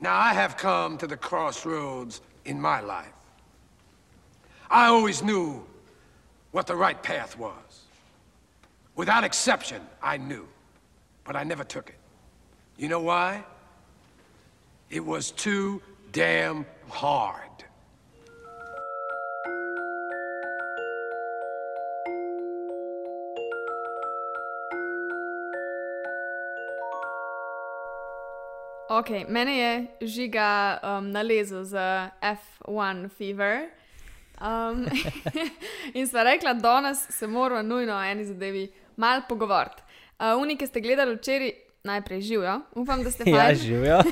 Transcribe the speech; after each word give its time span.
Now, 0.00 0.16
I 0.16 0.32
have 0.32 0.56
come 0.56 0.96
to 0.98 1.06
the 1.06 1.16
crossroads 1.16 2.20
in 2.44 2.60
my 2.60 2.80
life. 2.80 3.12
I 4.70 4.86
always 4.86 5.22
knew 5.22 5.64
what 6.52 6.66
the 6.66 6.76
right 6.76 7.00
path 7.02 7.38
was. 7.38 7.82
Without 8.96 9.24
exception, 9.24 9.82
I 10.02 10.16
knew. 10.16 10.46
But 11.24 11.36
I 11.36 11.44
never 11.44 11.64
took 11.64 11.90
it. 11.90 11.96
You 12.76 12.88
know 12.88 13.00
why? 13.00 13.44
It 14.88 15.04
was 15.04 15.30
too 15.30 15.82
damn 16.12 16.66
hard. 16.88 17.36
Ok, 29.00 29.08
mene 29.28 29.58
je 29.58 29.86
žiga 30.00 30.78
um, 30.82 31.10
nalezel 31.10 31.64
za 31.64 32.10
F1 32.20 33.08
fever. 33.08 33.70
Um, 34.40 34.84
in 35.98 36.08
sva 36.08 36.22
rekla, 36.22 36.52
da 36.54 36.60
danes 36.60 37.06
se 37.08 37.26
moramo 37.26 37.62
nujno 37.62 37.96
o 37.96 38.02
eni 38.02 38.24
zadevi 38.24 38.72
malo 38.96 39.22
pogovoriti. 39.28 39.82
Uh, 40.18 40.42
Unike 40.42 40.66
ste 40.66 40.80
gledali 40.80 41.16
včeraj, 41.16 41.52
najprej 41.84 42.20
živijo, 42.20 42.60
upam, 42.74 43.04
da 43.04 43.10
ste 43.10 43.24
Ja, 43.30 43.44
fajn. 43.44 43.56
živijo. 43.56 43.98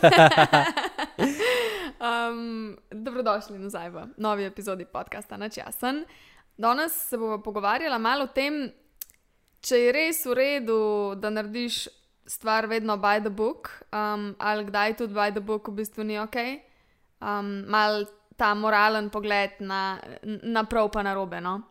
Um, 1.99 2.79
dobrodošli 2.91 3.59
nazaj 3.59 3.91
v 3.91 4.07
novi 4.17 4.45
epizodi 4.45 4.85
podcasta 4.85 5.37
Načasen. 5.37 6.05
Danes 6.57 6.93
se 7.09 7.19
bomo 7.19 7.43
pogovarjali 7.43 7.99
malo 7.99 8.25
o 8.25 8.27
tem, 8.27 8.71
če 9.61 9.77
je 9.77 9.93
res 9.93 10.21
v 10.27 10.35
redu, 10.35 10.79
da 11.19 11.31
narediš 11.31 11.89
stvar 12.29 12.67
vedno 12.67 12.97
by 12.97 13.21
the 13.21 13.31
book, 13.31 13.71
um, 13.93 14.35
ali 14.39 14.65
kdaj 14.65 14.97
tudi 14.97 15.15
by 15.15 15.33
the 15.33 15.41
book 15.41 15.69
v 15.69 15.81
bistvu 15.81 16.05
ni 16.05 16.19
ok. 16.21 16.37
Um, 17.21 17.65
mal 17.67 18.05
ta 18.37 18.55
moralen 18.55 19.11
pogled 19.11 19.59
na, 19.61 19.99
na 20.23 20.65
prav 20.65 20.93
pa 20.93 21.03
na 21.03 21.15
robe. 21.15 21.41
No? 21.41 21.63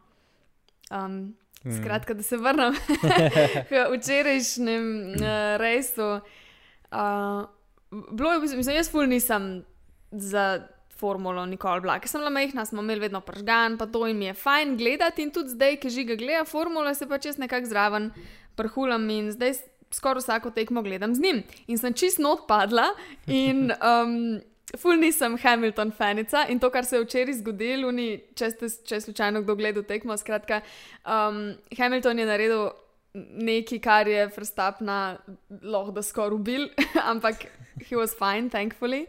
Um, 0.91 1.35
skratka, 1.78 2.13
da 2.13 2.23
se 2.23 2.38
vrnem 2.38 2.75
k 3.69 3.85
včerajšnjem 3.94 4.88
uh, 5.16 5.55
resu. 5.61 6.19
Uh, 6.91 7.45
bilo 8.11 8.33
je, 8.33 8.39
mislim, 8.39 8.75
jaz 8.75 8.91
ful 8.91 9.08
nisem 9.08 9.63
za 10.11 10.67
formulo 10.97 11.45
nikoli 11.45 11.81
bila, 11.81 12.00
ker 12.02 12.09
sem 12.09 12.22
bila 12.22 12.33
majhna, 12.33 12.66
smo 12.66 12.81
imeli 12.81 13.05
vedno 13.05 13.22
pržgan, 13.22 13.78
pa 13.78 13.85
to 13.85 14.02
mi 14.09 14.25
je 14.25 14.33
fajn 14.33 14.78
gledati. 14.78 15.23
In 15.23 15.31
tudi 15.31 15.53
zdaj, 15.53 15.78
ki 15.78 15.94
žiga 15.94 16.17
gleda 16.17 16.45
formulo, 16.45 16.94
se 16.97 17.08
pač 17.08 17.30
jaz 17.30 17.38
nekako 17.38 17.69
zraven 17.69 18.11
prhulam 18.58 19.09
in 19.13 19.30
zdaj 19.31 19.59
skoraj 19.91 20.21
vsako 20.21 20.52
tekmo 20.52 20.81
gledam 20.81 21.16
z 21.16 21.21
njim. 21.21 21.41
In 21.67 21.77
sem 21.77 21.93
čist 21.93 22.19
not 22.19 22.47
padla 22.47 22.91
in. 23.27 23.71
Um, 23.81 24.41
Ful 24.75 24.97
nisem 24.99 25.38
Hamilton 25.39 25.94
fanica 25.95 26.41
in 26.52 26.59
to, 26.59 26.67
kar 26.69 26.83
se 26.85 26.97
je 26.97 27.03
včeraj 27.05 27.38
zgodilo, 27.38 27.88
ni, 27.95 28.17
če 28.35 28.49
ste 28.52 28.67
če 28.83 28.97
slučajno 28.99 29.39
kdo 29.45 29.55
gledal 29.55 29.85
tekmo. 29.88 30.17
Skratka, 30.19 30.59
um, 31.07 31.53
Hamilton 31.77 32.19
je 32.19 32.25
naredil 32.27 32.66
nekaj, 33.16 33.79
kar 33.79 34.11
je 34.11 34.27
Verstappna 34.35 35.17
lahko 35.63 35.95
da 35.95 36.03
skoraj 36.03 36.35
ubil, 36.35 36.67
ampak 37.13 37.47
he 37.88 37.95
was 37.95 38.11
fine, 38.19 38.51
thankfully. 38.51 39.05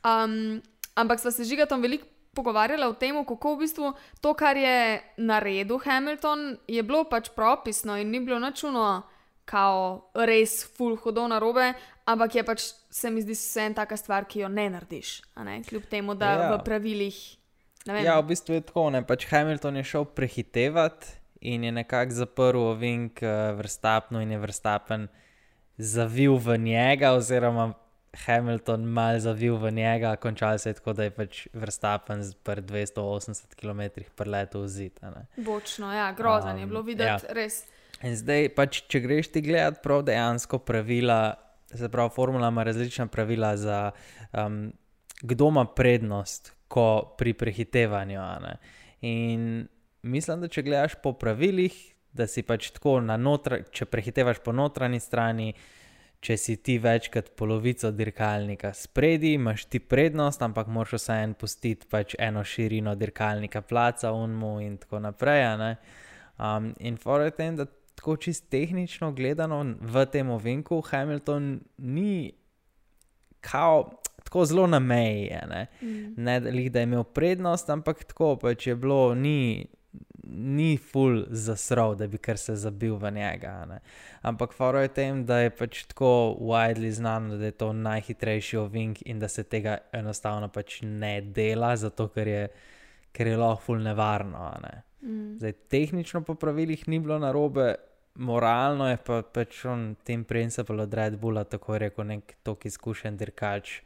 Um, 0.00 0.62
ampak 0.96 1.20
sva 1.20 1.30
se 1.30 1.44
žigatom 1.44 1.84
veliko 1.84 2.08
pogovarjala 2.34 2.88
o 2.88 2.96
tem, 2.96 3.16
kako 3.24 3.54
v 3.54 3.66
bistvu 3.66 3.92
to, 4.24 4.32
kar 4.34 4.56
je 4.56 5.02
naredil 5.20 5.78
Hamilton, 5.84 6.56
je 6.68 6.82
bilo 6.82 7.04
pač 7.04 7.28
propisno 7.36 7.98
in 8.00 8.10
ni 8.10 8.20
bilo 8.24 8.40
načuno. 8.40 9.02
Kao 9.52 10.08
res 10.16 10.62
full 10.64 10.96
hodov 10.96 11.28
na 11.28 11.36
robe, 11.42 11.74
ampak 12.08 12.38
je 12.38 12.44
pač, 12.48 12.64
se 12.88 13.10
mi 13.12 13.20
zdi, 13.20 13.36
vse 13.36 13.66
en 13.68 13.74
taka 13.76 13.98
stvar, 14.00 14.24
ki 14.24 14.46
jo 14.46 14.48
ne 14.48 14.70
narediš. 14.72 15.18
Ne? 15.44 15.58
Kljub 15.68 15.84
temu, 15.92 16.14
da 16.16 16.30
Ja. 16.32 16.56
v 16.56 16.62
pravilih. 16.64 17.18
Ja, 17.84 18.20
v 18.20 18.30
bistvu 18.32 18.54
je 18.56 18.64
tako. 18.64 18.88
Ne? 18.90 19.02
Pač 19.04 19.26
Hamilton 19.28 19.76
je 19.76 19.84
šel 19.84 20.04
prehitevati 20.04 21.18
in 21.40 21.64
je 21.64 21.72
nekako 21.72 22.14
zaprl 22.14 22.58
ovink 22.58 23.20
uh, 23.22 23.52
Verstappenu 23.58 24.22
in 24.22 24.30
je 24.30 24.38
Verstappen 24.38 25.08
zavil 25.76 26.36
v 26.38 26.56
njega, 26.58 27.12
oziroma 27.12 27.74
Hamilton 28.26 28.84
mal 28.84 29.18
zavil 29.18 29.56
v 29.56 29.70
njega, 29.72 30.16
končal 30.16 30.58
se 30.58 30.70
je 30.70 30.74
tako, 30.74 30.92
da 30.92 31.04
je 31.04 31.10
pač 31.10 31.46
Verstappen 31.52 32.22
z 32.22 32.34
pr 32.34 32.60
280 32.60 33.54
km 33.56 34.04
preletel 34.16 34.62
v 34.62 34.68
zid. 34.68 35.00
Bočno, 35.36 35.92
ja, 35.92 36.12
grozen 36.12 36.52
um, 36.52 36.58
je 36.58 36.64
Um, 36.64 36.70
bilo 36.70 36.82
videti, 36.82 37.08
ja. 37.08 37.18
ja. 37.28 37.34
res. 37.34 37.64
In 38.02 38.16
zdaj, 38.18 38.48
pač, 38.56 38.82
če 38.90 39.00
greš 39.04 39.30
ti 39.34 39.42
gledat 39.44 39.82
prav 39.82 40.02
dejansko 40.06 40.58
pravila, 40.66 41.36
se 41.70 41.88
pravi, 41.88 42.10
formula 42.14 42.48
ima 42.50 42.64
različna 42.66 43.06
pravila 43.06 43.56
za 43.56 43.90
um, 44.32 44.72
kdo 45.22 45.48
ima 45.48 45.64
prednost, 45.64 46.52
ko 46.68 47.14
pri 47.18 47.32
prehitevanju. 47.34 48.20
In 49.00 49.68
mislim, 50.02 50.40
da 50.40 50.48
če 50.48 50.62
gledaš 50.62 50.96
po 51.02 51.12
pravilih, 51.12 51.74
da 52.12 52.26
si 52.26 52.42
pač 52.42 52.70
tako 52.74 52.98
na 53.00 53.16
notra, 53.16 53.62
če 53.70 53.86
prehitevaš 53.86 54.42
po 54.44 54.52
notranji 54.52 55.00
strani. 55.00 55.52
Če 56.22 56.36
si 56.38 56.54
ti 56.62 56.76
večkrat 56.78 57.32
polovico 57.34 57.88
dirkalnika 57.90 58.70
spredi, 58.78 59.32
imaš 59.34 59.64
ti 59.66 59.80
prednost, 59.82 60.44
ampak 60.46 60.68
moraš 60.70 61.00
vseeno 61.00 61.34
pustiti 61.34 61.88
pač 61.90 62.14
eno 62.14 62.44
širino 62.46 62.94
dirkalnika, 62.94 63.64
placa, 63.66 64.12
unmu 64.14 64.52
in 64.62 64.76
tako 64.78 65.00
naprej. 65.02 65.74
Um, 66.38 66.70
in 66.78 66.94
fora 66.94 67.26
je 67.26 67.34
tem, 67.40 67.58
da 67.58 67.66
tako 68.02 68.16
čist 68.16 68.48
tehnično 68.50 69.12
gledano 69.12 69.74
v 69.80 70.06
tem 70.06 70.30
ovinku 70.30 70.80
Hamilton 70.80 71.60
ni 71.78 72.32
kao, 73.40 73.90
tako 74.24 74.44
zelo 74.44 74.66
na 74.66 74.78
meji. 74.78 75.22
je, 75.22 75.42
Ne, 75.48 75.66
Mm. 75.82 76.14
ne 76.16 76.40
lih, 76.40 76.72
da 76.72 76.78
je 76.78 76.82
imel 76.82 77.04
prednost, 77.04 77.70
ampak 77.70 78.04
tako 78.04 78.36
pač 78.36 78.66
je 78.66 78.74
bilo, 78.76 79.14
ni, 79.14 79.66
ni 80.24 80.76
full 80.76 81.24
zasrov, 81.28 81.94
da 81.94 82.06
bi 82.06 82.18
kar 82.18 82.38
se 82.38 82.56
zabil 82.56 82.96
v 82.96 83.10
njega. 83.10 83.64
ne. 83.66 83.78
Ampak 84.22 84.52
fora 84.52 84.82
je 84.82 84.88
tem, 84.88 85.26
da 85.26 85.38
je 85.38 85.50
pač 85.50 85.84
tako 85.84 86.36
widely 86.40 86.90
znano, 86.90 87.36
da 87.36 87.44
je 87.44 87.50
to 87.50 87.72
najhitrejši 87.72 88.56
ovink 88.56 88.98
in 89.06 89.18
da 89.18 89.28
se 89.28 89.42
tega 89.44 89.78
enostavno 89.92 90.48
pač 90.48 90.80
ne 90.82 91.20
dela, 91.20 91.76
zato 91.76 92.08
ker 92.08 92.28
je, 92.28 92.48
ker 93.12 93.26
je 93.26 93.36
lahko 93.36 93.62
full 93.62 93.78
nevarno. 93.78 94.50
Ne. 94.62 94.82
Mm. 95.02 95.38
Zdaj, 95.38 95.52
tehnično 95.52 96.20
po 96.22 96.34
pravilih 96.34 96.88
ni 96.88 96.98
bilo 96.98 97.18
narobe, 97.18 97.74
moralno 98.14 98.88
je 98.88 98.98
pa 99.06 99.22
pač 99.22 99.64
on 99.64 99.94
tem 100.04 100.24
principal 100.24 100.80
od 100.80 100.94
Red 100.94 101.16
Bulla, 101.20 101.44
tako 101.44 101.78
rekel, 101.78 102.06
nek 102.06 102.36
tok 102.42 102.66
izkušen 102.66 103.16
dirkač. 103.16 103.80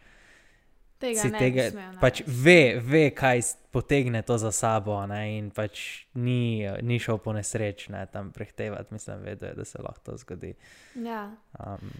Tega 0.98 1.20
Si 1.20 1.28
ne 1.28 1.38
tega, 1.38 1.66
bi 1.68 1.74
smel 1.74 1.96
pač 2.00 2.22
ve, 2.26 2.60
ve, 2.80 3.10
kaj 3.12 3.42
potegne 3.70 4.22
to 4.24 4.38
za 4.40 4.48
sabo, 4.52 4.96
ne, 5.06 5.20
in 5.36 5.50
pač 5.52 6.06
ni, 6.16 6.64
ni 6.82 6.96
šel 7.02 7.20
po 7.20 7.34
nesreč, 7.36 7.90
ne, 7.92 8.06
tam 8.12 8.30
prehtevati, 8.32 8.96
mislim, 8.96 9.20
vedel 9.26 9.52
je, 9.52 9.58
da 9.60 9.64
se 9.68 9.82
lahko 9.82 10.00
to 10.10 10.16
zgodi. 10.24 10.54
Ja. 11.04 11.26
Um, 11.60 11.92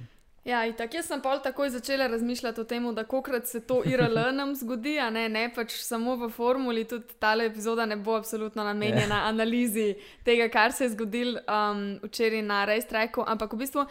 Ja, 0.46 0.60
in 0.62 0.76
tako 0.78 1.00
jaz 1.00 1.08
sem 1.10 1.18
pol 1.22 1.40
takoj 1.42 1.72
začela 1.74 2.06
razmišljati 2.06 2.60
o 2.60 2.64
tem, 2.64 2.84
da 2.94 3.02
kokrat 3.04 3.48
se 3.50 3.60
to 3.66 3.80
IRL 3.84 4.30
nam 4.32 4.54
zgodi, 4.60 4.94
a 4.98 5.08
ne, 5.10 5.24
ne 5.28 5.48
pač 5.54 5.74
samo 5.82 6.14
v 6.16 6.28
formuli, 6.30 6.84
tudi 6.86 7.16
ta 7.18 7.32
epizoda 7.42 7.86
ne 7.86 7.96
bo 7.96 8.14
absolutno 8.14 8.64
namenjena 8.64 9.16
Ja. 9.16 9.24
analizi 9.28 9.96
tega, 10.24 10.48
kar 10.48 10.72
se 10.72 10.84
je 10.84 10.90
zgodilo 10.90 11.40
um, 11.50 11.98
včeraj 12.02 12.42
na 12.42 12.64
Rejstrajku, 12.64 13.24
ampak 13.26 13.52
v 13.52 13.56
bistvu 13.64 13.86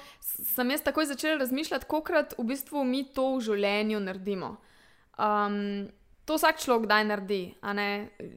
sem 0.56 0.72
jaz 0.72 0.82
takoj 0.82 1.06
začela 1.12 1.38
razmišljati, 1.44 1.86
kokrat 1.86 2.38
v 2.38 2.48
bistvu 2.48 2.84
mi 2.84 3.04
to 3.04 3.36
v 3.36 3.42
življenju 3.42 4.00
naredimo. 4.00 4.56
Um, 5.20 5.92
to 6.25 6.36
vsak 6.36 6.58
človek 6.59 6.88
kdaj 6.88 7.03
naredi. 7.06 7.41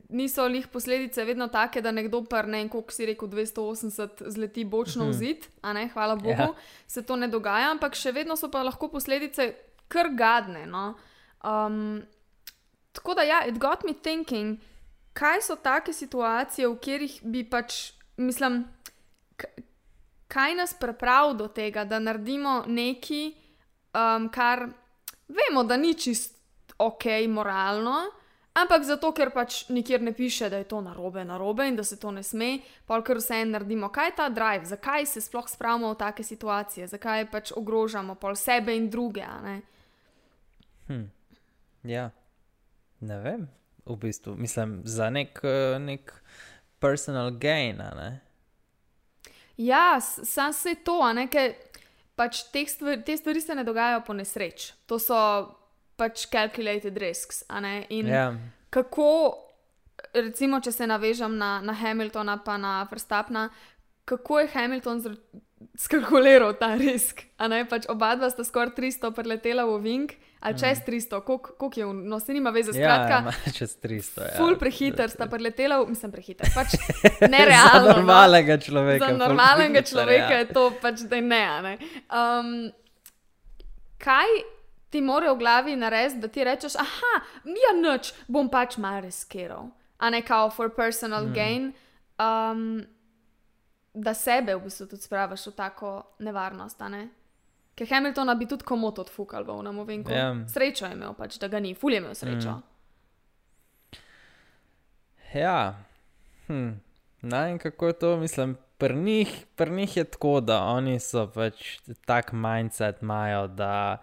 Niso 0.09 0.45
lih 0.47 0.67
posledice 0.69 1.25
vedno 1.25 1.49
take, 1.49 1.81
da 1.81 1.91
nekdo 1.93 2.21
pa 2.25 2.43
ne 2.43 2.59
vem, 2.59 2.69
koliko 2.69 2.93
si 2.93 3.07
rekel, 3.07 3.29
280 3.29 4.29
zleti 4.29 4.65
bočno 4.65 5.09
v 5.09 5.13
zid, 5.17 5.47
a 5.63 5.73
ne, 5.73 5.89
hvala 5.89 6.17
Bogu, 6.17 6.31
Ja. 6.31 6.55
se 6.87 7.03
to 7.03 7.17
ne 7.17 7.29
dogaja, 7.29 7.71
ampak 7.71 7.95
še 7.97 8.13
vedno 8.13 8.37
so 8.37 8.51
pa 8.51 8.63
lahko 8.63 8.89
posledice 8.89 9.55
kar 9.89 10.13
gadne. 10.13 10.67
No? 10.67 10.95
Um, 11.45 12.03
tako 12.93 13.15
da, 13.15 13.23
ja, 13.23 13.45
it 13.49 13.59
got 13.59 13.85
me 13.85 13.95
thinking, 13.95 14.59
kaj 15.13 15.43
so 15.43 15.57
take 15.57 15.93
situacije, 15.93 16.69
v 16.69 16.77
katerih 16.77 17.21
bi 17.25 17.45
pač, 17.45 17.93
mislim, 18.17 18.67
kaj 20.29 20.55
nas 20.55 20.75
pripravi 20.75 21.37
do 21.39 21.49
tega, 21.49 21.85
da 21.85 21.99
naredimo 21.99 22.65
nekaj, 22.67 23.33
um, 23.97 24.29
kar 24.29 24.69
vemo, 25.29 25.65
da 25.65 25.77
ni 25.77 25.95
čist 25.95 26.38
ok, 26.79 27.05
moralno. 27.29 28.11
Ampak 28.59 28.83
zato, 28.83 29.13
ker 29.15 29.31
pač 29.31 29.69
nikjer 29.71 30.03
ne 30.03 30.13
piše, 30.13 30.49
da 30.51 30.59
je 30.59 30.67
to 30.67 30.81
narobe, 30.83 31.23
narobe 31.25 31.69
in 31.69 31.77
da 31.77 31.85
se 31.85 31.99
to 32.01 32.11
ne 32.11 32.23
sme, 32.27 32.59
pa 32.87 32.99
kar 33.07 33.21
vse 33.21 33.45
naredimo. 33.47 33.91
Kaj 33.95 34.09
je 34.09 34.15
ta 34.17 34.29
drive, 34.29 34.67
zakaj 34.67 35.07
se 35.07 35.21
sploh 35.23 35.47
spravimo 35.49 35.93
v 35.93 35.99
take 35.99 36.25
situacije, 36.27 36.89
zakaj 36.91 37.29
pač 37.31 37.53
ogrožamo 37.55 38.15
pol 38.19 38.35
sebe 38.35 38.75
in 38.77 38.91
druge. 38.91 39.27
hm, 40.87 41.05
ja, 41.85 42.11
ne 43.01 43.19
vem, 43.21 43.49
v 43.87 43.97
bistvu, 43.97 44.35
mislim, 44.37 44.83
za 44.85 45.11
nek, 45.11 45.39
eh, 45.43 45.79
nek 45.79 46.13
personal 46.79 47.31
gain, 47.31 47.77
ne. 47.77 48.21
Ja, 49.57 50.01
sam 50.01 50.53
se 50.53 50.75
to, 50.75 51.01
a 51.03 51.13
ne, 51.13 51.29
ker 51.29 51.55
pač 52.19 52.43
teh 52.53 52.67
stvari, 52.71 53.03
te 53.07 53.17
stvari 53.17 53.41
se 53.41 53.55
ne 53.55 53.65
dogajajo 53.65 54.03
po 54.07 54.15
nesreč. 54.15 54.73
To 54.87 54.99
so 54.99 55.19
pač 55.99 56.29
calculated 56.31 56.97
risks. 56.97 57.43
In 57.91 58.07
Ja, 58.07 58.31
kako, 58.71 59.35
recimo, 60.15 60.61
če 60.63 60.73
se 60.73 60.87
navežem 60.87 61.35
na, 61.39 61.59
na 61.61 61.75
Hamiltona, 61.75 62.39
pa 62.45 62.57
na 62.61 62.81
Verstappna, 62.91 63.49
kako 64.09 64.39
je 64.41 64.51
Hamilton 64.55 65.03
skalkuliral 65.79 66.55
ta 66.59 66.75
risk. 66.79 67.27
pač 67.69 67.89
oba 67.91 68.15
dva 68.17 68.31
sta 68.31 68.45
skoraj 68.47 68.75
300 68.79 69.11
preletela 69.15 69.67
v 69.67 69.79
Vink, 69.83 70.15
ali 70.41 70.55
čez 70.55 70.83
300, 70.87 71.21
koliko 71.27 71.59
koliko 71.59 71.81
je, 71.81 71.87
no 72.07 72.21
se 72.23 72.33
nima 72.33 72.51
veze, 72.55 72.71
ja, 72.73 72.79
skratka. 72.79 73.17
ja, 73.47 73.53
čez 73.53 73.75
300. 73.83 74.23
Ja. 74.23 74.37
Ful 74.39 74.55
prehiter 74.57 75.11
sta 75.11 75.27
preletela, 75.27 75.83
v- 75.83 75.91
mislim 75.93 76.15
prehiter, 76.15 76.47
pač 76.55 76.79
Za 77.19 77.27
nerealno. 77.35 77.91
no. 77.91 77.97
normalnega 77.99 78.59
človeka. 78.63 79.07
Za 79.07 79.17
normalnega 79.19 79.83
prehiter, 79.83 79.91
človeka 79.91 80.35
ja. 80.35 80.39
je 80.39 80.49
to 80.55 80.65
pač, 80.79 81.03
da 81.11 81.21
ne. 81.21 81.45
ne. 81.67 81.75
Um, 82.07 82.55
kaj 83.99 84.31
ti 84.91 85.01
more 85.01 85.31
v 85.31 85.39
glavi 85.39 85.77
narediti, 85.77 86.21
da 86.21 86.29
ti 86.29 86.45
rečeš, 86.45 86.77
ah, 86.81 86.97
ja, 87.45 87.75
noč 87.81 88.13
bom 88.29 88.49
pač 88.51 88.79
malo 88.79 89.05
riskiral, 89.05 89.71
a 89.99 90.11
ne 90.11 90.23
kao 90.23 90.51
for 90.51 90.71
personal 90.75 91.27
mm. 91.27 91.35
gain, 91.35 91.73
um, 92.19 92.87
da 93.95 94.15
sebe 94.15 94.55
v 94.57 94.65
bistvu 94.65 94.87
tudi 94.87 95.03
spraviš 95.03 95.47
v 95.51 95.55
tako 95.57 95.93
nevarnost. 96.19 96.81
Ne? 96.89 97.09
Ker 97.75 97.87
Hamiltona 97.91 98.35
bi 98.35 98.47
tudi 98.47 98.65
komot 98.67 98.99
odfukal 98.99 99.45
v 99.45 99.55
unem 99.55 99.79
ovinku. 99.79 100.13
Ja. 100.13 100.33
Srečo 100.51 100.87
je 100.87 100.97
imel, 100.97 101.15
pač, 101.19 101.39
da 101.39 101.49
ga 101.49 101.61
ni, 101.63 101.75
ful 101.75 101.95
je 101.95 102.03
imel 102.03 102.15
srečo. 102.15 102.59
Mm. 102.59 102.63
Ja, 105.35 105.75
hm. 106.47 106.81
ne 107.23 107.43
vem 107.45 107.59
kako 107.59 107.87
je 107.87 107.93
to, 107.93 108.17
mislim. 108.17 108.57
Pri 108.79 108.95
njih, 108.95 109.47
pri 109.57 109.71
njih 109.71 109.97
je 109.97 110.05
tako, 110.05 110.41
da 110.41 110.63
oni 110.63 111.01
so 111.03 111.27
pač 111.27 111.81
tak 112.07 112.33
mindset 112.33 113.03
imajo, 113.03 113.47
da 113.47 113.99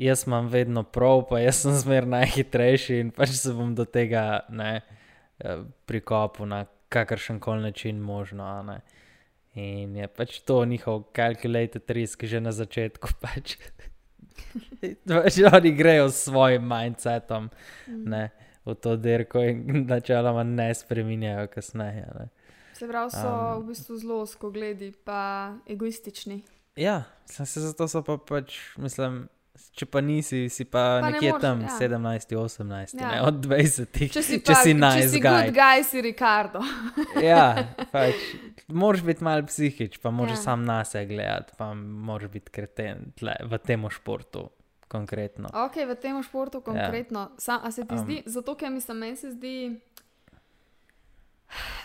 jaz 0.00 0.24
imam 0.26 0.48
vedno 0.48 0.82
prav, 0.82 1.26
pa 1.28 1.40
jaz 1.40 1.62
sem 1.62 1.76
zmer 1.76 2.06
najhitrejši 2.08 3.00
in 3.04 3.10
pač 3.14 3.36
se 3.36 3.52
bom 3.52 3.74
do 3.74 3.84
tega 3.84 4.40
ne, 4.48 4.80
eh, 5.38 5.62
prikopal 5.86 6.48
na 6.48 6.64
kakršen 6.88 7.40
koli 7.40 7.62
način 7.62 8.00
možno. 8.00 8.80
In 9.54 9.96
je 9.96 10.08
pač 10.08 10.40
to 10.40 10.64
njihov 10.64 11.02
calculated 11.16 11.90
risk 11.90 12.24
že 12.24 12.40
na 12.40 12.52
začetku. 12.52 13.08
Pač. 13.20 13.56
pač 15.06 15.38
oni 15.52 15.72
grejo 15.72 16.08
s 16.08 16.24
svojim 16.24 16.62
mindsetom 16.68 17.50
ne, 17.86 18.30
v 18.64 18.74
to 18.74 18.96
dirko 18.96 19.42
in 19.42 19.64
načeloma 19.90 20.42
ne 20.42 20.74
spreminjajo 20.74 21.46
kasneje. 21.46 22.06
Ne. 22.18 22.28
Se 22.74 22.88
pravi, 22.88 23.10
so 23.10 23.28
um, 23.28 23.62
v 23.62 23.66
bistvu 23.68 23.98
zelo 23.98 24.26
skogledi, 24.26 24.92
pa 25.04 25.52
egoistični. 25.68 26.40
Ja, 26.76 27.02
sem 27.26 27.46
se 27.46 27.60
zato 27.60 27.88
so 27.88 28.00
pa 28.02 28.16
pač, 28.16 28.56
mislim, 28.78 29.26
če 29.70 29.86
pa 29.86 30.00
nisi, 30.00 30.48
si 30.48 30.64
pa, 30.64 31.00
Pa 31.00 31.00
ne 31.00 31.12
nekje 31.12 31.30
moreš, 31.30 31.42
tam 31.42 31.60
ja. 31.60 31.68
17, 31.78 32.34
18, 32.34 32.94
Ja. 32.94 33.08
ne, 33.08 33.18
od 33.22 33.34
20, 33.38 34.08
Če 34.08 34.22
si, 34.22 34.40
če 34.40 34.52
pa, 34.52 34.58
si 34.58 34.70
če 34.70 34.74
nice 34.74 35.08
si 35.08 35.20
guy. 35.20 35.30
good 35.42 35.54
guy, 35.54 35.82
si 35.82 36.00
Ricardo. 36.00 36.60
Ja, 37.22 37.46
pač, 37.90 38.14
moraš 38.68 39.02
biti 39.02 39.22
mal 39.22 39.42
psihič, 39.42 39.98
pa 39.98 40.10
moraš 40.10 40.38
Ja. 40.38 40.42
sam 40.44 40.64
na 40.64 40.84
sebe 40.84 41.06
gledati, 41.06 41.52
pa 41.56 41.70
moraš 41.74 42.30
biti 42.30 42.50
kreten 42.50 43.12
tle, 43.14 43.36
v 43.42 43.58
tem 43.58 43.84
športu 43.88 44.48
konkretno. 44.88 45.48
Ok, 45.54 45.76
v 45.84 45.94
tem 45.94 46.18
športu 46.18 46.60
konkretno. 46.60 47.20
Ja. 47.20 47.38
Sam, 47.38 47.60
a 47.62 47.70
se 47.70 47.84
ti 47.84 47.94
Um. 47.94 47.98
zdi, 48.00 48.22
zato 48.26 48.54
ker 48.54 48.70
meni 48.70 49.16
se 49.16 49.30
zdi 49.30 49.80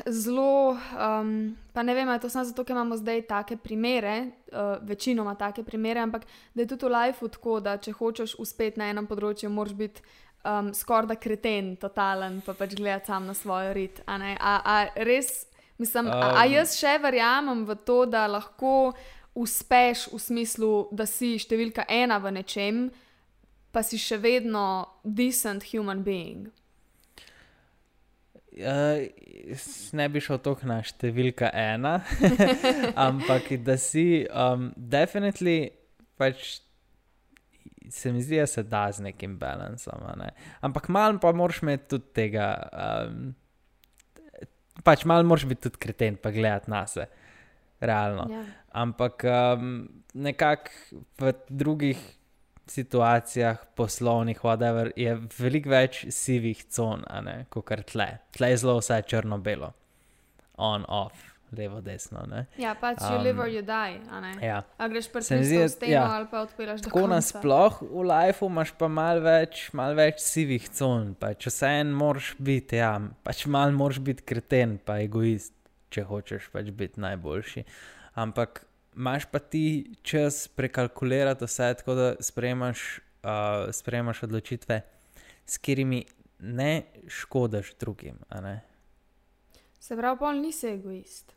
zelo, 0.06 0.76
um, 0.76 1.56
pa 1.74 1.84
ne 1.84 1.94
vem, 1.94 2.10
to 2.22 2.30
samo 2.30 2.46
zato, 2.46 2.64
ker 2.64 2.76
imamo 2.76 2.98
zdaj 2.98 3.24
take 3.28 3.58
primere, 3.58 4.32
uh, 4.52 4.78
večinoma 4.86 5.36
take 5.36 5.64
primere, 5.64 6.00
ampak 6.00 6.26
da 6.54 6.62
je 6.62 6.68
tudi 6.68 6.86
v 6.86 6.94
lifeu 6.94 7.30
tako, 7.30 7.60
da 7.60 7.78
če 7.78 7.92
hočeš 7.92 8.36
uspeti 8.40 8.80
na 8.80 8.92
enem 8.94 9.08
področju, 9.08 9.50
moraš 9.50 9.74
biti 9.74 10.06
um, 10.46 10.74
skoraj 10.74 11.10
da 11.10 11.16
kreten, 11.16 11.76
totalen, 11.82 12.42
pa 12.46 12.54
pač 12.54 12.76
gledati 12.78 13.12
sam 13.12 13.26
na 13.26 13.34
svojo 13.34 13.74
rit. 13.74 14.02
A, 14.06 14.20
a, 14.40 14.56
a 14.64 15.04
res, 15.08 15.48
mislim, 15.78 16.08
a, 16.08 16.32
a 16.42 16.46
Um. 16.46 16.54
jaz 16.54 16.78
še 16.78 16.98
verjamem 17.02 17.66
v 17.66 17.76
to, 17.86 18.06
da 18.06 18.28
lahko 18.28 18.94
uspeš 19.36 20.08
v 20.14 20.20
smislu, 20.20 20.74
da 20.92 21.06
si 21.06 21.36
številka 21.42 21.88
ena 21.90 22.20
v 22.24 22.38
nečem, 22.38 22.86
pa 23.76 23.84
si 23.84 24.00
še 24.00 24.18
vedno 24.24 24.88
decent 25.04 25.66
human 25.74 26.04
being. 26.04 26.48
Uh, 28.56 29.04
ne 29.92 30.06
bi 30.10 30.22
šel 30.24 30.40
toliko 30.40 30.68
na 30.70 30.78
številka 30.88 31.50
ena, 31.52 31.98
ampak 33.08 33.50
da 33.66 33.76
si, 33.82 34.24
um, 34.32 34.70
definitivno 34.76 35.74
pač 36.16 36.62
se 37.92 38.12
mi 38.12 38.22
zdi, 38.24 38.40
da 38.40 38.48
se 38.48 38.64
da 38.64 38.92
z 38.92 39.04
nekim 39.04 39.38
balansom. 39.38 40.00
Ne? 40.18 40.32
Ampak 40.62 40.88
malo 40.88 41.20
pa 41.20 41.32
moraš 41.32 41.62
imeti 41.64 41.90
tudi 41.96 42.14
tega, 42.16 42.48
um, 42.72 43.34
pač 44.84 45.06
malo 45.06 45.28
moraš 45.28 45.46
biti 45.50 45.68
tudi 45.68 45.82
kreten, 45.82 46.18
pa 46.22 46.32
gledati 46.32 46.72
na 46.72 46.86
se, 46.88 47.06
realno. 47.80 48.28
Ja. 48.32 48.44
Ampak 48.82 49.28
um, 49.30 49.88
nekako 50.14 51.04
v 51.20 51.34
drugih 51.50 52.02
situacijah, 52.68 53.58
poslovnih, 53.76 54.40
whatever, 54.44 54.92
je 54.98 55.14
veliko 55.40 55.70
več 55.70 56.06
sivih 56.10 56.66
con, 56.74 57.04
kot 57.50 57.66
kar 57.66 57.84
tle. 57.84 58.10
Tle 58.36 58.50
je 58.54 58.58
zelo 58.64 58.80
vse 58.80 59.02
črno-belo, 59.06 59.72
on, 60.58 60.86
off, 60.90 61.14
levo, 61.56 61.82
desno. 61.82 62.24
Ne? 62.28 62.46
ja, 62.58 62.74
pač 62.76 63.00
you 63.00 63.18
Um, 63.20 63.24
live 63.24 63.40
or 63.40 63.48
you 63.48 63.62
die. 63.62 64.00
a 64.12 64.20
ne? 64.20 64.34
Ja. 64.42 64.64
A 64.78 64.88
greš 64.88 65.12
proti 65.12 65.26
Se 65.30 65.44
zdi, 65.44 65.60
da- 65.62 65.70
steno 65.70 65.92
ja. 65.94 66.06
ali 66.16 66.28
pa 66.32 66.42
odpiraš 66.42 66.82
do 66.82 66.90
Tako 66.90 67.08
nasploh 67.08 67.82
v 67.82 68.04
lifeu 68.10 68.50
imaš 68.50 68.72
pa 68.78 68.88
malo 68.88 69.22
več, 69.22 69.70
mal 69.74 69.96
več 69.96 70.20
sivih 70.20 70.70
con. 70.70 71.14
Pač 71.20 71.48
vse 71.48 71.70
en 71.82 71.94
moraš 71.94 72.34
biti, 72.40 72.76
ja, 72.82 73.00
pač 73.24 73.46
mal 73.46 73.72
moraš 73.72 74.00
biti 74.00 74.24
kreten, 74.26 74.80
pa 74.84 75.00
egoist, 75.06 75.54
če 75.90 76.04
hočeš 76.04 76.50
pač 76.52 76.72
biti 76.76 77.00
najboljši. 77.00 77.64
Ampak 78.16 78.66
imaš 78.96 79.26
pa 79.32 79.40
ti 79.40 79.96
čas 80.02 80.48
prekalkulirati 80.48 81.46
vse, 81.46 81.74
tako 81.78 81.96
da 81.96 82.16
sprejemaš, 82.20 83.00
uh, 83.24 83.72
sprejemaš 83.72 84.24
odločitve, 84.24 84.82
s 85.46 85.58
katerimi 85.58 86.06
ne 86.40 86.84
škodaš 87.08 87.76
drugim. 87.80 88.20
ne. 88.42 88.62
Se 89.80 89.96
pravi, 89.98 90.18
pol 90.20 90.42
nisi 90.42 90.68
egoist. 90.68 91.34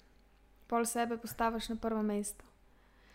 Pol 0.66 0.84
sebe 0.84 1.16
postaviš 1.16 1.68
na 1.68 1.76
prvo 1.76 2.02
mesto. 2.02 2.44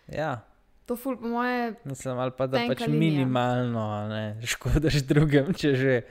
Ja, 0.08 0.42
To 0.86 0.96
ful, 0.96 1.18
po 1.18 1.28
moje, 1.28 1.76
mislim, 1.84 2.20
ali 2.20 2.32
pa 2.38 2.48
da 2.48 2.60
pač 2.68 2.80
linija. 2.80 3.00
minimalno 3.00 4.08
ne, 4.08 4.38
škodaš 4.52 5.04
drugim, 5.08 5.54
če 5.56 5.76
že. 5.76 6.02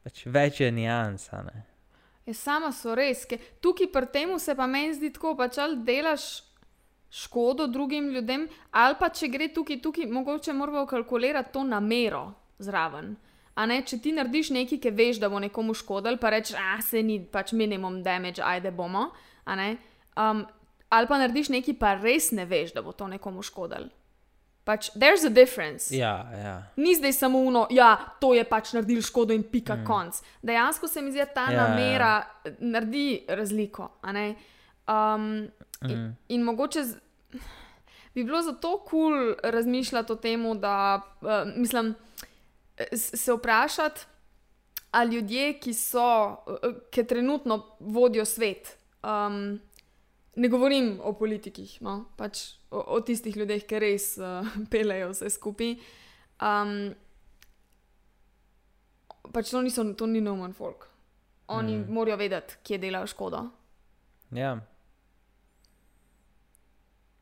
Pač 0.00 0.22
več 0.24 0.60
je 0.60 0.70
nijans, 0.72 1.28
a 1.32 1.42
ne. 1.44 1.64
je 2.26 2.34
sama 2.34 2.72
so 2.72 2.94
res. 2.96 3.26
ker 3.28 3.38
Tukaj 3.60 3.90
pri 3.92 4.06
tem 4.12 4.32
se 4.38 4.54
pa 4.56 4.66
meni 4.66 4.94
zdi 4.96 5.12
tako, 5.12 5.34
pač 5.36 5.58
ali 5.60 5.76
delaš 5.84 6.49
škodo 7.10 7.66
drugim 7.66 8.08
ljudem, 8.10 8.48
ali 8.70 8.94
pa 8.98 9.08
če 9.08 9.28
gre 9.28 9.48
tukaj, 9.54 9.80
tukaj 9.82 10.06
mogoče 10.06 10.52
moramo 10.52 10.86
kalkulirati 10.86 11.52
to 11.52 11.64
namero 11.64 12.30
zraven. 12.58 13.16
A 13.54 13.66
ne, 13.66 13.80
če 13.84 13.98
ti 14.00 14.12
narediš 14.14 14.52
nekaj, 14.54 14.78
ki 14.80 14.92
veš, 14.94 15.18
da 15.20 15.28
bo 15.28 15.40
nekomu 15.42 15.74
škodil, 15.76 16.16
pa 16.22 16.30
rečeš, 16.32 16.56
ah, 16.56 16.78
se 16.82 17.02
ni, 17.02 17.18
pač 17.20 17.52
minimum 17.52 18.00
damage, 18.02 18.42
ajde 18.42 18.70
bomo. 18.70 19.10
Um, 19.50 20.44
ali 20.88 21.10
pa 21.10 21.18
narediš 21.18 21.50
nekaj, 21.52 21.76
pa 21.80 21.96
res 21.98 22.30
ne 22.32 22.46
veš, 22.48 22.72
da 22.76 22.84
bo 22.86 22.94
to 22.96 23.10
nekomu 23.10 23.42
škodil. 23.44 23.90
Pač, 24.64 24.92
there's 24.94 25.24
a 25.26 25.32
difference. 25.32 25.90
Ja, 25.96 26.14
ja. 26.36 26.54
Ni 26.76 26.94
zdaj 26.94 27.12
samo 27.16 27.40
uno, 27.42 27.64
ja, 27.74 27.96
to 28.20 28.34
je 28.36 28.44
pač 28.46 28.74
naredil 28.76 29.00
škodo 29.02 29.34
in 29.34 29.42
pika 29.42 29.74
mm. 29.74 29.86
konc. 29.88 30.20
Dejansko 30.46 30.88
se 30.88 31.02
mi 31.02 31.10
zdi, 31.10 31.24
da 31.24 31.26
ta 31.26 31.46
Ja, 31.50 31.64
namera 31.64 32.12
ja. 32.44 32.52
naredi 32.60 33.24
razliko. 33.28 33.88
Um, 34.04 35.48
Mm. 35.84 36.16
in 36.28 36.42
mogoče 36.42 36.84
z, 36.84 36.96
bi 38.14 38.24
bilo 38.24 38.42
zato 38.42 38.78
kul 38.78 39.12
cool 39.12 39.34
razmišljati 39.42 40.12
o 40.12 40.16
tem, 40.16 40.60
da 40.60 41.02
uh, 41.20 41.28
mislim, 41.56 41.94
se 42.92 43.32
vprašati, 43.32 44.00
ali 44.90 45.14
ljudje, 45.14 45.60
ki 45.60 45.74
so, 45.74 46.36
uh, 46.46 46.74
ki 46.90 47.04
trenutno 47.04 47.66
vodijo 47.80 48.24
svet. 48.24 48.76
Um, 49.02 49.60
Ne 50.34 50.48
govorim 50.48 51.00
o 51.02 51.12
politikih, 51.12 51.82
no? 51.82 52.04
pač 52.16 52.54
o, 52.70 52.78
o 52.94 53.00
tistih 53.02 53.34
ljudeh, 53.36 53.64
ki 53.66 53.80
res 53.82 54.12
uh, 54.22 54.46
pelejo 54.72 55.10
vse 55.10 55.30
skupaj. 55.34 55.74
Um, 56.40 56.92
pač 59.34 59.50
to, 59.50 59.62
niso, 59.66 59.84
to 59.98 60.06
ni 60.06 60.22
no 60.24 60.36
man 60.38 60.54
folk. 60.56 60.86
Oni 61.50 61.80
mm. 61.80 61.90
morajo 61.92 62.20
vedeti, 62.20 62.60
kje 62.62 62.78
delajo 62.78 63.10
škodo. 63.10 63.42
ja. 64.30 64.54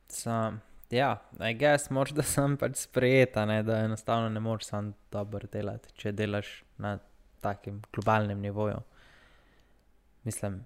Sam, 0.08 0.60
ja, 0.90 1.22
I 1.50 1.54
guess, 1.54 1.90
moraš 1.90 2.14
da 2.16 2.22
sem 2.22 2.56
pač 2.56 2.76
sprejeta, 2.86 3.44
ne, 3.46 3.62
da 3.62 3.82
enostavno 3.84 4.28
ne 4.28 4.40
moreš 4.40 4.70
sam 4.70 4.92
dobro 5.12 5.48
delati, 5.52 5.92
če 5.94 6.12
delaš 6.12 6.52
na 6.78 6.98
takem 7.44 7.82
globalnem 7.92 8.40
nivoju. 8.40 8.80
Mislim, 10.24 10.62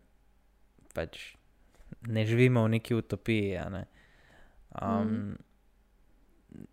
pač 0.95 1.35
ne 2.07 2.27
živimo 2.27 2.65
v 2.65 2.69
neki 2.69 2.95
utopiji. 2.95 3.59
Ne. 3.71 3.85
Um, 4.83 5.09
mm. 5.09 6.67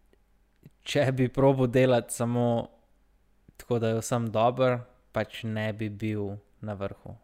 če 0.83 1.11
bi 1.11 1.27
probo 1.33 1.67
delati 1.67 2.13
samo 2.13 2.45
tako, 3.57 3.79
da 3.79 3.93
je 3.93 4.03
vsem 4.03 4.29
dober, 4.31 4.79
pač 5.11 5.43
ne 5.43 5.71
bi 5.73 5.89
bil 5.89 6.37
na 6.61 6.73
vrhu. 6.79 7.15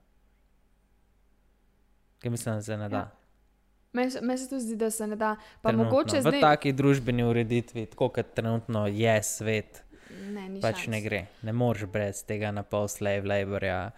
Ker 2.20 2.32
mislim, 2.32 2.56
da 2.56 2.62
se 2.62 2.78
ne 2.78 2.90
da. 2.90 2.98
Ja. 2.98 3.25
Meni 3.96 4.12
se- 4.12 4.20
tudi 4.46 4.62
zdi, 4.62 4.76
da 4.78 4.90
se 4.90 5.08
ne 5.08 5.16
da. 5.18 5.32
Pa 5.62 5.70
Trenutno. 5.70 5.88
mogoče 5.88 6.18
v 6.18 6.22
zdaj. 6.24 6.42
taki 6.42 6.74
družbeni 6.74 7.24
ureditvi, 7.24 7.86
tako 7.88 8.10
kot 8.10 8.34
trenutno 8.34 8.88
je 8.88 9.24
svet, 9.24 9.82
Ne, 10.28 10.60
pač 10.60 10.76
šans. 10.78 10.88
ne 10.88 11.02
gre. 11.02 11.22
Ne 11.42 11.54
moreš 11.54 11.86
brez 11.88 12.24
tega 12.24 12.52
na 12.52 12.64
pol 12.64 12.88
slave 12.88 13.24
laborja 13.24 13.92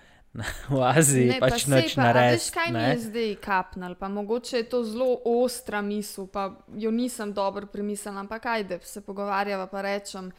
v 0.70 0.82
Aziji, 0.84 1.28
Ne, 1.28 1.40
pa 1.40 1.48
pač 1.48 1.64
sej 1.64 1.72
noč 1.72 1.96
pa, 1.96 2.02
a 2.02 2.06
narediti. 2.06 2.38
Veš, 2.40 2.52
kaj 2.52 2.68
mi 2.70 2.80
je 2.82 2.98
zdaj 3.00 3.36
kapnil, 3.38 3.96
pa 3.96 4.08
mogoče 4.10 4.58
je 4.58 4.64
to 4.66 4.84
zelo 4.84 5.08
ostra 5.26 5.82
misel, 5.84 6.28
pa 6.28 6.44
jo 6.76 6.92
nisem 6.92 7.34
dobro 7.34 7.66
premislila, 7.68 8.20
ampak 8.20 8.46
ajde, 8.48 8.80
se 8.84 9.02
pogovarjava 9.02 9.68
pa 9.68 9.82
rečem. 9.82 10.32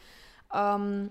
Um, 0.49 1.09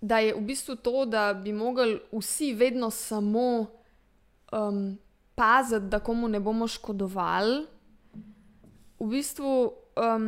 da 0.00 0.18
je 0.18 0.32
v 0.32 0.40
bistvu 0.42 0.76
to, 0.76 1.04
da 1.06 1.34
bi 1.34 1.52
mogli 1.52 2.00
vsi 2.10 2.54
vedno 2.54 2.88
samo 2.90 3.66
um, 4.50 4.98
paziti, 5.40 5.88
da 5.88 6.02
komu 6.04 6.28
ne 6.28 6.40
bomo 6.40 6.68
škodovali, 6.68 7.64
v 9.00 9.08
bistvu 9.08 9.52
um, 9.96 10.26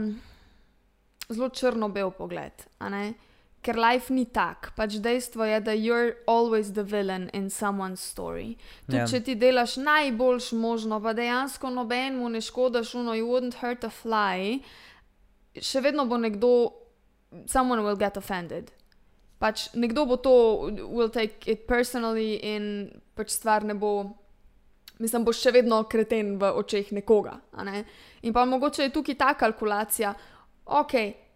zelo 1.29 1.49
črno-bel 1.49 2.11
pogled. 2.11 2.53
a 2.79 2.89
ne? 2.89 3.15
Ker 3.63 3.79
life 3.79 4.11
ni 4.11 4.25
tak. 4.25 4.73
Pač 4.75 4.97
dejstvo 4.99 5.45
je, 5.45 5.61
da 5.61 5.73
you're 5.77 6.17
always 6.27 6.73
the 6.73 6.83
villain 6.83 7.31
in 7.33 7.47
someone's 7.51 8.01
story. 8.01 8.57
Tudi 8.87 8.99
Ja. 8.99 9.07
če 9.07 9.21
ti 9.21 9.35
delaš 9.35 9.77
najboljš 9.77 10.53
možno, 10.53 10.99
pa 11.01 11.13
dejansko 11.13 11.71
nobenemu 11.71 12.29
ne 12.29 12.41
škodaš, 12.41 12.95
uno, 12.95 13.15
you 13.15 13.29
wouldn't 13.29 13.61
hurt 13.61 13.85
a 13.85 13.91
fly, 13.91 14.59
še 15.55 15.81
vedno 15.81 16.07
bo 16.07 16.17
nekdo, 16.17 16.73
someone 17.47 17.83
will 17.83 17.97
get 17.97 18.17
offended. 18.17 18.73
Pač 19.39 19.69
nekdo 19.75 20.07
bo 20.07 20.17
to, 20.17 20.35
will 20.91 21.11
take 21.11 21.47
it 21.47 21.67
personally 21.69 22.41
in 22.43 22.91
pač 23.15 23.31
stvar 23.31 23.63
ne 23.65 23.75
bo. 23.75 24.17
Mislim, 25.03 25.25
boš 25.27 25.41
še 25.43 25.51
vedno 25.57 25.81
kreten 25.91 26.37
v 26.39 26.53
očeh 26.63 26.93
nekoga. 26.95 27.35
Ne? 27.67 27.83
In 28.23 28.35
pa 28.35 28.45
mogoče 28.47 28.87
je 28.87 28.95
tukaj 28.95 29.19
ta 29.19 29.33
kalkulacija, 29.39 30.13
ok, 30.79 30.95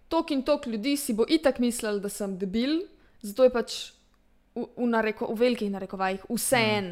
tok 0.08 0.30
in 0.30 0.44
tok 0.46 0.68
ljudi 0.70 0.94
si 0.96 1.16
bo 1.18 1.26
itak 1.26 1.58
mislil, 1.58 1.98
da 2.00 2.08
sem 2.12 2.36
debil, 2.38 2.78
zato 3.26 3.46
je 3.46 3.50
pač 3.50 3.78
v, 4.54 4.68
v, 4.76 4.88
nareko, 4.92 5.32
v 5.32 5.40
velikih 5.40 5.72
narekovajih 5.74 6.28
vse 6.30 6.62
en, 6.76 6.90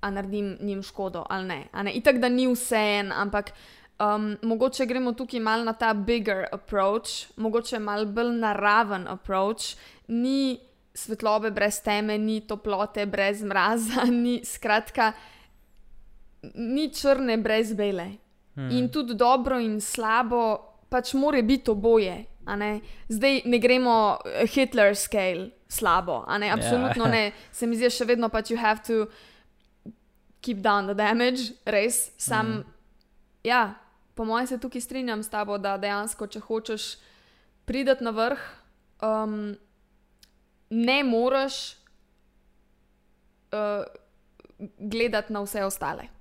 a 0.00 0.10
naredim 0.14 0.54
njim 0.62 0.82
škodo 0.82 1.26
ali 1.28 1.48
ne. 1.50 1.60
Ne? 1.84 1.92
Itak, 1.98 2.22
da 2.22 2.30
ni 2.32 2.46
vse 2.48 2.80
en, 3.00 3.12
ampak 3.12 3.52
um, 4.00 4.30
mogoče 4.42 4.86
gremo 4.86 5.12
tukaj 5.12 5.42
mal 5.44 5.64
na 5.66 5.74
ta 5.76 5.92
bigger 5.94 6.46
approach, 6.52 7.28
mogoče 7.36 7.78
mal 7.82 8.06
bolj 8.06 8.32
naraven 8.40 9.08
approach, 9.10 9.76
ni 10.08 10.58
svetlobe 10.94 11.50
brez 11.54 11.82
teme, 11.84 12.18
ni 12.18 12.40
toplote 12.40 13.06
brez 13.06 13.42
mraza, 13.42 14.06
ni 14.24 14.40
skratka 14.44 15.12
ni 16.42 16.90
črne 16.94 17.36
brez 17.38 17.74
bele. 17.74 18.10
Hmm. 18.54 18.70
In 18.70 18.88
tudi 18.90 19.14
dobro 19.14 19.58
in 19.58 19.80
slabo, 19.80 20.58
pač 20.88 21.14
more 21.14 21.42
biti 21.42 21.70
oboje. 21.70 22.24
Ne? 22.48 22.80
Zdaj 23.08 23.42
ne 23.44 23.58
gremo 23.58 24.18
eh, 24.24 24.46
Hitler 24.46 24.96
scale 24.96 25.50
slabo, 25.68 26.24
ne, 26.38 26.50
absolutno 26.50 27.04
Ja. 27.04 27.10
ne. 27.10 27.32
Se 27.52 27.66
mi 27.66 27.76
zdi 27.76 27.90
še 27.90 28.04
vedno 28.08 28.28
pač 28.28 28.50
you 28.50 28.58
have 28.58 28.80
to 28.86 29.06
keep 30.40 30.62
down 30.64 30.86
the 30.86 30.94
damage, 30.94 31.52
res. 31.66 32.10
Sam, 32.16 32.46
mm. 32.46 32.64
ja, 33.44 33.74
po 34.14 34.24
mojem 34.24 34.46
se 34.46 34.58
tukaj 34.58 34.80
strinjam 34.80 35.22
s 35.22 35.28
tabo, 35.28 35.58
da 35.58 35.76
dejansko, 35.78 36.26
če 36.26 36.40
hočeš 36.40 36.96
priti 37.68 38.00
na 38.00 38.10
vrh, 38.10 38.40
um, 39.04 39.54
ne 40.70 40.98
moreš 41.04 41.76
uh, 43.52 43.84
gledati 44.78 45.32
na 45.32 45.44
vse 45.44 45.64
ostale 45.68 46.17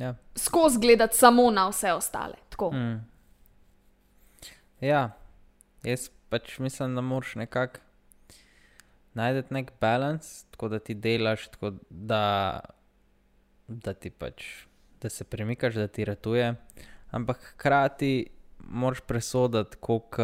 Ja. 0.00 0.14
skozi 0.36 0.78
gledati 0.80 1.16
samo 1.16 1.50
na 1.50 1.68
vse 1.68 1.92
ostale. 1.92 2.34
Tako. 2.48 2.70
Mm. 2.72 3.04
Ja, 4.80 5.10
jaz 5.82 6.08
pač 6.28 6.58
mislim, 6.58 6.94
da 6.94 7.00
moraš 7.00 7.34
nekako 7.34 7.80
najti 9.14 9.54
nek 9.54 9.72
balans, 9.80 10.44
tako 10.50 10.68
da 10.68 10.78
ti 10.78 10.94
delaš, 10.94 11.48
tako 11.48 11.72
da, 11.90 12.60
da 13.68 13.94
ti 13.94 14.10
pač, 14.10 14.44
da 15.02 15.08
se 15.08 15.24
premikaš, 15.24 15.74
da 15.74 15.88
ti 15.88 16.04
ratuje, 16.04 16.54
ampak 17.10 17.52
hkrati 17.52 18.30
moraš 18.58 19.00
presoditi, 19.00 19.76
koliko 19.80 20.22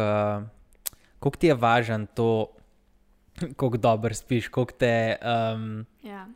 uh, 1.19 1.35
ti 1.39 1.47
je 1.47 1.53
važno 1.53 2.05
to, 2.15 2.49
koliko 3.57 3.77
dobro 3.77 4.13
spiš, 4.13 4.47
koliko 4.47 4.73
te. 4.79 5.17
Um, 5.21 5.85
Ja. 6.03 6.27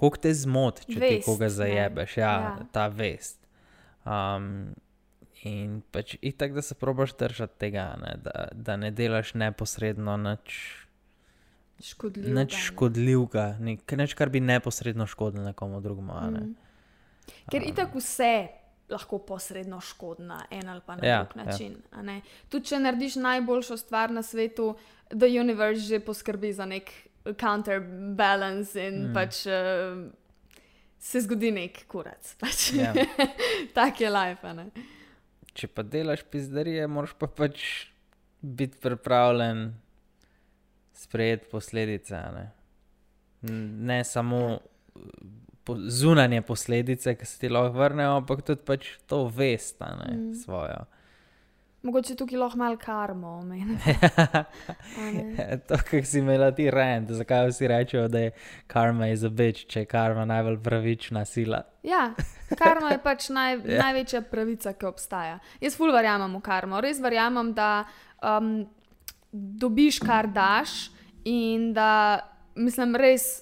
Kako 0.00 0.16
te 0.16 0.32
zmoti, 0.34 0.86
če 0.88 1.00
Vest, 1.00 1.14
ti 1.14 1.22
koga 1.26 1.48
zajebeš, 1.52 2.16
ja, 2.16 2.22
Ja. 2.24 2.38
ja. 2.40 2.66
ta 2.72 2.86
vest. 2.88 3.36
Um, 4.04 4.72
in 5.44 5.82
pač 5.92 6.16
itak, 6.20 6.54
da 6.56 6.62
se 6.62 6.74
probaš 6.74 7.12
držati 7.16 7.58
tega, 7.58 7.96
ne, 8.00 8.14
da, 8.24 8.48
da 8.52 8.76
ne 8.76 8.90
delaš 8.90 9.34
neposredno 9.34 10.16
nič, 10.16 10.56
Škodljivo. 11.80 12.34
nič 12.40 12.56
škodljivega, 12.56 13.56
nič, 13.60 14.14
kar 14.14 14.28
bi 14.28 14.40
neposredno 14.40 15.06
škodilo 15.06 15.44
nekomu 15.44 15.80
drugemu. 15.80 16.12
Ne. 16.30 16.40
Mm. 16.40 16.56
Ker 17.52 17.62
itak 17.64 17.94
vse 17.94 18.48
lahko 18.90 19.18
posredno 19.18 19.80
škodi 19.80 20.22
na 20.22 20.42
en 20.50 20.68
ali 20.68 20.80
pa 20.86 20.96
na 20.96 21.06
Ja, 21.06 21.10
ja, 21.12 21.24
drug 21.24 21.36
način. 21.46 21.76
Ja. 21.92 22.20
Tudi 22.48 22.66
če 22.66 22.78
narediš 22.78 23.16
najboljšo 23.16 23.76
stvar 23.76 24.10
na 24.10 24.22
svetu, 24.22 24.74
da 25.10 25.26
univerz 25.26 25.86
že 25.88 26.00
poskrbi 26.00 26.52
za 26.52 26.66
nek 26.66 26.90
counterbalance 27.36 28.80
in 28.80 29.08
mm. 29.08 29.12
pač 29.14 29.44
uh, 29.46 30.00
se 31.00 31.20
zgodi 31.24 31.52
nek 31.52 31.84
kurac. 31.88 32.34
Pač. 32.40 32.72
Ja. 32.76 32.92
tak 33.76 34.00
je 34.00 34.10
life. 34.12 34.54
Ne? 34.56 34.70
Če 35.56 35.68
pa 35.72 35.84
delaš 35.84 36.24
pizdarije, 36.30 36.86
moraš 36.88 37.16
pa 37.18 37.28
pač 37.28 37.86
biti 38.40 38.78
pripravljen 38.80 39.70
sprejeti 40.96 41.48
posledice. 41.50 42.20
Ne, 42.36 42.44
ne 43.90 44.04
samo 44.04 44.60
po, 45.64 45.76
zunanje 45.88 46.42
posledice, 46.42 47.14
ki 47.16 47.26
se 47.26 47.38
ti 47.40 47.48
lahko 47.48 47.78
vrnejo, 47.78 48.20
ampak 48.20 48.44
tudi 48.46 48.64
pač 48.66 48.94
to 49.08 49.24
vest, 49.32 49.80
ne, 49.80 50.10
mm. 50.16 50.34
svojo. 50.44 50.84
Mogoče 51.82 52.14
tukaj 52.14 52.38
lahko 52.38 52.58
malo 52.58 52.76
karmo 52.76 53.28
omenim. 53.28 53.78
to, 55.68 55.78
kar 55.90 56.04
si 56.04 56.18
imela 56.18 56.50
ti 56.52 56.70
rend, 56.70 57.08
zakaj 57.10 57.48
vsi 57.48 57.68
rečejo, 57.68 58.08
da 58.08 58.18
je 58.18 58.32
karma 58.66 59.08
iz 59.08 59.24
obeč, 59.24 59.64
če 59.64 59.80
je 59.80 59.88
karma 59.88 60.26
najbolj 60.28 60.58
pravična 60.62 61.24
sila. 61.24 61.62
Ja, 61.82 62.10
karma 62.58 62.92
je 62.92 63.00
pač 63.00 63.30
naj, 63.36 63.62
ja. 63.64 63.80
največja 63.86 64.20
pravica, 64.28 64.74
ki 64.76 64.90
obstaja. 64.90 65.38
Jaz 65.60 65.78
ful 65.80 65.92
verjamem 65.96 66.36
v 66.36 66.42
karmo, 66.44 66.82
res 66.84 67.00
verjamem, 67.00 67.54
da 67.56 67.86
um, 68.20 68.52
dobiš, 69.32 70.02
kar 70.04 70.28
daš 70.28 70.90
in 71.24 71.72
da 71.72 72.20
mislim 72.54 72.96
res. 72.96 73.40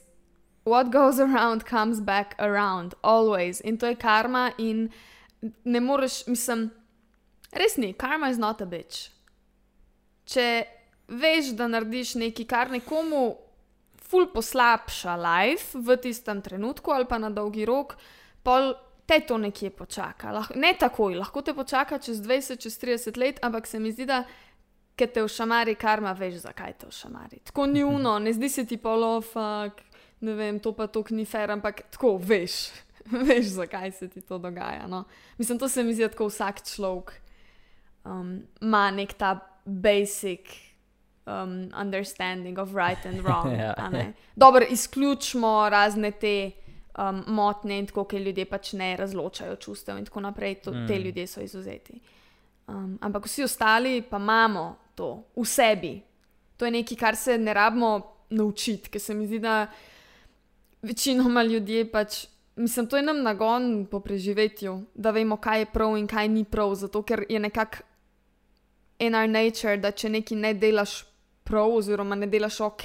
What 0.69 0.91
goes 0.93 1.19
around 1.19 1.65
comes 1.65 1.99
back 2.05 2.35
around, 2.39 2.95
always. 3.03 3.63
In 3.65 3.79
to 3.79 3.89
je 3.89 3.97
karma, 3.97 4.51
in 4.59 4.91
ne 5.65 5.81
moreš, 5.81 6.27
mislim, 6.27 6.69
res 7.53 7.77
ni, 7.77 7.93
karma 7.95 8.31
is 8.31 8.39
not 8.39 8.61
a 8.63 8.67
bitch. 8.67 9.09
Če 10.29 10.49
veš, 11.09 11.55
da 11.57 11.69
narediš 11.69 12.17
nekaj, 12.21 12.49
kar 12.49 12.73
nekomu 12.73 13.37
ful 14.09 14.29
poslabša 14.33 15.17
life 15.21 15.79
v 15.79 15.97
tistem 16.01 16.41
trenutku 16.45 16.93
ali 16.93 17.09
pa 17.09 17.19
na 17.21 17.31
dolgi 17.31 17.65
rok, 17.69 17.97
pol 18.45 18.73
te 19.09 19.21
to 19.25 19.39
nekje 19.41 19.71
počaka. 19.73 20.33
Lah, 20.33 20.51
ne 20.57 20.75
takoj, 20.77 21.17
lahko 21.17 21.43
te 21.45 21.55
počaka 21.57 21.99
čez 22.01 22.21
20, 22.25 22.61
čez 22.61 22.77
30 22.81 23.21
let, 23.21 23.41
ampak 23.45 23.67
se 23.67 23.81
mi 23.81 23.93
zdi, 23.93 24.05
da 24.09 24.23
ker 24.99 25.13
te 25.15 25.23
v 25.25 25.31
šamari 25.31 25.77
karma, 25.79 26.13
veš, 26.17 26.43
zakaj 26.45 26.75
te 26.81 26.89
v 26.89 26.93
šamari. 26.93 27.41
Tako 27.49 27.69
ni 27.71 27.85
uno, 27.87 28.19
ne 28.21 28.33
zdi 28.37 28.51
se 28.53 28.67
ti 28.69 28.77
polofak, 28.77 29.81
ne 30.21 30.35
vem, 30.37 30.59
to 30.61 30.75
pa 30.77 30.89
to 30.93 31.05
ni 31.17 31.25
fair, 31.25 31.55
ampak 31.57 31.87
tako 31.95 32.19
veš. 32.21 32.69
Veš, 33.09 33.55
zakaj 33.57 33.93
se 33.97 34.05
ti 34.13 34.21
to 34.21 34.37
dogaja. 34.37 34.85
No? 34.85 35.07
Mislim, 35.39 35.57
to 35.59 35.65
se 35.69 35.81
mi 35.81 35.95
zdi, 35.97 36.11
tako 36.13 36.27
vsak 36.29 36.61
človek 36.61 37.15
um, 38.09 38.43
ima 38.61 38.91
nek 38.91 39.13
ta 39.13 39.39
basic 39.65 40.49
um, 41.27 41.71
understanding 41.81 42.59
of 42.59 42.75
right 42.75 43.07
and 43.07 43.21
wrong. 43.21 43.53
Ja. 43.59 43.75
a 43.77 43.89
ne. 43.89 44.13
Dobro, 44.37 44.65
izključimo 44.71 45.69
razne 45.69 46.11
te 46.11 46.51
um, 46.99 47.25
motnje 47.27 47.79
in 47.79 47.87
tako, 47.87 48.05
ker 48.05 48.21
ljudje 48.21 48.45
pač 48.45 48.73
ne 48.73 48.97
razločajo 48.97 49.57
čustev 49.57 49.99
in 49.99 50.05
tako 50.05 50.21
naprej. 50.21 50.55
To, 50.65 50.73
mm. 50.73 50.87
Te 50.89 50.99
ljudje 50.99 51.27
so 51.27 51.41
izuzeti. 51.41 52.01
Um, 52.67 52.99
ampak 53.01 53.27
vsi 53.27 53.45
ostali 53.45 54.03
pa 54.03 54.17
imamo 54.17 54.77
to 54.95 55.25
v 55.37 55.45
sebi. 55.45 56.01
To 56.57 56.65
je 56.65 56.71
nekaj, 56.71 56.97
kar 56.97 57.17
se 57.17 57.39
ne 57.39 57.55
rabimo 57.55 58.01
naučiti, 58.31 58.91
ker 58.91 59.01
se 59.01 59.15
mi 59.15 59.27
zdi, 59.27 59.39
da 59.39 59.67
večinoma 60.83 61.43
ljudje 61.43 61.91
pač. 61.93 62.27
Mislim, 62.57 62.87
to 62.87 62.97
je 62.97 63.03
nam 63.03 63.23
nagon 63.23 63.87
po 63.87 64.01
preživetju, 64.01 64.83
da 64.95 65.11
vemo, 65.11 65.37
kaj 65.37 65.61
je 65.61 65.67
prav 65.73 65.97
in 65.97 66.07
kaj 66.07 66.29
ni 66.29 66.43
prav, 66.45 66.75
zato 66.75 67.03
ker 67.03 67.23
je 67.29 67.39
nekako 67.39 67.87
in 68.99 69.15
our 69.15 69.29
nature, 69.29 69.77
da 69.77 69.91
če 69.91 70.09
nekaj 70.09 70.37
ne 70.39 70.55
delaš 70.55 71.05
prav, 71.45 71.71
oziroma 71.79 72.15
ne 72.15 72.27
delaš 72.27 72.61
ok, 72.61 72.85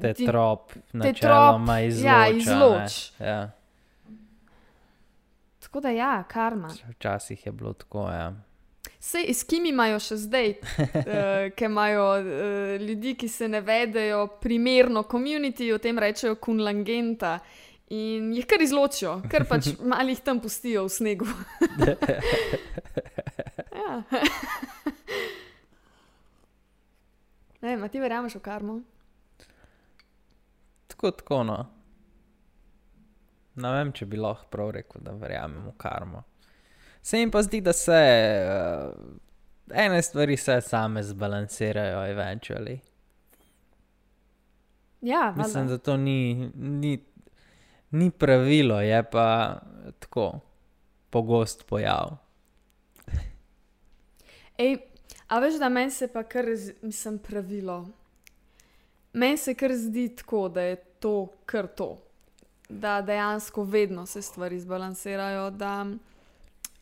Te 0.00 0.14
ti- 0.14 0.26
trop, 0.26 0.72
te 0.72 1.12
trop, 1.12 1.60
izloča. 1.84 2.06
ja, 2.06 2.24
ne. 2.24 2.30
izloč. 2.38 3.10
Ja. 3.20 3.50
Tako 5.60 5.80
da 5.80 5.88
ja, 5.90 6.24
karma. 6.28 6.68
Včasih 6.90 7.46
je 7.46 7.52
bilo 7.52 7.72
tako, 7.72 8.08
ja. 8.08 8.32
Sej, 9.00 9.34
s 9.34 9.44
kim 9.44 9.66
imajo 9.66 9.98
še 10.00 10.16
zdaj, 10.16 10.48
uh, 10.54 10.56
ki 11.56 11.64
imajo 11.64 12.04
uh, 12.14 12.20
ljudi, 12.80 13.14
ki 13.14 13.28
se 13.28 13.48
ne 13.48 13.60
vedejo 13.60 14.26
primerno, 14.40 15.02
komuniti 15.02 15.72
o 15.72 15.78
tem 15.78 15.98
rečejo 15.98 16.34
kunlangenta 16.36 17.38
in 17.92 18.32
jih 18.32 18.46
kar 18.48 18.62
izločijo, 18.64 19.18
ker 19.30 19.44
pač 19.44 19.66
malih 19.92 20.20
tam 20.24 20.40
pustijo 20.40 20.86
v 20.86 20.90
snegu. 20.90 21.26
ja. 23.76 24.02
Ne, 27.64 27.76
ma 27.80 27.88
ti 27.88 28.00
verjameš 28.00 28.36
v 28.38 28.42
karmo? 28.44 28.76
Tako, 30.92 31.10
tako 31.10 31.42
no. 31.48 31.58
Ne 33.54 33.70
vem, 33.70 33.92
če 33.94 34.06
bi 34.10 34.18
lahko 34.20 34.50
prav 34.50 34.72
rekel, 34.76 35.02
da 35.04 35.14
verjamem 35.18 35.68
v 35.70 35.74
karmo. 35.78 36.24
Se 37.04 37.20
jim 37.20 37.30
pa 37.30 37.42
zdi, 37.44 37.60
da 37.64 37.72
se 37.76 38.00
uh, 38.48 38.92
ene 39.70 40.02
stvari 40.02 40.36
se 40.36 40.60
same 40.60 41.02
zbalansirajo, 41.02 42.02
eventually. 42.12 42.78
Ja, 45.00 45.34
Mislim, 45.36 45.66
valjda. 45.66 45.76
da 45.76 45.78
to 45.78 45.96
ni, 45.96 46.50
ni, 46.54 46.98
ni 47.90 48.10
pravilo, 48.10 48.80
je 48.80 49.02
pa 49.10 49.58
tako 49.98 50.40
pogost 51.10 51.66
pojav. 51.66 52.16
Ej, 54.58 54.78
a 55.34 55.38
veš, 55.42 55.58
da 55.58 55.68
meni 55.68 55.90
se 55.90 56.06
pa 56.08 56.22
kar, 56.22 56.46
mislim, 56.82 57.18
pravilo. 57.18 57.88
Meni 59.12 59.36
se 59.36 59.54
kar 59.54 59.72
zdi 59.74 60.08
tako, 60.16 60.48
da 60.48 60.62
je 60.62 60.76
to 60.76 61.26
kar 61.46 61.66
to. 61.66 61.98
Da 62.68 63.02
dejansko 63.02 63.64
vedno 63.64 64.06
se 64.06 64.22
stvari 64.22 64.60
zbalansirajo, 64.60 65.50
da 65.50 65.86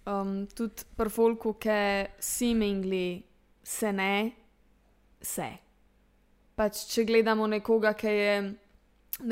um, 0.05 0.47
tudi 0.55 0.85
pri 0.97 1.11
folku, 1.11 1.55
ki 1.55 1.81
seemingly 2.21 3.23
se 3.63 3.93
ne, 3.93 4.31
se. 5.21 5.49
Pač, 6.55 6.85
če 6.93 7.07
gledamo 7.09 7.49
nekoga, 7.49 7.95
ki 7.97 8.15
je, 8.19 8.37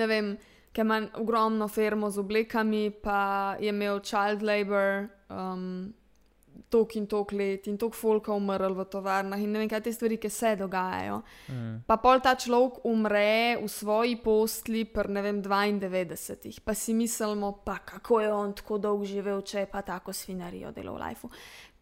ne 0.00 0.06
vem, 0.08 0.34
ki 0.72 0.80
ima 0.80 1.02
ogromno 1.20 1.68
firmo 1.68 2.08
z 2.10 2.24
oblekami, 2.24 2.88
pa 3.04 3.56
je 3.60 3.68
imel 3.68 4.00
child 4.00 4.42
labor, 4.42 5.10
um, 5.28 5.92
tok 6.70 6.94
in 6.96 7.06
tok 7.10 7.32
let 7.32 7.66
in 7.66 7.76
tok 7.78 7.94
folka 7.98 8.32
umrl 8.32 8.74
v 8.78 8.84
tovarnah 8.90 9.40
in 9.42 9.50
ne 9.52 9.62
vem, 9.62 9.68
kaj 9.68 9.82
te 9.84 9.92
stvari, 9.92 10.18
ki 10.22 10.30
se 10.30 10.54
dogajajo. 10.60 11.20
Mm. 11.50 11.80
Pa 11.86 11.96
pol 12.02 12.22
ta 12.22 12.36
človek 12.38 12.84
umre 12.86 13.58
v 13.58 13.68
svoji 13.68 14.16
postli, 14.22 14.84
pri 14.86 15.10
ne 15.10 15.24
vem, 15.24 15.40
92, 15.42 16.60
pa 16.64 16.74
si 16.74 16.94
mislimo, 16.94 17.52
pa 17.64 17.80
kako 17.82 18.20
je 18.20 18.32
on 18.32 18.54
tako 18.54 18.78
dolgo 18.78 19.08
živel, 19.08 19.42
če 19.42 19.64
je 19.64 19.70
pa 19.70 19.82
tako 19.82 20.14
svinarijo 20.14 20.70
delal 20.76 20.98
v 20.98 21.08
lifeu. 21.08 21.32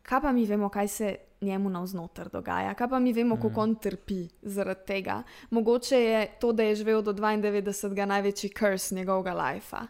Kaj 0.08 0.22
pa 0.24 0.32
mi 0.32 0.46
vemo, 0.48 0.70
kaj 0.72 0.88
se 0.88 1.16
njemu 1.44 1.70
navznoter 1.70 2.30
dogaja, 2.32 2.72
kaj 2.74 2.88
pa 2.88 2.98
mi 2.98 3.12
vemo, 3.12 3.36
mm. 3.36 3.42
kako 3.42 3.60
on 3.60 3.74
trpi 3.76 4.22
zaradi 4.42 4.86
tega. 4.86 5.22
Mogoče 5.50 6.00
je 6.00 6.24
to, 6.40 6.52
da 6.52 6.64
je 6.64 6.80
živel 6.80 7.02
do 7.04 7.12
92, 7.12 8.06
največji 8.06 8.50
kurs 8.56 8.90
njegovega 8.90 9.36
lajfa. 9.36 9.84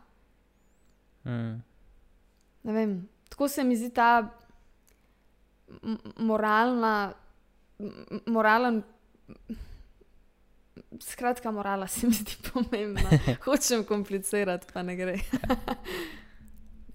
Mm. 1.24 1.62
Ne 2.62 2.72
vem, 2.72 2.98
tako 3.28 3.48
se 3.48 3.64
mi 3.64 3.76
zdi 3.76 3.90
ta 3.94 4.37
moralna, 6.16 7.12
moralen. 8.26 8.82
Skratka, 11.00 11.50
morala 11.50 11.86
se 11.86 12.06
mi 12.06 12.12
zdi 12.12 12.36
pomembna. 12.52 13.10
Hočem 13.46 13.84
komplicirati, 13.84 14.66
pa 14.72 14.82
ne 14.82 14.96
gre. 14.96 15.18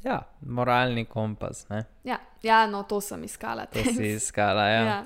Ja, 0.03 0.17
moralni 0.41 1.05
kompas, 1.05 1.69
ne? 1.69 1.85
Ja, 2.03 2.17
ja 2.43 2.65
no, 2.67 2.81
to 2.83 2.97
sem 3.01 3.21
iskala. 3.23 3.65
To 3.71 3.79
si 3.79 4.09
iskala, 4.17 4.65
ja. 4.67 4.81
ja. 4.83 5.05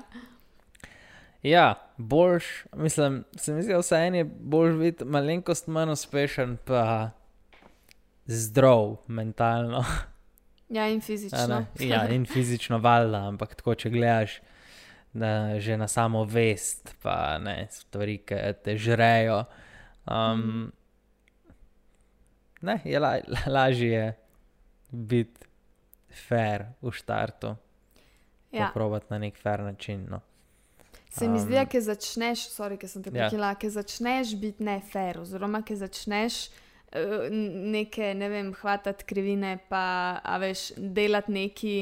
Ja, 1.42 1.74
boljš, 1.96 2.44
mislim, 2.76 3.24
se 3.36 3.54
mi 3.54 3.62
zdi, 3.62 3.76
vse 3.78 3.96
en 3.96 4.14
je 4.14 4.24
boljš 4.24 4.74
biti 4.78 5.04
malenkost 5.04 5.66
manj 5.66 5.90
uspešen, 5.94 6.56
pa 6.64 7.10
zdrav 8.26 8.96
mentalno. 9.06 9.84
ja, 10.68 10.88
in 10.88 11.00
fizično. 11.00 11.46
ne. 11.48 11.66
Ja, 11.88 12.08
in 12.08 12.26
fizično 12.26 12.78
valjda, 12.78 13.24
ampak 13.28 13.54
tako, 13.54 13.74
če 13.74 13.90
gledaš 13.90 14.40
na, 15.12 15.58
že 15.60 15.76
na 15.76 15.88
samo 15.88 16.24
vest, 16.24 16.94
pa 17.02 17.38
ne 17.38 17.66
stvari, 17.70 18.18
ki 18.18 18.34
te 18.64 18.76
žrejo. 18.76 19.44
Um, 20.06 20.72
ne, 22.60 22.80
je 22.84 23.00
la, 23.00 23.18
lažje 23.46 23.88
je 23.92 24.06
biti 24.90 25.46
fair 26.28 26.64
v 26.82 26.92
štartu, 26.92 27.56
ja. 28.52 28.66
poprobati 28.68 29.06
na 29.10 29.18
nek 29.18 29.36
fair 29.36 29.60
način. 29.60 30.06
No. 30.10 30.20
Se 31.10 31.28
mi 31.28 31.38
zdi, 31.40 31.52
Um, 31.52 31.58
da 31.58 31.64
ki 31.66 31.80
začneš, 31.80 32.48
sorry, 32.52 32.76
ki 32.78 32.88
sem 32.88 33.02
te 33.02 33.10
Ja. 33.10 33.28
prekila, 33.28 33.54
ki 33.54 33.70
začneš 33.70 34.34
biti 34.40 34.64
nefer, 34.64 35.18
oziroma 35.20 35.62
ki 35.62 35.76
začneš 35.76 36.48
neke, 37.72 38.14
ne 38.14 38.28
vem, 38.28 38.52
hvatati 38.54 39.04
krivine, 39.04 39.58
pa 39.68 40.20
veš, 40.40 40.72
delati 40.76 41.32
neki 41.32 41.74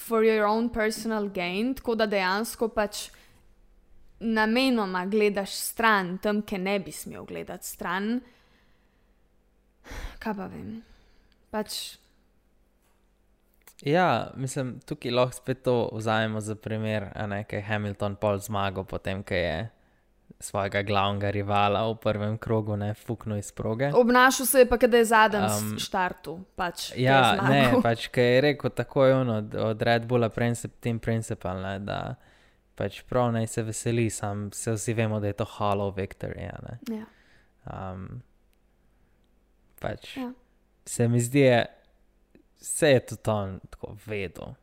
for 0.00 0.24
your 0.24 0.46
own 0.48 0.70
personal 0.72 1.28
gain, 1.28 1.74
tako 1.74 1.94
da 1.94 2.06
dejansko 2.08 2.70
pač 2.72 3.08
namenoma 4.20 5.04
gledaš 5.06 5.52
stran, 5.52 6.18
tam, 6.18 6.42
ki 6.42 6.58
ne 6.58 6.78
bi 6.80 6.92
smel 6.92 7.24
gledati 7.28 7.66
stran. 7.66 8.20
Kaj 10.20 10.36
pa 10.36 10.46
vem. 10.52 10.78
Pač, 11.50 11.80
Ja, 13.80 14.30
mislim, 14.36 14.74
tukaj 14.84 15.10
lahko 15.10 15.32
spet 15.38 15.62
to 15.64 15.88
vzamemo 15.92 16.40
za 16.40 16.54
primer, 16.54 17.06
a 17.14 17.26
ne, 17.26 17.44
kaj 17.48 17.58
je 17.58 17.64
Hamilton 17.64 18.16
pol 18.20 18.36
zmagal, 18.38 18.84
potem, 18.84 19.22
ko 19.24 19.34
je 19.34 19.70
svojega 20.40 20.82
glavnega 20.82 21.30
rivala 21.30 21.82
v 21.90 21.96
prvem 22.00 22.38
krogu 22.38 22.76
ne 22.76 22.94
fuknil 22.94 23.36
iz 23.38 23.52
proge. 23.52 23.90
obnašal 23.94 24.46
se 24.46 24.58
je 24.58 24.68
pa, 24.68 24.76
da 24.76 24.96
je 24.96 25.04
zadnji 25.04 25.40
Um, 25.40 25.72
um, 25.72 25.78
štartu. 25.78 26.38
Pač, 26.56 26.92
Ja, 26.96 27.36
ne, 27.44 27.74
pač, 27.84 28.08
ki 28.08 28.20
je 28.20 28.40
rekel 28.40 28.70
tako 28.70 29.04
je 29.04 29.14
ono 29.14 29.36
od, 29.36 29.82
Red 29.82 30.06
Bulla, 30.06 30.28
princip, 30.28 30.72
team 30.80 30.98
principal, 30.98 31.60
ne, 31.60 31.78
da 31.78 32.14
pač 32.74 33.02
prav 33.02 33.32
naj 33.32 33.46
se 33.46 33.62
veseli, 33.62 34.10
sam 34.10 34.48
se 34.52 34.72
vsi 34.72 34.94
vemo, 34.94 35.20
da 35.20 35.26
je 35.26 35.32
to 35.32 35.44
hollow 35.44 35.92
victory. 35.92 36.48
Ja. 36.88 37.04
um, 37.92 38.22
pač, 39.80 40.16
Ja. 40.16 40.32
se 40.86 41.08
mi 41.08 41.20
zdi, 41.20 41.44
vse 42.60 42.88
je 42.88 43.00
tudi 43.06 43.30
on 43.30 43.60
tako 43.70 43.96
vedel, 44.06 44.54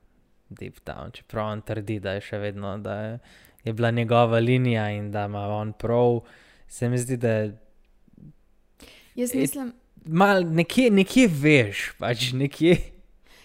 deep 0.50 0.80
down, 0.86 1.12
čeprav 1.12 1.52
on 1.52 1.62
trdi, 1.62 2.00
da 2.00 2.12
je 2.12 2.22
še 2.22 2.38
vedno, 2.40 2.78
da 2.78 2.94
je, 2.96 3.20
je 3.68 3.74
bila 3.74 3.92
njegova 3.92 4.40
linija 4.40 4.90
in 4.92 5.12
da 5.12 5.26
ima 5.26 5.48
on 5.48 5.74
prav. 5.74 6.20
Se 6.68 6.90
mi 6.90 6.98
zdi, 6.98 7.18
da 7.18 7.50
Jaz 9.16 9.36
mislim, 9.36 9.74
mal 10.06 10.44
nekje, 10.44 10.92
nekje 10.92 11.28
veš, 11.28 11.92
pač 12.00 12.32
nekje. 12.32 12.78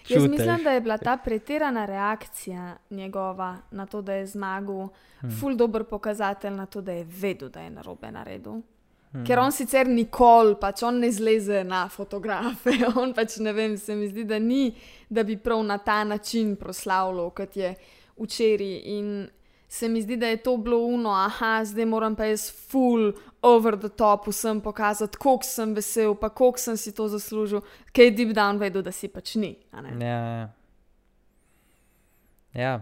Jaz 0.08 0.22
čutiš. 0.22 0.30
mislim, 0.30 0.64
da 0.64 0.70
je 0.70 0.80
bila 0.80 0.98
ta 0.98 1.16
pretirana 1.16 1.86
reakcija 1.86 2.76
njegova 2.90 3.56
na 3.70 3.86
to, 3.86 4.02
da 4.02 4.12
je 4.12 4.26
zmagal, 4.26 4.88
Hmm. 5.22 5.30
ful 5.30 5.56
dobr 5.56 5.84
pokazatelj 5.84 6.52
na 6.52 6.66
to, 6.66 6.80
da 6.80 6.92
je 6.92 7.04
vedel, 7.04 7.48
da 7.48 7.60
je 7.60 7.70
narobe 7.70 8.10
naredil. 8.10 8.52
Hmm. 9.12 9.26
Ker 9.26 9.38
on 9.38 9.52
sicer 9.52 9.86
nikoli, 9.86 10.56
pač 10.60 10.82
on 10.82 10.98
ne 10.98 11.12
zleze 11.12 11.64
na 11.64 11.88
fotografe, 11.88 12.74
on 13.02 13.12
pač 13.14 13.36
ne 13.36 13.52
vem, 13.52 13.76
se 13.78 13.94
mi 13.94 14.08
zdi, 14.08 14.24
da 14.24 14.38
ni, 14.38 14.72
da 15.08 15.22
bi 15.22 15.36
prav 15.36 15.62
na 15.62 15.78
ta 15.78 16.04
način 16.04 16.56
proslavljal, 16.56 17.30
kot 17.30 17.56
je 17.56 17.74
včeraj. 18.18 18.80
In 18.84 19.28
se 19.72 19.88
mi 19.88 20.02
zdi, 20.02 20.16
da 20.16 20.26
je 20.26 20.36
to 20.36 20.56
bilo 20.56 20.78
uno, 20.78 21.10
aha, 21.10 21.64
zdaj 21.64 21.86
moram 21.86 22.16
pa 22.16 22.24
jaz 22.24 22.52
full 22.68 23.12
over 23.42 23.78
the 23.78 23.88
top 23.88 24.26
vsem 24.28 24.60
pokazati, 24.60 25.16
koliko 25.16 25.44
sem 25.44 25.74
vesel, 25.74 26.14
pa 26.14 26.28
koliko 26.28 26.58
sem 26.58 26.76
si 26.76 26.92
to 26.94 27.08
zaslužil, 27.08 27.60
je 27.96 28.10
deep 28.10 28.34
down 28.36 28.60
vedel, 28.60 28.82
da 28.82 28.92
si 28.92 29.08
pač 29.08 29.34
ni. 29.34 29.56
a 29.70 29.80
ne. 29.80 30.06
Ja, 30.06 30.18
ja. 30.36 30.48
ja. 32.60 32.74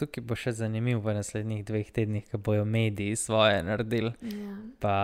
Tukaj 0.00 0.24
bo 0.24 0.34
še 0.34 0.56
zanimivo 0.56 1.04
v 1.04 1.18
naslednjih 1.20 1.60
dveh 1.68 1.92
tednih, 1.92 2.24
ko 2.32 2.40
bojo 2.40 2.64
mediji 2.64 3.16
svoje 3.16 3.60
naredili. 3.62 4.16
Ja. 4.24 4.56
Pa 4.80 4.96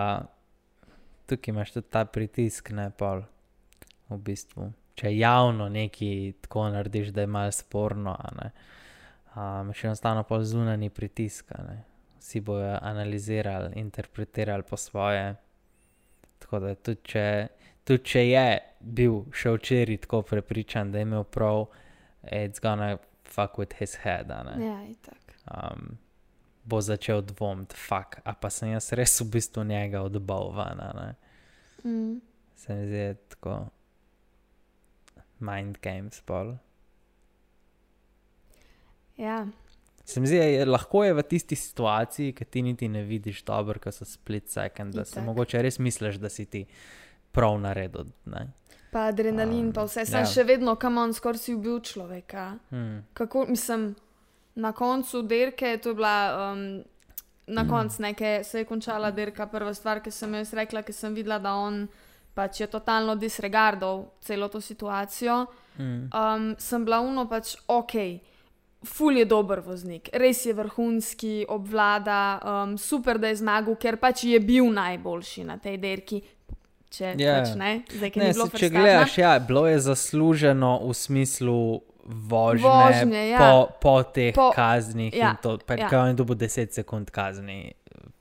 tukaj 1.29 1.53
imaš 1.53 1.77
tudi 1.77 1.93
ta 1.93 2.07
pritisk, 2.09 2.73
ne 2.73 2.89
pol. 2.89 3.21
V 4.09 4.17
bistvu. 4.17 4.73
Če 4.97 5.13
javno 5.13 5.69
nekaj 5.69 6.41
tako 6.41 6.71
narediš, 6.73 7.13
da 7.13 7.21
je 7.21 7.35
malo 7.37 7.53
sporno, 7.53 8.17
ne. 8.41 8.49
Um, 9.31 9.71
še 9.73 9.87
enostavno 9.87 10.25
pol 10.27 10.43
zunani 10.43 10.89
pritisk. 10.91 11.53
Vsi 12.19 12.41
bojo 12.45 12.75
analizirali, 12.81 13.73
interpretirali 13.79 14.63
po 14.67 14.77
svoje. 14.77 15.35
Tako 16.39 16.59
da 16.59 16.75
tudi 16.75 17.01
če, 17.13 17.25
tudi 17.87 18.03
če 18.11 18.25
je 18.27 18.45
bil 18.81 19.21
še 19.31 19.55
včeraj 19.55 20.01
tako 20.05 20.21
prepričan, 20.33 20.91
da 20.91 20.99
je 20.99 21.07
imel 21.07 21.23
prav, 21.23 21.67
it's 22.27 22.61
gonna 22.61 22.97
fuck 23.23 23.57
with 23.61 23.77
his 23.79 23.95
head, 24.03 24.27
ne. 24.27 24.55
Ja, 24.65 24.77
itak. 24.89 25.35
um, 25.47 25.97
bo 26.63 26.81
začel 26.81 27.21
dvomiti, 27.21 27.75
fuk, 27.75 28.19
a 28.25 28.33
pa 28.33 28.49
sem 28.53 28.75
jaz 28.75 28.91
res 28.97 29.17
v 29.21 29.29
bistvu 29.33 29.63
njega 29.65 30.03
odbavljena. 30.05 31.13
Mm. 31.83 32.19
Se 32.55 32.75
mi 32.75 32.87
zdi 32.87 33.05
tako 33.33 33.55
mind 35.39 35.79
games 35.81 36.21
pol. 36.21 36.55
Ja. 39.21 39.45
Se 40.05 40.19
mi 40.19 40.27
zdi, 40.27 40.35
je 40.35 40.65
lahko 40.65 41.03
je 41.05 41.13
v 41.13 41.23
tisti 41.23 41.55
situaciji, 41.55 42.33
ki 42.33 42.45
ti 42.45 42.61
niti 42.65 42.87
ne 42.89 43.03
vidiš 43.05 43.43
dobro, 43.45 43.79
ko 43.79 43.91
so 43.93 44.05
split 44.05 44.49
second, 44.49 44.95
da 44.95 45.05
se 45.05 45.21
mogoče 45.21 45.61
res 45.61 45.77
misliš, 45.79 46.17
da 46.19 46.29
si 46.29 46.45
ti 46.49 46.65
prav 47.31 47.59
naredil. 47.61 48.09
Ne? 48.25 48.47
Pa 48.91 49.05
adrenalin, 49.07 49.69
Um, 49.69 49.73
pa 49.73 49.85
vse, 49.87 50.05
sem 50.05 50.25
ja. 50.25 50.27
še 50.27 50.43
vedno, 50.43 50.75
kam 50.75 50.97
on 50.97 51.13
skoraj 51.13 51.39
si 51.39 51.53
ubil 51.55 51.79
človeka. 51.79 52.57
Hmm. 52.69 53.05
Kako, 53.13 53.45
mislim, 53.53 53.93
na 54.55 54.73
koncu 54.75 55.21
dirke, 55.21 55.77
to 55.77 55.93
je 55.93 55.95
bila. 55.95 56.15
Um, 56.51 56.83
Na 57.51 57.65
koncu 57.67 58.01
neke 58.01 58.43
se 58.43 58.61
je 58.61 58.65
končala 58.65 59.09
dirka, 59.11 59.47
prva 59.49 59.73
stvar, 59.73 59.99
ki 59.99 60.11
sem 60.13 60.33
jo 60.33 60.39
jaz 60.39 60.53
rekla, 60.55 60.83
ker 60.87 60.95
sem 60.95 61.13
videla, 61.13 61.39
da 61.41 61.51
on 61.59 61.87
pač 62.37 62.61
je 62.61 62.67
totalno 62.67 63.15
disregardal 63.19 64.05
celo 64.21 64.47
to 64.47 64.61
situacijo. 64.61 65.45
Mm. 65.77 66.07
Um, 66.13 66.45
sem 66.59 66.85
bila 66.85 67.01
uno 67.01 67.25
pač 67.27 67.57
ok, 67.67 67.95
ful 68.83 69.13
je 69.13 69.25
dober 69.25 69.59
voznik, 69.59 70.09
res 70.13 70.45
je 70.45 70.53
vrhunski, 70.53 71.45
obvlada, 71.47 72.21
um, 72.63 72.77
super, 72.77 73.17
da 73.17 73.27
je 73.27 73.35
zmagal, 73.35 73.75
ker 73.75 73.97
pač 73.97 74.23
je 74.23 74.39
bil 74.39 74.65
najboljši 74.67 75.43
na 75.43 75.57
tej 75.57 75.77
dirki. 75.77 76.21
Če 76.89 77.13
Ja. 77.15 77.37
pač 77.37 77.55
ne, 77.55 77.83
zdaj, 77.87 78.11
Ne, 78.15 78.23
ni 78.23 78.33
bilo 78.33 78.47
se, 78.47 78.57
če 78.57 78.69
gledaš, 78.69 79.17
ja, 79.17 79.39
bilo 79.39 79.63
je 79.65 79.79
zasluženo 79.79 80.81
v 80.81 80.93
smislu 80.93 81.59
vožnje, 82.03 82.67
Vožnje, 82.67 83.29
ja. 83.29 83.39
po, 83.39 83.51
po 83.79 84.03
teh 84.03 84.33
Po- 84.33 84.51
kaznih. 84.51 85.13
ja, 85.13 85.35
to, 85.35 85.57
pač, 85.59 85.79
ja. 85.79 85.87
Kaj 85.87 85.99
on 86.01 86.15
dobi 86.15 86.35
10 86.35 86.73
sekund 86.73 87.07
kazni 87.09 87.71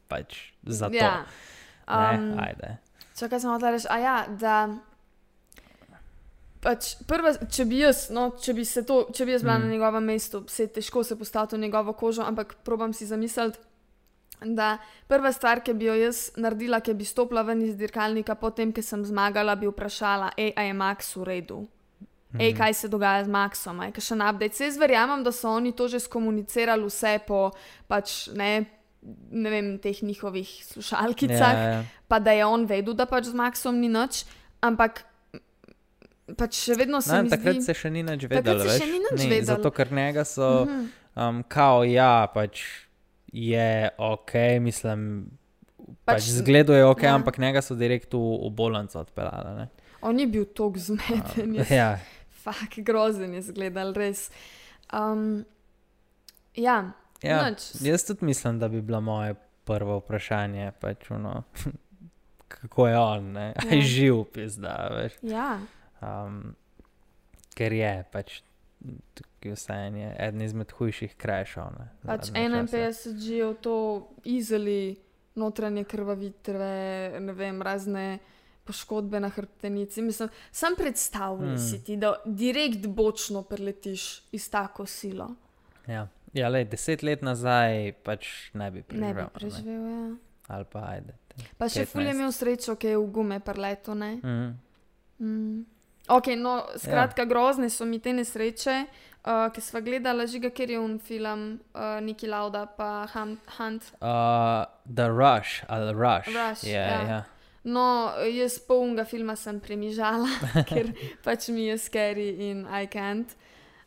pač 0.06 0.52
za 0.62 0.86
to. 0.86 0.94
Ja. 0.94 1.24
Um, 1.88 2.30
Um, 2.30 2.38
Ajde. 2.38 2.78
Čakaj, 3.12 3.40
sem 3.40 3.50
hotel 3.50 3.72
reči, 3.72 3.88
ja, 3.90 4.26
da. 4.30 4.68
Pač 6.60 6.92
prva, 7.08 7.32
če 7.48 7.64
bi 7.64 7.80
jaz, 7.80 8.10
no, 8.12 8.30
če 8.36 8.52
bi, 8.52 8.66
se 8.68 8.82
to, 8.84 9.06
če 9.16 9.24
bi 9.24 9.32
jaz 9.32 9.44
bila 9.46 9.56
mm. 9.56 9.64
na 9.64 9.72
njegovem 9.72 10.04
mestu, 10.12 10.42
se 10.52 10.66
težko 10.68 11.04
se 11.04 11.16
postaviti 11.16 11.56
v 11.56 11.64
njegovo 11.64 11.94
kožo, 11.96 12.22
ampak 12.22 12.58
probam 12.64 12.92
si 12.92 13.08
zamisliti, 13.08 13.58
da 14.44 14.74
prva 15.08 15.32
stvar, 15.32 15.62
ki 15.64 15.72
bi 15.76 15.88
jo 15.88 15.96
jaz 15.96 16.30
naredila, 16.40 16.80
ki 16.84 16.94
bi 16.96 17.08
stopila 17.08 17.42
ven 17.48 17.62
iz 17.64 17.76
dirkalnika, 17.80 18.36
potem, 18.40 18.72
ko 18.76 18.84
sem 18.84 19.04
zmagala, 19.08 19.56
bi 19.56 19.68
vprašala, 19.68 20.32
ej, 20.36 20.52
a 20.56 20.64
je 20.68 20.76
Max 20.76 21.14
v 21.16 21.28
redu. 21.28 21.60
Ej, 22.38 22.54
kaj 22.54 22.74
se 22.74 22.88
dogaja 22.88 23.24
z 23.26 23.32
Maxom, 23.32 23.80
aj 23.82 23.96
še 23.98 24.14
na 24.14 24.28
update. 24.30 24.54
Jaz 24.62 24.76
verjamem, 24.78 25.24
da 25.26 25.32
so 25.34 25.50
oni 25.50 25.72
to 25.74 25.88
že 25.90 25.98
skomunicirali 25.98 26.86
vse 26.86 27.18
po 27.26 27.50
pač, 27.90 28.30
ne, 28.38 28.70
ne 29.34 29.50
vem, 29.50 29.72
teh 29.82 29.98
njihovih 30.02 30.46
slušalkicah, 30.70 31.54
Ja, 31.58 31.70
ja. 31.74 31.82
pa 32.06 32.20
da 32.22 32.30
je 32.30 32.46
on 32.46 32.68
vedel, 32.70 32.94
da 32.94 33.08
pač 33.10 33.32
z 33.32 33.34
Maxom 33.34 33.80
ni 33.82 33.90
nič, 33.90 34.22
ampak 34.62 35.09
pač 36.36 36.60
še 36.66 36.74
vedno 36.78 37.00
se 37.00 37.12
Ne, 37.12 37.22
mi 37.22 37.30
takrat 37.30 37.56
zdi, 37.56 37.64
se 37.64 37.74
še 37.74 37.90
ni 37.90 38.02
nič 38.02 38.22
Takrat 38.22 38.44
vedelo. 38.44 38.64
se 38.64 38.78
še 38.78 38.86
ni 38.86 38.98
nič 38.98 39.18
Ni, 39.18 39.28
vedelo. 39.30 39.56
Zato, 39.56 39.70
ker 39.70 39.92
njega 39.92 40.24
so, 40.24 40.66
um, 41.16 41.42
kao, 41.44 41.82
ja, 41.84 42.26
pač 42.26 42.62
je 43.32 43.90
ok, 43.98 44.32
mislim. 44.60 45.30
Pač, 46.04 46.16
pač 46.16 46.30
zgleduje 46.30 46.84
ok, 46.84 47.02
ja. 47.02 47.08
ja. 47.08 47.14
ampak 47.14 47.38
njega 47.38 47.62
so 47.62 47.74
direkt 47.74 48.14
v, 48.14 48.18
v 48.18 48.50
bolnico 48.50 48.98
odpeljali. 48.98 49.56
ne. 49.56 49.68
on 50.02 50.18
je 50.18 50.26
bil 50.26 50.44
tok 50.46 50.78
zmeden, 50.78 51.54
je 51.54 51.66
Ja, 51.70 51.98
fak 52.42 52.78
grozen 52.78 53.34
je 53.34 53.42
zgledal, 53.42 53.92
res. 53.92 54.30
Um, 54.88 55.44
ja, 56.54 56.92
ja. 57.22 57.50
Nič. 57.50 57.76
Jaz 57.80 58.04
tudi 58.04 58.24
mislim, 58.24 58.58
da 58.58 58.68
bi 58.68 58.80
bilo 58.80 59.00
moje 59.00 59.34
prvo 59.64 59.98
vprašanje, 60.00 60.72
pač, 60.80 61.10
ono, 61.10 61.42
kako 62.54 62.86
je 62.88 62.98
on, 62.98 63.32
ne? 63.32 63.52
a 63.52 63.66
je 63.68 63.78
Ja. 63.78 63.86
živ, 63.86 64.24
pizda, 64.24 64.88
veš. 64.90 65.12
ja, 65.22 65.58
Um, 66.00 66.54
ker 67.54 67.72
je, 67.72 68.04
pač, 68.10 68.40
tukaj 69.14 69.52
vse 69.52 69.72
en 69.82 69.96
je 69.96 70.16
eden 70.18 70.40
izmed 70.40 70.72
hujših 70.72 71.14
krešov. 71.14 71.72
ne, 71.72 71.88
pač 72.02 72.24
zadnje 72.26 72.48
čase. 72.62 72.76
51 73.06 73.18
živ 73.18 73.54
to 73.56 73.74
izeli 74.24 74.96
notranje 75.34 75.84
krvavitve, 75.84 76.70
ne 77.20 77.32
vem, 77.32 77.62
razne 77.62 78.18
poškodbe 78.64 79.20
na 79.20 79.28
hrbtenici. 79.28 80.02
Mislim, 80.02 80.28
sam 80.50 80.72
predstavljaj 80.76 81.48
Hmm. 81.48 81.58
si 81.60 81.84
ti, 81.84 81.96
da 81.96 82.14
direkt 82.24 82.86
bočno 82.86 83.42
preletiš 83.42 84.22
iz 84.32 84.50
tako 84.50 84.86
silo. 84.86 85.30
Ja, 85.86 86.04
ja 86.32 86.48
le, 86.48 86.64
deset 86.64 87.02
let 87.02 87.22
nazaj 87.22 87.92
pač 88.02 88.26
ne 88.54 88.70
bi 88.70 88.78
Ne 88.78 88.84
preživel. 88.84 89.14
bi 89.14 89.20
ne. 89.20 89.28
preživel, 89.30 89.82
ja. 89.82 90.16
Ali 90.48 90.64
pa 90.64 90.80
ajde. 90.88 91.14
Pa 91.58 91.68
še 91.68 91.86
ful 91.86 92.02
je 92.02 92.06
15. 92.06 92.14
imel 92.14 92.32
srečo, 92.32 92.76
ki 92.76 92.86
je 92.86 92.96
v 92.96 93.06
gume 93.08 93.40
preleto, 93.40 93.94
ne? 93.94 94.14
Mm. 94.16 94.50
Mm. 95.18 95.66
Ok, 96.10 96.26
no, 96.36 96.64
skratka, 96.76 97.22
ja. 97.22 97.28
grozne 97.28 97.70
so 97.70 97.86
mi 97.86 98.00
te 98.02 98.10
nesreče, 98.12 98.76
uh, 99.22 99.48
ki 99.54 99.62
sva 99.62 99.82
gledala, 99.84 100.26
žiga, 100.26 100.50
ker 100.50 100.72
je 100.74 100.78
un 100.80 100.96
film, 100.98 101.44
uh, 101.70 102.00
Niki 102.02 102.26
Lauda, 102.26 102.64
pa 102.66 103.06
Hunt. 103.14 103.92
Uh, 104.00 104.66
the 104.90 105.06
Rush, 105.06 105.62
ali 105.68 105.94
Rush. 105.94 106.32
Rush, 106.34 106.64
je, 106.66 106.74
ja. 106.74 107.02
ja. 107.06 107.20
No, 107.62 108.16
jaz 108.24 108.56
polnega 108.64 109.04
filma 109.04 109.36
sem 109.36 109.60
premižala, 109.60 110.28
ker 110.70 110.90
pač 111.22 111.50
mi 111.52 111.68
je 111.68 111.78
scary 111.78 112.30
in 112.50 112.66
I 112.66 112.88
can't. 112.90 113.36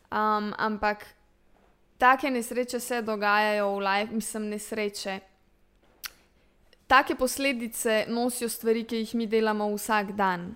Um, 0.08 0.54
ampak 0.56 1.04
take 1.98 2.30
nesreče 2.30 2.80
se 2.80 3.02
dogajajo 3.02 3.68
v 3.74 3.84
life, 3.84 4.14
mislim, 4.14 4.48
nesreče. 4.54 5.20
Take 6.86 7.16
posledice 7.18 8.04
nosijo 8.08 8.48
stvari, 8.48 8.84
ki 8.84 9.02
jih 9.02 9.14
mi 9.14 9.26
delamo 9.26 9.66
vsak 9.74 10.12
dan. 10.16 10.54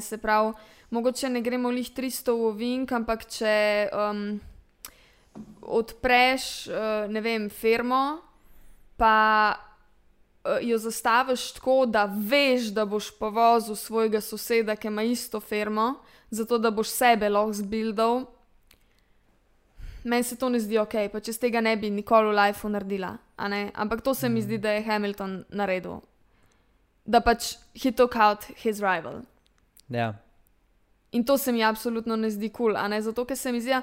Se 0.00 0.18
pravi, 0.18 0.52
mogoče 0.90 1.30
ne 1.30 1.40
gremo 1.40 1.70
lih 1.70 1.90
300 1.90 2.34
v 2.34 2.46
ovink, 2.50 2.92
ampak 2.92 3.26
če 3.30 3.54
um, 3.94 4.40
odpreš, 5.62 6.66
uh, 6.68 7.06
ne 7.10 7.20
vem, 7.20 7.48
firmo, 7.50 8.20
pa 9.00 9.54
eh, 10.44 10.58
jo 10.68 10.78
zastaviš 10.78 11.52
tako, 11.56 11.86
da 11.86 12.04
veš, 12.04 12.68
da 12.76 12.84
boš 12.84 13.08
povozil 13.18 13.76
svojega 13.76 14.20
soseda, 14.20 14.76
ki 14.76 14.90
ima 14.90 15.02
isto 15.02 15.40
firmo, 15.40 15.94
zato 16.30 16.58
da 16.58 16.70
boš 16.70 16.92
sebe 16.92 17.28
lahko 17.28 17.52
zbildal. 17.52 18.26
Meni 20.04 20.24
se 20.24 20.36
to 20.36 20.48
ne 20.48 20.60
zdi 20.60 20.78
ok, 20.78 20.94
pa 21.12 21.20
če 21.20 21.32
z 21.32 21.46
tega 21.46 21.60
ne 21.64 21.72
bi 21.76 21.90
nikoli 21.90 22.28
v 22.28 22.36
lifeu 22.36 22.68
naredila. 22.72 23.16
Ampak 23.36 24.00
to 24.04 24.14
se 24.14 24.28
mi 24.28 24.42
zdi, 24.42 24.58
da 24.58 24.72
je 24.76 24.84
Hamilton 24.84 25.44
naredil. 25.48 26.00
Da 27.04 27.20
pač 27.20 27.56
he 27.74 27.92
took 27.92 28.16
out 28.16 28.44
his 28.56 28.80
rival. 28.80 29.22
ja. 29.88 30.14
In 31.12 31.24
to 31.24 31.38
se 31.38 31.52
mi 31.52 31.64
absolutno 31.64 32.16
ne 32.16 32.30
zdi 32.30 32.48
kul, 32.48 32.74
cool, 32.74 33.00
zato 33.02 33.24
ker 33.24 33.36
se 33.36 33.52
mi 33.52 33.60
zdi, 33.60 33.78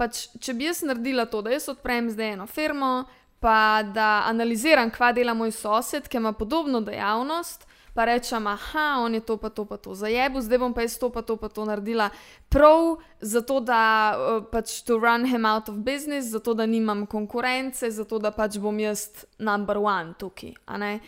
pač, 0.00 0.28
če 0.40 0.54
bi 0.56 0.64
jaz 0.64 0.82
naredila 0.88 1.26
to, 1.28 1.42
da 1.44 1.52
jaz 1.52 1.68
odprem 1.68 2.08
zdaj 2.10 2.36
eno 2.38 2.46
firmo, 2.48 2.92
pa 3.40 3.82
da 3.84 4.22
analiziram, 4.28 4.92
kva 4.92 5.12
dela 5.16 5.34
moj 5.36 5.52
sosed, 5.56 6.08
ki 6.08 6.20
ima 6.20 6.32
podobno 6.36 6.80
dejavnost, 6.84 7.66
pa 7.94 8.04
rečem, 8.04 8.46
aha, 8.46 9.00
on 9.04 9.14
je 9.14 9.20
to, 9.20 9.36
pa 9.36 9.50
to, 9.50 9.64
pa 9.68 9.76
to 9.76 9.94
zajebu, 9.94 10.40
zdaj 10.40 10.60
bom 10.62 10.74
pa 10.76 10.84
jaz 10.86 10.96
to, 11.00 11.10
pa 11.12 11.22
to, 11.26 11.36
pa 11.36 11.48
to 11.52 11.64
naredila 11.68 12.10
prav, 12.48 13.00
zato 13.20 13.58
da 13.60 13.82
uh, 14.14 14.38
pač 14.52 14.80
to 14.86 14.96
run 15.00 15.26
him 15.26 15.44
out 15.44 15.68
of 15.68 15.82
business, 15.84 16.30
zato 16.30 16.54
da 16.54 16.66
nimam 16.66 17.06
konkurence, 17.06 17.90
zato 17.90 18.18
da 18.22 18.30
pač 18.30 18.60
bom 18.62 18.78
jaz 18.80 19.26
number 19.38 19.78
one 19.78 20.14
tukaj. 20.18 20.54
a 20.66 20.78
ne. 20.78 21.00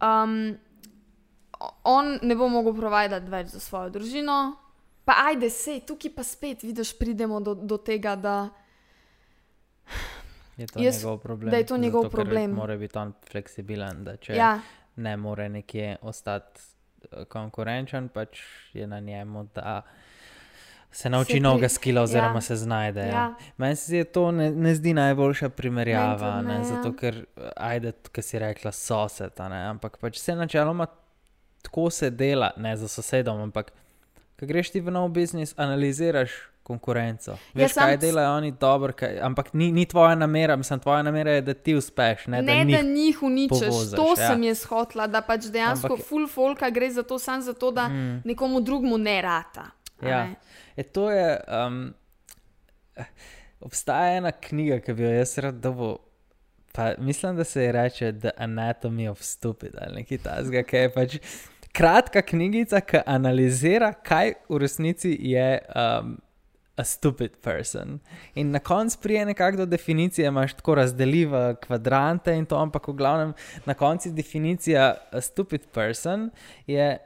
Um, 0.00 0.56
on 1.84 2.18
ne 2.22 2.36
bo 2.36 2.48
mogel 2.48 2.72
providati 2.76 3.28
več 3.28 3.52
za 3.56 3.60
svojo 3.60 3.90
družino. 3.90 4.40
Pa 5.10 5.16
ajde, 5.26 5.48
se, 5.50 5.80
tukaj 5.86 6.12
pa 6.14 6.22
spet 6.22 6.62
vidiš, 6.62 6.92
pridemo 6.98 7.40
do, 7.42 7.54
do 7.54 7.76
tega, 7.76 8.14
da 8.16 8.48
Je 10.56 10.66
to 10.66 10.78
Jaz- 10.78 11.00
njegov 11.02 11.18
problem. 11.18 11.50
da 11.50 11.56
je 11.56 11.66
to 11.66 11.76
njegov 11.76 12.02
zato, 12.02 12.16
problem. 12.16 12.50
Mora 12.50 12.76
biti 12.76 12.98
on 12.98 13.12
fleksibilen, 13.30 14.04
da 14.04 14.16
če 14.16 14.36
ja, 14.36 14.60
ne 14.96 15.16
more 15.16 15.48
nekje 15.48 15.96
ostati 16.02 16.60
eh, 16.60 17.24
konkurenčen, 17.24 18.08
pač 18.08 18.38
je 18.72 18.86
na 18.86 19.00
njemu, 19.00 19.48
da 19.54 19.82
se 20.90 21.10
nauči 21.10 21.40
novega 21.40 21.68
skila, 21.68 22.02
oziroma 22.02 22.38
ja. 22.38 22.40
se 22.40 22.56
znajde. 22.56 23.00
Ja. 23.00 23.06
Ja. 23.06 23.34
Meni 23.56 23.76
se 23.76 24.04
da 24.04 24.12
to 24.12 24.30
ne, 24.30 24.50
ne 24.50 24.74
zdi 24.74 24.94
najboljša 24.94 25.48
primerjava, 25.48 26.36
tudi 26.36 26.46
ne, 26.46 26.54
ne, 26.54 26.60
ja. 26.60 26.64
zato 26.64 26.94
ker, 26.96 27.24
eh, 27.36 27.50
ajde, 27.56 27.92
ki 28.12 28.22
si 28.22 28.38
rekla, 28.38 28.72
sosed, 28.72 29.42
ne, 29.50 29.64
ampak 29.74 29.98
pač 29.98 30.22
se 30.22 30.38
načeloma 30.38 30.86
tako 31.62 31.90
se 31.90 32.10
dela, 32.10 32.50
ne 32.56 32.76
za 32.76 32.88
sosedom, 32.88 33.40
ampak 33.40 33.72
ko 34.40 34.46
greš 34.46 34.70
ti 34.72 34.80
v 34.80 34.90
nov 34.90 35.08
biznis, 35.12 35.52
analiziraš 35.56 36.30
konkurenco. 36.62 37.36
Veš, 37.54 37.72
sam 37.72 37.90
kaj 37.90 37.96
delajo 38.00 38.36
oni 38.36 38.52
dobro, 38.60 38.92
kaj, 38.96 39.18
ampak 39.26 39.52
ni, 39.52 39.72
ni 39.72 39.86
tvoja 39.86 40.14
namera, 40.14 40.56
mislim, 40.56 40.80
tvoja 40.80 41.02
namera 41.02 41.32
je, 41.32 41.42
da 41.42 41.54
ti 41.54 41.74
uspeš, 41.74 42.26
ne, 42.26 42.42
ne, 42.42 42.64
da 42.64 42.76
da 42.76 42.82
njih 42.82 42.94
njih 42.94 43.22
uničiš. 43.22 43.58
povoziš, 43.58 43.96
To 43.96 44.08
ja. 44.18 44.28
sem 44.28 44.42
jaz 44.42 44.64
hotla, 44.64 45.06
da 45.06 45.20
pač 45.20 45.50
dejansko 45.52 45.94
Ampak- 45.94 46.06
full 46.08 46.28
folka 46.28 46.70
gre 46.70 46.90
za 46.90 47.02
to, 47.02 47.18
samo 47.18 47.42
zato, 47.42 47.70
da 47.70 47.88
mm. 47.88 48.22
nekomu 48.24 48.60
drugmu 48.60 48.98
ne 48.98 49.22
rata. 49.22 49.70
Ja. 50.02 50.28
E, 50.76 50.82
to 50.82 51.10
je. 51.10 51.40
Um, 51.48 51.94
obstaja 53.60 54.16
ena 54.16 54.32
knjiga, 54.32 54.80
ki 54.80 54.92
bi 54.92 55.02
jo 55.02 55.10
jaz 55.10 55.38
rad 55.38 55.60
dobil 55.60 55.98
Pa 56.72 56.92
mislim, 56.98 57.36
da 57.36 57.44
se 57.44 57.62
ji 57.62 57.72
reče 57.72 58.12
The 58.20 58.30
Anatomy 58.38 59.10
of 59.10 59.22
Stupid 59.22 59.74
ali 59.80 59.94
nekaj 59.94 60.18
tasga, 60.18 60.62
ki 60.62 60.76
je 60.76 60.92
pač 60.92 61.16
kratka 61.72 62.22
knjigica, 62.22 62.80
ki 62.80 63.04
analizira, 63.06 63.92
kaj 63.92 64.34
v 64.48 64.58
resnici 64.60 65.14
je 65.32 65.46
um, 65.74 66.16
a 66.80 66.84
stupid 66.84 67.36
person. 67.44 67.98
In 68.34 68.50
na 68.50 68.58
koncu 68.58 68.98
prije 69.02 69.24
nekako 69.26 69.56
do 69.56 69.66
definicije, 69.66 70.28
imaš 70.28 70.54
tako 70.54 70.74
razdeljive 70.74 71.56
kvadrante 71.66 72.34
in 72.36 72.46
to, 72.46 72.56
ampak 72.56 72.88
v 72.88 72.96
glavnem 72.96 73.34
na 73.66 73.74
koncu 73.74 74.10
definicija 74.10 74.94
a 75.12 75.20
stupid 75.20 75.66
person 75.74 76.30
je 76.66 76.96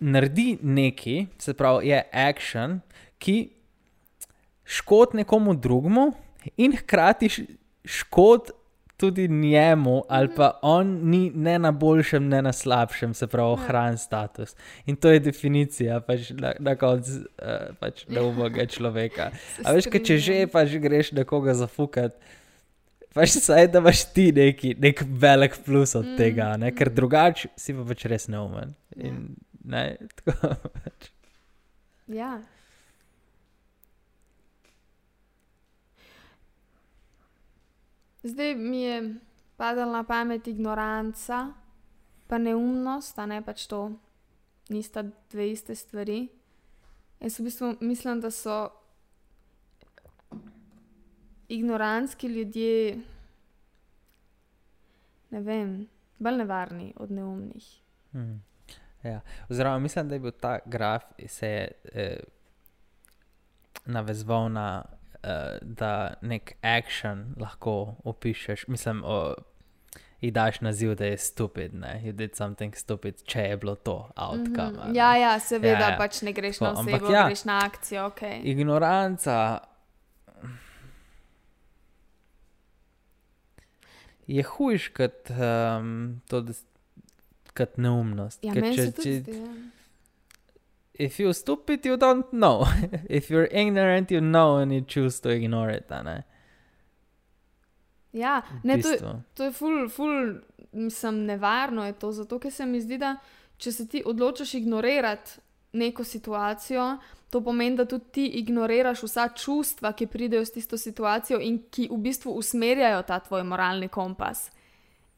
naredi 0.00 0.58
nekaj, 0.62 1.26
se 1.38 1.54
pravi, 1.54 1.88
je 1.88 2.02
action, 2.12 2.80
ki 3.18 3.50
škod 4.64 5.14
nekomu 5.14 5.54
drugemu 5.54 6.12
in 6.56 6.76
hkrati 6.76 7.28
škod 7.84 8.50
tudi 8.98 9.28
njemu, 9.28 10.02
ali 10.08 10.28
pa 10.36 10.58
on 10.62 10.86
ni 11.10 11.30
ne 11.34 11.58
na 11.58 11.70
boljšem, 11.70 12.28
ne 12.28 12.42
na 12.42 12.52
slabšem, 12.52 13.14
se 13.14 13.26
pravi, 13.26 13.52
ohran 13.52 13.98
status. 13.98 14.56
In 14.86 14.96
to 14.96 15.10
je 15.10 15.20
definicija 15.20 16.00
pač 16.00 16.32
na, 16.34 16.52
na 16.58 16.74
koncu 16.76 17.20
uh, 17.22 17.70
pač 17.78 18.02
neumnega 18.10 18.66
človeka. 18.74 19.30
A 19.62 19.76
veš, 19.76 19.86
kaj, 19.92 20.02
če 20.02 20.18
že 20.18 20.40
pač 20.50 20.74
greš 20.82 21.12
nekoga 21.14 21.54
zafukati. 21.54 22.18
Pač 23.14 23.38
saj, 23.38 23.70
da 23.70 23.78
imaš 23.78 24.02
ti 24.14 24.28
neki, 24.34 24.74
nek 24.82 25.06
velik 25.06 25.56
plus 25.64 25.94
od 25.98 26.16
tega, 26.18 26.56
ne? 26.58 26.74
ker 26.74 26.90
drugače 26.90 27.54
si 27.56 27.78
pa 27.78 27.86
pač 27.86 28.04
res 28.10 28.26
neumen. 28.28 28.74
In, 28.98 29.28
ne, 29.62 29.84
tako, 30.18 30.56
pač. 30.74 31.12
Ja. 32.10 32.40
Zdaj 38.28 38.54
mi 38.54 38.82
je 38.82 39.14
padala 39.56 39.92
na 39.92 40.04
pamet 40.04 40.46
ignoranca, 40.46 41.52
pa 42.26 42.38
neumnost, 42.38 43.18
a 43.18 43.26
ne 43.26 43.40
pač 43.44 43.66
to, 43.66 43.92
nista 44.68 45.02
dve 45.32 45.50
iste 45.52 45.74
stvari. 45.74 46.28
Jaz 47.20 47.38
v 47.40 47.46
bistvu 47.48 47.70
mislim, 47.80 48.20
da 48.20 48.30
so 48.30 48.68
ignorantski 51.48 52.28
ljudje, 52.28 52.98
ne 55.30 55.40
vem, 55.40 55.88
bolj 56.18 56.36
nevarni 56.36 56.92
od 56.96 57.10
neumnih. 57.10 57.66
Hmm. 58.12 58.42
Ja. 59.02 59.20
Oziroma, 59.48 59.78
mislim, 59.78 60.08
da 60.08 60.14
je 60.14 60.20
bil 60.20 60.30
ta 60.30 60.58
graf, 60.66 61.04
se 61.26 61.48
je 61.48 61.72
eh, 61.92 62.20
navezoval 63.86 64.52
na, 64.52 64.84
da 65.62 65.90
nek 66.22 66.52
action 66.62 67.34
lahko 67.36 67.72
opišeš. 68.04 68.66
Mislim, 68.68 69.02
o, 69.04 69.34
ji 70.20 70.30
daš 70.32 70.60
naziv, 70.60 70.94
da 70.94 71.04
je 71.06 71.16
stupid, 71.18 71.74
ne, 71.74 72.00
you 72.04 72.12
did 72.12 72.34
something 72.34 72.74
stupid, 72.74 73.22
če 73.24 73.40
je 73.42 73.56
bilo 73.56 73.74
to 73.76 73.96
outcome. 74.16 74.58
a 74.60 74.70
Mhm. 74.80 74.92
ne. 74.92 74.94
Ja, 74.94 75.16
ja, 75.16 75.38
seveda, 75.40 75.78
Ja, 75.78 75.90
ja, 75.90 75.96
pač 75.98 76.22
ne 76.22 76.32
greš 76.32 76.60
na 76.60 76.68
Tako, 76.68 76.80
ampak 76.80 76.94
osebo, 76.94 77.06
ja. 77.08 77.18
ja. 77.18 77.26
greš 77.26 77.44
na 77.44 77.58
akcijo. 77.60 78.02
Okay. 78.04 78.40
Ignoranca 78.44 79.58
je 84.28 84.42
hujš 84.44 84.88
kot, 84.88 85.30
um, 85.30 85.92
to, 86.28 86.40
da 86.42 86.52
kot 87.54 87.76
neumnost. 87.76 88.44
Ja, 88.44 88.52
Ker 88.52 88.62
če- 88.64 88.92
tudi 88.92 89.24
če-. 89.24 89.34
Ja. 89.34 89.77
If 90.98 91.20
you're 91.20 91.32
stupid, 91.32 91.86
you 91.86 91.96
don't 91.96 92.26
know. 92.32 92.66
if 93.08 93.30
you're 93.30 93.48
ignorant, 93.52 94.10
you 94.10 94.20
know 94.20 94.56
and 94.56 94.72
you 94.72 94.80
choose 94.80 95.20
to 95.20 95.30
ignore 95.30 95.70
it. 95.70 95.90
a 95.90 96.02
Ne? 96.02 96.22
Ja, 98.12 98.42
ne, 98.62 98.82
to, 98.82 98.88
je- 98.88 99.00
to 99.34 99.44
je 99.44 99.52
ful, 99.52 99.88
ful, 99.88 100.34
mislim, 100.72 101.24
nevarno 101.24 101.86
je 101.86 101.92
to, 101.92 102.12
zato 102.12 102.38
ker 102.38 102.52
se 102.52 102.66
mi 102.66 102.80
zdi, 102.80 102.98
da 102.98 103.16
če 103.56 103.72
se 103.72 103.88
ti 103.88 104.02
odločiš 104.06 104.54
ignorirati 104.54 105.30
neko 105.72 106.04
situacijo, 106.04 106.98
to 107.30 107.40
pomeni, 107.44 107.76
da 107.76 107.84
tudi 107.84 108.04
ti 108.12 108.26
ignoriraš 108.26 109.02
vsa 109.02 109.28
čustva, 109.28 109.92
ki 109.92 110.06
pridejo 110.06 110.44
s 110.44 110.52
tisto 110.52 110.76
situacijo 110.76 111.38
in 111.40 111.62
ki 111.70 111.88
v 111.92 111.96
bistvu 111.96 112.32
usmerjajo 112.32 113.02
ta 113.02 113.20
tvoj 113.20 113.44
moralni 113.44 113.88
kompas. 113.88 114.50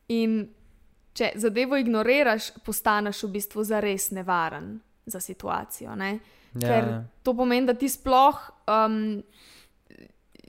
In 0.09 0.49
če 1.15 1.33
zadevo 1.35 1.77
ignoriraš, 1.77 2.51
postaneš 2.67 3.23
v 3.23 3.33
bistvu 3.39 3.65
zares 3.65 4.11
nevaren 4.11 4.81
za 5.07 5.21
situacijo. 5.21 5.95
Ne? 5.95 6.19
Ja, 6.55 6.61
Ker 6.61 6.89
ja. 6.89 7.05
to 7.23 7.35
pomeni, 7.35 7.67
da 7.67 7.75
ti 7.75 7.89
sploh 7.89 8.37
um, 8.67 9.23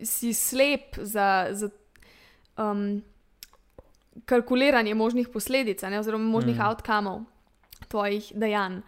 si 0.03 0.33
slep 0.33 0.95
za, 0.97 1.47
za 1.51 1.69
um, 2.57 3.01
kalkuliranje 4.25 4.93
možnih 4.93 5.27
posledic, 5.29 5.81
ne, 5.81 5.99
oziroma 5.99 6.23
možnih 6.25 6.57
Mm. 6.57 6.61
outcomeov 6.61 7.19
tvojih 7.87 8.31
dejanj. 8.35 8.79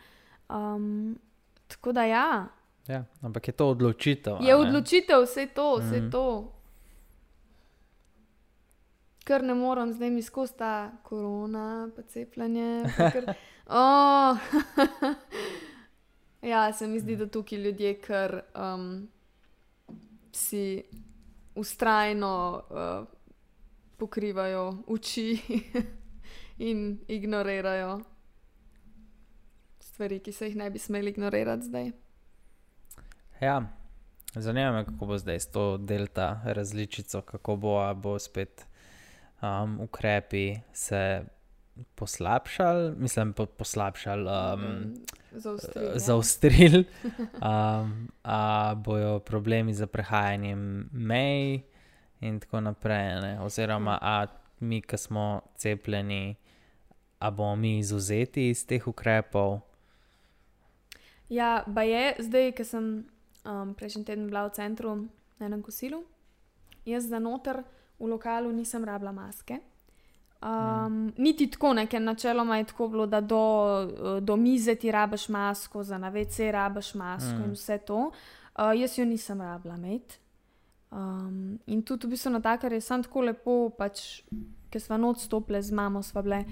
Um, 0.49 1.19
tako 1.67 1.91
da 1.91 2.03
ja, 2.03 2.47
Ja, 2.87 3.03
ampak 3.21 3.47
je 3.47 3.51
to 3.53 3.69
odločitev. 3.69 4.33
je 4.41 4.47
ne? 4.47 4.55
odločitev 4.55 5.21
vse 5.23 5.45
to, 5.47 5.75
vse 5.77 6.01
mm. 6.01 6.11
to. 6.11 6.51
Ker 9.23 9.43
ne 9.43 9.53
morem 9.55 9.93
zdaj 9.93 10.09
mi 10.09 10.21
skozi 10.21 10.57
ta 10.57 10.91
korona, 11.03 11.87
pa 11.95 12.01
cepljenje. 12.01 12.83
pa 12.97 13.09
Ker, 13.11 13.33
oh. 13.67 14.37
ja, 16.53 16.73
se 16.73 16.87
mi 16.87 16.99
zdi, 16.99 17.15
da 17.15 17.27
tukaj 17.27 17.59
ljudje, 17.59 17.93
ker 18.01 18.41
um, 18.55 19.07
si 20.31 20.83
ustrajno 21.55 22.63
uh, 22.69 23.05
pokrivajo 23.97 24.83
oči 24.87 25.37
in 26.69 26.99
ignorirajo 27.07 28.01
stvari, 29.93 30.19
ki 30.19 30.31
se 30.31 30.47
jih 30.47 30.55
ne 30.57 30.69
bi 30.69 30.79
smeli 30.79 31.11
ignorirati 31.11 31.65
zdaj. 31.65 31.91
Ja, 33.41 33.61
zanima 34.35 34.71
me, 34.71 34.85
kako 34.85 35.05
bo 35.05 35.17
zdaj 35.17 35.39
s 35.39 35.51
to 35.51 35.77
delta 35.77 36.41
različico, 36.45 37.21
kako 37.21 37.55
bo, 37.55 37.77
a 37.79 37.93
bo 37.93 38.19
spet 38.19 38.65
um, 39.43 39.79
ukrepi 39.79 40.55
se 40.73 41.25
poslabšali, 41.95 42.95
mislim, 42.97 43.33
po, 43.33 43.45
poslabšali, 43.45 44.29
um, 44.29 44.93
Zaostrili, 45.31 45.85
ja. 45.93 45.99
zaustrili, 45.99 46.85
um, 47.33 48.07
a 48.23 48.73
bojo 48.75 49.19
problemi 49.19 49.73
z 49.73 49.87
prehajanjem 49.87 50.89
mej 50.91 51.61
in 52.21 52.39
tako 52.39 52.61
naprej. 52.61 53.21
Ne? 53.21 53.41
Oziroma, 53.41 53.97
a 54.01 54.27
mi, 54.59 54.81
ki 54.81 54.97
smo 54.97 55.41
cepljeni, 55.55 56.35
a 57.19 57.31
bomo 57.31 57.55
mi 57.55 57.77
izuzeti 57.77 58.49
iz 58.49 58.65
teh 58.67 58.87
ukrepov. 58.87 59.59
Ja, 61.29 61.63
pa 61.75 61.81
je 61.81 62.15
zdaj, 62.19 62.51
ker 62.51 62.65
sem 62.65 62.85
um, 63.45 63.73
prejšnji 63.73 64.05
teden 64.05 64.27
bila 64.27 64.45
v 64.47 64.53
centru 64.53 64.95
na 65.39 65.45
enem 65.49 65.63
kosilu, 65.63 66.03
jaz 66.85 67.09
za 67.09 67.19
noter 67.19 67.63
v 67.99 68.07
lokalu 68.07 68.51
nisem 68.51 68.85
rabila 68.85 69.11
maske. 69.11 69.59
Um, 70.43 70.49
mm. 70.49 71.13
Niti 71.17 71.47
tako, 71.47 71.73
ne, 71.73 71.85
ker 71.87 72.01
načeloma 72.01 72.57
je 72.57 72.63
tako 72.73 72.87
bilo, 72.87 73.05
da 73.07 73.21
do, 73.21 74.19
do 74.21 74.35
mize 74.35 74.75
ti 74.75 74.91
rabiš 74.91 75.29
masko, 75.29 75.83
za 75.83 75.97
na 75.97 76.11
WC 76.11 76.51
rabiš 76.51 76.93
masko 76.93 77.39
mm. 77.39 77.43
in 77.45 77.51
vse 77.55 77.77
to. 77.77 77.99
Uh, 78.55 78.73
jaz 78.75 78.97
jo 78.97 79.05
nisem 79.05 79.41
rabila 79.41 79.75
imeti. 79.75 80.19
Um, 80.91 81.59
in 81.65 81.81
tudi 81.81 82.07
v 82.07 82.13
bistvu 82.13 82.31
na 82.31 82.41
takar 82.41 82.73
je 82.73 82.81
sam 82.81 83.03
tako 83.03 83.23
lepo, 83.25 83.53
pač, 83.77 84.21
ker 84.69 84.81
smo 84.81 84.97
noč 84.97 85.23
stopile 85.25 85.61
z 85.61 85.73
mamo, 85.73 86.03
sva 86.03 86.21
bile. 86.21 86.43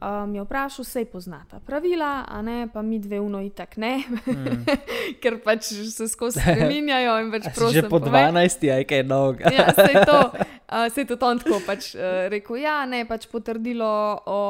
Um, 0.00 0.34
je 0.34 0.40
vprašal, 0.40 0.84
vse 0.84 1.04
poznata 1.04 1.58
pravila, 1.60 2.24
a 2.28 2.42
ne 2.42 2.68
pa 2.72 2.80
mi 2.82 2.98
dve 2.98 3.18
uno 3.20 3.42
itak 3.44 3.76
ne, 3.76 3.98
mm. 4.08 4.64
ker 5.20 5.36
pač 5.44 5.74
se 5.92 6.08
skozi 6.08 6.40
spremenjajo 6.40 7.18
in 7.20 7.28
pač 7.34 7.44
A 7.48 7.52
si 7.52 7.60
prosim. 7.60 7.74
že 7.76 7.82
po 7.84 8.00
povej. 8.00 8.32
12, 8.32 8.64
aj 8.78 8.84
kaj 8.88 9.02
novega. 9.04 9.52
Ja, 9.52 9.68
se 9.76 9.90
je 9.92 10.04
to, 10.08 10.20
uh, 10.32 10.86
se 10.88 11.04
je 11.04 11.06
to 11.12 11.20
on 11.20 11.42
tako 11.44 11.60
pač 11.66 11.92
uh, 11.98 12.32
rekel. 12.32 12.62
Ja, 12.64 12.78
ne 12.88 13.04
pač 13.04 13.28
potrdilo 13.28 14.24
o 14.24 14.40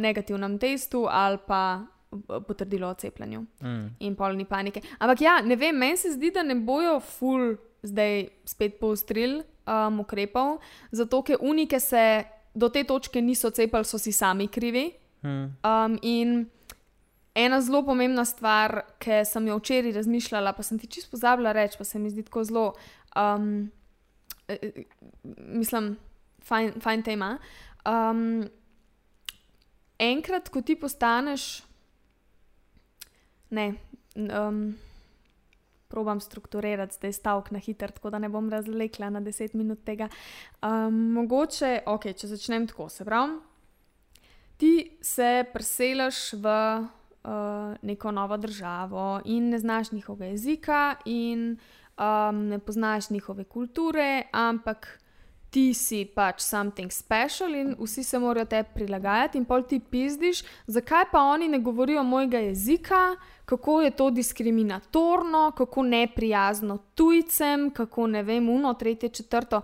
negativnem 0.00 0.56
testu 0.56 1.04
ali 1.04 1.36
pa 1.44 1.84
potrdilo 2.48 2.88
o 2.88 2.96
cepljenju. 2.96 3.44
Mm. 3.60 3.86
In 4.08 4.16
polni 4.16 4.48
panike. 4.48 4.80
Ampak 4.98 5.20
ja, 5.20 5.42
ne 5.44 5.56
vem, 5.60 5.76
meni 5.76 6.00
se 6.00 6.16
zdi, 6.16 6.32
da 6.32 6.40
ne 6.40 6.56
bojo 6.56 6.96
ful 7.04 7.58
zdaj 7.84 8.24
spet 8.48 8.80
poostrili 8.80 9.42
um, 9.68 10.00
ukrepov, 10.00 10.58
zato 10.90 11.20
ker 11.22 11.36
unike 11.44 11.80
se 11.80 12.24
do 12.54 12.68
te 12.68 12.84
točke 12.84 13.22
niso 13.22 13.50
cepili, 13.50 13.84
so 13.84 13.98
si 13.98 14.12
sami 14.12 14.48
krivi. 14.48 14.92
Mm. 15.22 15.44
Um, 15.64 15.98
in 16.02 16.46
ena 17.34 17.60
zelo 17.60 17.82
pomembna 17.86 18.24
stvar, 18.24 18.82
ki 18.98 19.22
sem 19.26 19.46
jo 19.46 19.58
včeraj 19.58 19.94
razmišljala, 19.98 20.52
pa 20.52 20.62
sem 20.62 20.78
ti 20.78 20.86
čisto 20.86 21.14
pozabila 21.14 21.52
reči, 21.52 21.78
pa 21.78 21.84
se 21.84 21.98
mi 21.98 22.10
zdi 22.10 22.24
tako 22.26 22.44
zelo, 22.44 22.66
um, 23.16 23.70
eh, 24.48 24.58
eh, 24.62 24.84
mislim, 25.36 25.96
fajn, 26.42 26.80
fajn 26.80 27.02
tema. 27.02 27.36
Um, 27.86 28.48
enkrat, 29.98 30.48
ko 30.48 30.62
ti 30.62 30.76
postaneš, 30.76 31.62
ne, 33.50 33.72
um, 34.16 34.74
probam 35.88 36.20
strukturirati 36.20 36.94
zdaj 36.94 37.12
stavek 37.12 37.50
na 37.50 37.58
hitro, 37.58 37.88
tako 37.88 38.10
da 38.10 38.18
ne 38.18 38.28
bom 38.28 38.50
razlekla 38.50 39.10
na 39.10 39.20
10 39.20 39.54
minut 39.54 39.84
tega. 39.84 40.08
Um, 40.62 40.94
mogoče, 41.12 41.82
ok, 41.86 42.12
če 42.16 42.28
začnem 42.34 42.66
tako, 42.68 42.88
se 42.88 43.04
pravi, 43.04 43.38
ti 44.56 44.72
se 45.00 45.44
preseliš 45.52 46.32
v 46.32 46.54
uh, 46.82 47.74
neko 47.82 48.12
novo 48.12 48.36
državo 48.36 49.20
in 49.24 49.50
ne 49.50 49.58
znaš 49.58 49.92
njihovega 49.92 50.32
jezika, 50.32 50.96
in 51.04 51.56
um, 51.98 52.46
ne 52.48 52.58
poznaš 52.58 53.10
njihove 53.10 53.44
kulture, 53.44 54.22
ampak 54.32 55.00
ti 55.50 55.74
si 55.74 56.04
pač 56.04 56.42
something 56.44 56.92
special 56.92 57.54
in 57.54 57.74
vsi 57.78 58.04
se 58.04 58.18
morajo 58.18 58.46
te 58.46 58.62
prilagajati, 58.74 59.38
in 59.38 59.44
pol 59.48 59.64
ti 59.64 59.80
pizdiš, 59.80 60.42
zakaj 60.66 61.08
pa 61.12 61.22
oni 61.32 61.48
ne 61.48 61.58
govorijo 61.58 62.02
mojega 62.04 62.38
jezika, 62.38 63.16
kako 63.44 63.80
je 63.82 63.90
to 63.90 64.10
diskriminatorno, 64.10 65.52
kako 65.56 65.82
neprijazno 65.82 66.78
tujcem, 66.94 67.70
kako 67.70 68.06
ne 68.06 68.22
vem, 68.22 68.48
uno, 68.48 68.74
tretje, 68.74 69.08
četrto. 69.08 69.62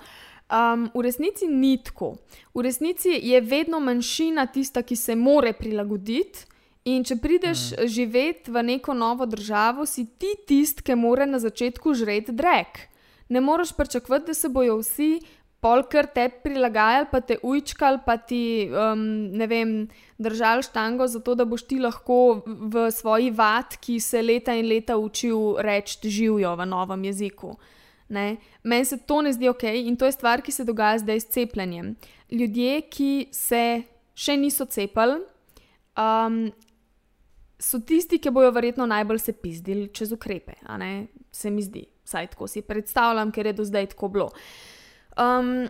Um, 0.48 0.90
v 0.94 1.02
resnici 1.02 1.46
ni 1.46 1.76
tako. 1.82 2.14
V 2.54 2.62
resnici 2.62 3.08
je 3.22 3.40
vedno 3.40 3.80
manjšina 3.80 4.46
tista, 4.46 4.82
ki 4.82 4.96
se 4.96 5.16
more 5.16 5.52
prilagoditi. 5.52 6.46
In 6.84 7.04
če 7.04 7.16
prideš 7.16 7.70
mm. 7.72 7.86
živeti 7.88 8.52
v 8.52 8.62
neko 8.62 8.94
novo 8.94 9.26
državo, 9.26 9.86
si 9.88 10.04
ti 10.04 10.34
tisti, 10.46 10.84
ki 10.84 10.96
mora 11.00 11.24
na 11.26 11.40
začetku 11.40 11.94
žreti 11.96 12.32
drek. 12.32 12.82
Ne 13.28 13.40
moreš 13.40 13.72
pričakovati, 13.72 14.26
da 14.26 14.34
se 14.34 14.48
bojo 14.48 14.76
vsi 14.82 15.20
polkar 15.64 16.10
te 16.12 16.26
prilagajali, 16.44 17.08
pa 17.08 17.22
te 17.24 17.38
ujčkali, 17.40 18.02
pa 18.04 18.18
ti, 18.20 18.68
um, 18.68 19.04
ne 19.32 19.46
vem, 19.48 19.70
držali 20.20 20.66
štango, 20.66 21.06
zato 21.08 21.34
da 21.38 21.46
boš 21.48 21.64
ti 21.70 21.78
lahko 21.80 22.42
v 22.44 22.88
svoji 22.92 23.30
vat, 23.32 23.78
ki 23.80 23.96
se 24.00 24.20
leta 24.22 24.52
in 24.52 24.68
leta 24.68 24.98
učil 25.00 25.56
reči, 25.64 26.10
živijo 26.10 26.52
v 26.60 26.66
novem 26.68 27.06
jeziku. 27.08 27.54
Meni 28.12 28.84
se 28.84 28.98
to 29.08 29.22
ne 29.24 29.32
zdi 29.32 29.48
ok 29.48 29.64
in 29.72 29.96
to 29.96 30.04
je 30.04 30.12
stvar, 30.12 30.42
ki 30.44 30.52
se 30.52 30.66
dogaja 30.68 31.00
zdaj 31.00 31.20
s 31.20 31.32
cepljenjem. 31.32 31.94
Ljudje, 32.30 32.82
ki 32.92 33.10
se 33.32 33.64
še 34.14 34.36
niso 34.36 34.68
cepili, 34.68 35.22
um, 35.96 36.44
so 37.58 37.80
tisti, 37.80 38.20
ki 38.20 38.30
bojo 38.34 38.52
verjetno 38.52 38.86
najbolj 38.86 39.22
se 39.24 39.32
pizdili 39.32 39.88
čez 39.88 40.12
ukrepe. 40.12 40.60
Se 41.32 41.50
mi 41.50 41.64
zdi, 41.64 41.86
vsaj 42.04 42.30
tako 42.36 42.48
si 42.52 42.62
predstavljam, 42.62 43.32
ker 43.32 43.48
je 43.48 43.56
do 43.56 43.64
zdaj 43.64 43.94
tako 43.96 44.12
bilo. 44.12 44.30
Um, 45.14 45.68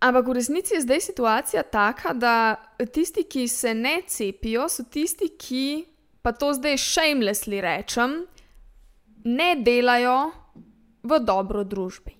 ampak 0.00 0.28
v 0.28 0.36
resnici 0.36 0.74
je 0.74 0.84
zdaj 0.84 1.00
situacija 1.00 1.62
taka, 1.62 2.12
da 2.12 2.56
tisti, 2.92 3.24
ki 3.24 3.48
se 3.48 3.74
ne 3.74 4.02
cepijo, 4.06 4.68
so 4.68 4.84
tisti, 4.84 5.30
ki, 5.38 5.84
pa 6.22 6.32
to 6.32 6.52
zdaj 6.54 6.76
shamelessly 6.78 7.60
rečem, 7.60 8.26
ne 9.24 9.54
delajo 9.56 10.30
v 11.02 11.20
dobro 11.24 11.64
družbi. 11.64 12.14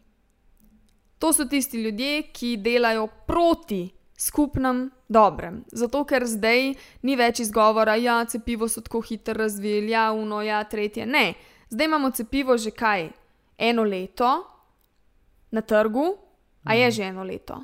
To 1.18 1.32
so 1.32 1.44
tisti 1.44 1.82
ljudje, 1.82 2.22
ki 2.32 2.56
delajo 2.56 3.06
proti 3.26 3.88
skupnem 4.16 4.90
dobrem. 5.08 5.64
Zato, 5.72 6.04
ker 6.04 6.26
zdaj 6.26 6.74
ni 7.02 7.16
več 7.16 7.40
izgovora, 7.44 7.96
da 7.96 8.00
ja, 8.00 8.16
cepivo 8.24 8.68
so 8.68 8.80
tako 8.80 9.00
hitro 9.04 9.36
razvili, 9.36 9.92
ja, 9.92 10.10
uno, 10.12 10.42
ja, 10.42 10.62
tretje. 10.64 11.06
Ne, 11.06 11.34
zdaj 11.70 11.86
imamo 11.86 12.10
cepivo 12.10 12.56
že 12.56 12.70
kaj 12.70 13.10
eno 13.58 13.84
leto 13.84 14.44
na 15.50 15.60
trgu, 15.60 16.16
A 16.66 16.74
je 16.74 16.90
že 16.90 17.02
eno 17.08 17.24
leto? 17.24 17.62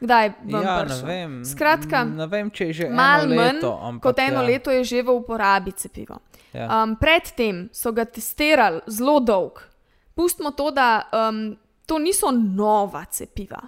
Kdaj 0.00 0.26
vam 0.50 0.62
ja, 0.62 0.74
prišel? 0.82 1.06
ne 1.06 1.14
vem. 1.14 1.32
Skratka, 1.46 2.04
ne 2.04 2.26
vem, 2.26 2.50
če 2.50 2.66
je 2.68 2.72
že 2.72 2.86
malo 2.90 3.30
manj 3.30 3.38
leto, 3.38 3.70
ampak 3.80 4.02
kot 4.02 4.18
eno 4.18 4.42
ja. 4.42 4.48
leto 4.50 4.68
je 4.74 4.82
že 4.84 5.02
v 5.02 5.14
uporabi 5.14 5.72
cepivo. 5.72 6.18
Ja. 6.52 6.82
Um, 6.82 6.96
predtem 6.96 7.68
so 7.72 7.92
ga 7.92 8.04
testirali 8.04 8.82
zelo 8.90 9.20
dolg. 9.20 9.62
Pustimo 10.16 10.50
to, 10.56 10.72
da 10.72 11.06
um, 11.12 11.56
to 11.86 11.98
niso 12.00 12.32
nova 12.32 13.04
cepiva. 13.04 13.60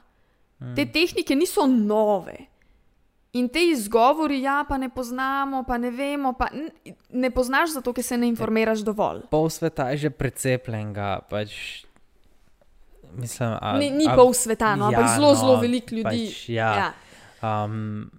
Hmm. 0.59 0.75
Te 0.75 0.89
tehnike 0.91 1.37
niso 1.37 1.67
nove. 1.67 2.49
In 3.37 3.49
te 3.53 3.61
izgovori, 3.71 4.41
ja, 4.43 4.65
pa 4.69 4.79
ne 4.81 4.89
poznamo, 4.89 5.63
pa 5.69 5.77
ne 5.79 5.91
vemo, 5.93 6.33
pa 6.33 6.49
ne 7.13 7.31
poznaš 7.31 7.77
zato, 7.77 7.93
ker 7.93 8.05
se 8.05 8.17
ne 8.17 8.31
informiraš 8.33 8.81
dovolj. 8.83 9.27
Pol 9.31 9.51
sveta 9.53 9.91
je 9.93 10.09
že 10.09 10.11
precepljenega. 10.11 11.29
Pač, 11.29 11.85
mislim, 13.17 13.57
a, 13.61 13.79
Ni, 13.79 13.91
ni 13.91 14.07
a, 14.09 14.15
pol 14.15 14.33
sveta, 14.33 14.77
no, 14.77 14.85
ampak 14.85 15.01
ja, 15.03 15.15
zelo, 15.15 15.29
no, 15.29 15.35
zelo 15.35 15.61
veliko 15.61 15.95
ljudi. 15.95 16.27
Pač, 16.27 16.49
ja. 16.49 16.71
Ja. 16.77 17.65
Um, 17.65 18.11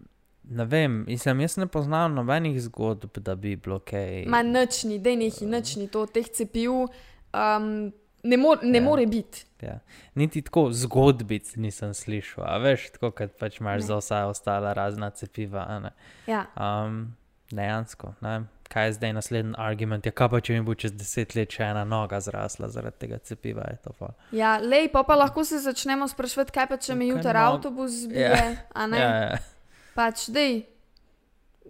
ne 0.43 0.65
vem, 0.65 1.04
mislim, 1.08 1.39
jaz 1.39 1.58
ne 1.58 1.67
poznam 1.67 2.13
nobenih 2.13 2.62
zgodb, 2.62 3.17
da 3.17 3.36
bi 3.36 3.56
bilo 3.56 3.80
kaj. 3.80 4.25
Ma 4.25 4.41
nočni, 4.43 4.99
da 4.99 5.15
neki 5.15 5.45
nočni 5.45 5.88
to, 5.88 6.06
teh 6.06 6.25
cepiv 6.28 6.71
um, 6.71 7.91
ne, 8.23 8.38
mor, 8.38 8.60
ne 8.63 8.78
Ja. 8.78 8.84
more 8.84 9.06
biti. 9.06 9.45
Ja. 9.62 9.80
Niti 10.15 10.41
tako 10.41 10.69
zgodbic 10.71 11.56
nisem 11.56 11.93
slišal, 11.93 12.43
a 12.47 12.58
veš, 12.58 12.91
tako 12.91 13.12
kot 13.12 13.36
pač 13.39 13.60
imaš 13.60 13.82
Ne. 13.82 13.88
za 13.88 13.97
vsa 13.97 14.25
ostala 14.25 14.73
razna 14.73 15.10
cepiva. 15.10 15.80
ne. 15.80 15.91
Ja. 16.28 16.45
Um, 16.56 17.15
dejansko, 17.52 18.13
ne. 18.21 18.43
Kaj 18.69 18.86
je 18.86 18.93
zdaj 18.93 19.13
naslednji 19.13 19.53
argument? 19.58 20.05
Ja, 20.05 20.12
kaj 20.13 20.29
pa 20.29 20.39
če 20.41 20.53
mi 20.53 20.62
bo 20.62 20.75
čez 20.77 20.93
deset 20.93 21.36
let 21.36 21.51
še 21.51 21.63
ena 21.71 21.84
noga 21.89 22.19
zrasla 22.21 22.69
zaradi 22.69 22.99
tega 23.01 23.17
cepiva? 23.17 23.65
Ja, 24.32 24.58
lej, 24.62 24.91
pa, 24.93 25.03
pa 25.03 25.15
lahko 25.17 25.43
se 25.45 25.60
začnemo 25.60 26.08
sprašovati, 26.08 26.53
kaj 26.53 26.67
pa 26.69 26.77
če 26.77 26.93
Kaj 26.93 27.08
jutri 27.08 27.34
nog- 27.34 27.45
avtobus 27.47 27.91
zbije. 28.05 28.29
Ja. 28.29 28.51
a 28.73 28.88
ne? 28.88 28.99
Ja, 28.99 29.10
ja. 29.23 29.39
Pač, 29.95 30.27
dej. 30.29 30.62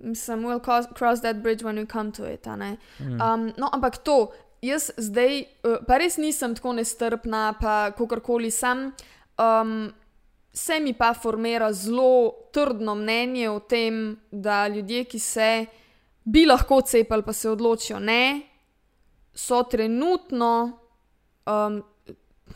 Mislim, 0.03 0.45
we'll 0.45 0.59
cross, 0.63 0.87
cross 0.95 1.21
that 1.21 1.41
bridge 1.43 1.63
when 1.63 1.75
we 1.75 1.85
come 1.85 2.11
to 2.11 2.23
it. 2.25 2.45
Mm. 2.45 3.19
Um, 3.21 3.53
no, 3.57 3.69
ampak 3.73 3.97
to, 3.97 4.31
jaz 4.61 4.91
zdaj, 4.97 5.43
uh, 5.63 5.79
pa 5.87 5.97
res 5.97 6.17
nisem 6.17 6.55
tako 6.55 6.73
nestrpna, 6.73 7.53
pa 7.59 7.91
kakorkoli 7.91 8.51
sem. 8.51 8.93
Um, 9.39 9.91
se 10.53 10.79
mi 10.79 10.93
pa 10.93 11.13
formira 11.13 11.73
zelo 11.73 12.31
trdno 12.51 12.95
mnenje 12.95 13.49
o 13.49 13.59
tem, 13.59 14.17
da 14.31 14.67
ljudje, 14.67 15.03
ki 15.05 15.19
se 15.19 15.65
bi 16.29 16.45
lahko 16.45 16.81
cepili, 16.81 17.25
pa 17.25 17.33
se 17.33 17.49
odločijo 17.49 17.99
ne, 17.99 18.41
so 19.33 19.63
trenutno, 19.63 20.79
um, 21.45 21.81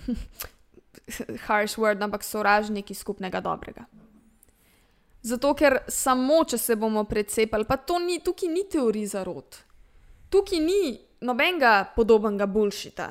harsh 1.47 1.77
word, 1.77 2.01
ampak 2.03 2.23
sovražniki 2.23 2.93
skupnega 2.93 3.41
dobrega. 3.41 3.85
Zato, 5.23 5.53
ker 5.55 5.79
samo 5.87 6.41
če 6.43 6.59
se 6.59 6.75
bomo 6.75 7.05
precepili, 7.07 7.65
pa 7.65 7.77
to 7.79 7.99
ni, 8.03 8.19
tukaj 8.19 8.49
ni 8.51 8.65
teorij 8.69 9.07
zarod. 9.15 9.59
Tukaj 10.29 10.59
ni 10.59 10.97
nobenega 11.23 11.93
podobnega 11.95 12.47
bulšita. 12.49 13.07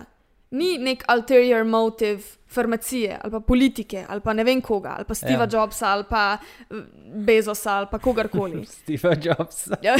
Ni 0.52 0.78
nek 0.78 1.04
ulterior 1.08 1.64
motive 1.64 2.20
farmacije 2.52 3.18
ali 3.22 3.30
pa 3.32 3.40
politike 3.40 4.04
ali 4.08 4.20
pa 4.20 4.32
ne 4.32 4.44
vem 4.44 4.60
koga, 4.60 4.94
ali 4.96 5.04
pa 5.04 5.14
Steva 5.14 5.44
Ja. 5.44 5.48
Jobsa 5.52 5.86
ali 5.86 6.04
pa 6.10 6.36
eh, 6.70 6.74
Bezosa 7.14 7.72
ali 7.72 7.86
pa 7.90 7.98
kogarkoli. 7.98 8.66
Steve 8.82 9.16
Jobs, 9.22 9.68
Ja, 9.82 9.96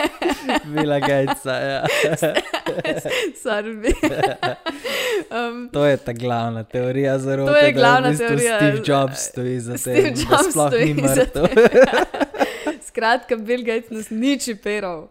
Bila 0.74 0.98
Gatesa. 1.00 1.52
Ja. 1.52 1.84
sorry. 3.44 3.92
um, 5.30 5.68
To 5.72 5.86
je 5.86 5.96
ta 5.96 6.12
glavna 6.12 6.64
teorija 6.64 7.18
zarote. 7.18 7.52
To 7.52 7.56
je 7.58 7.72
da 7.72 7.78
glavna 7.80 8.08
v 8.08 8.10
bistvu 8.10 8.26
teorija. 8.28 8.56
Steve 8.58 8.82
Jobs 8.86 9.18
stoji 9.20 9.60
za 9.60 9.78
Steve 9.78 10.02
tem, 10.02 10.14
da 10.14 10.20
Jobs 10.20 10.50
sploh 10.50 10.68
stoji 10.68 10.94
ni 10.94 11.02
mrtev. 11.02 11.44
Skratka, 12.82 13.36
Bill 13.36 13.64
Gates 13.64 13.90
nas 13.90 14.10
ni 14.10 14.40
čiperal. 14.40 15.08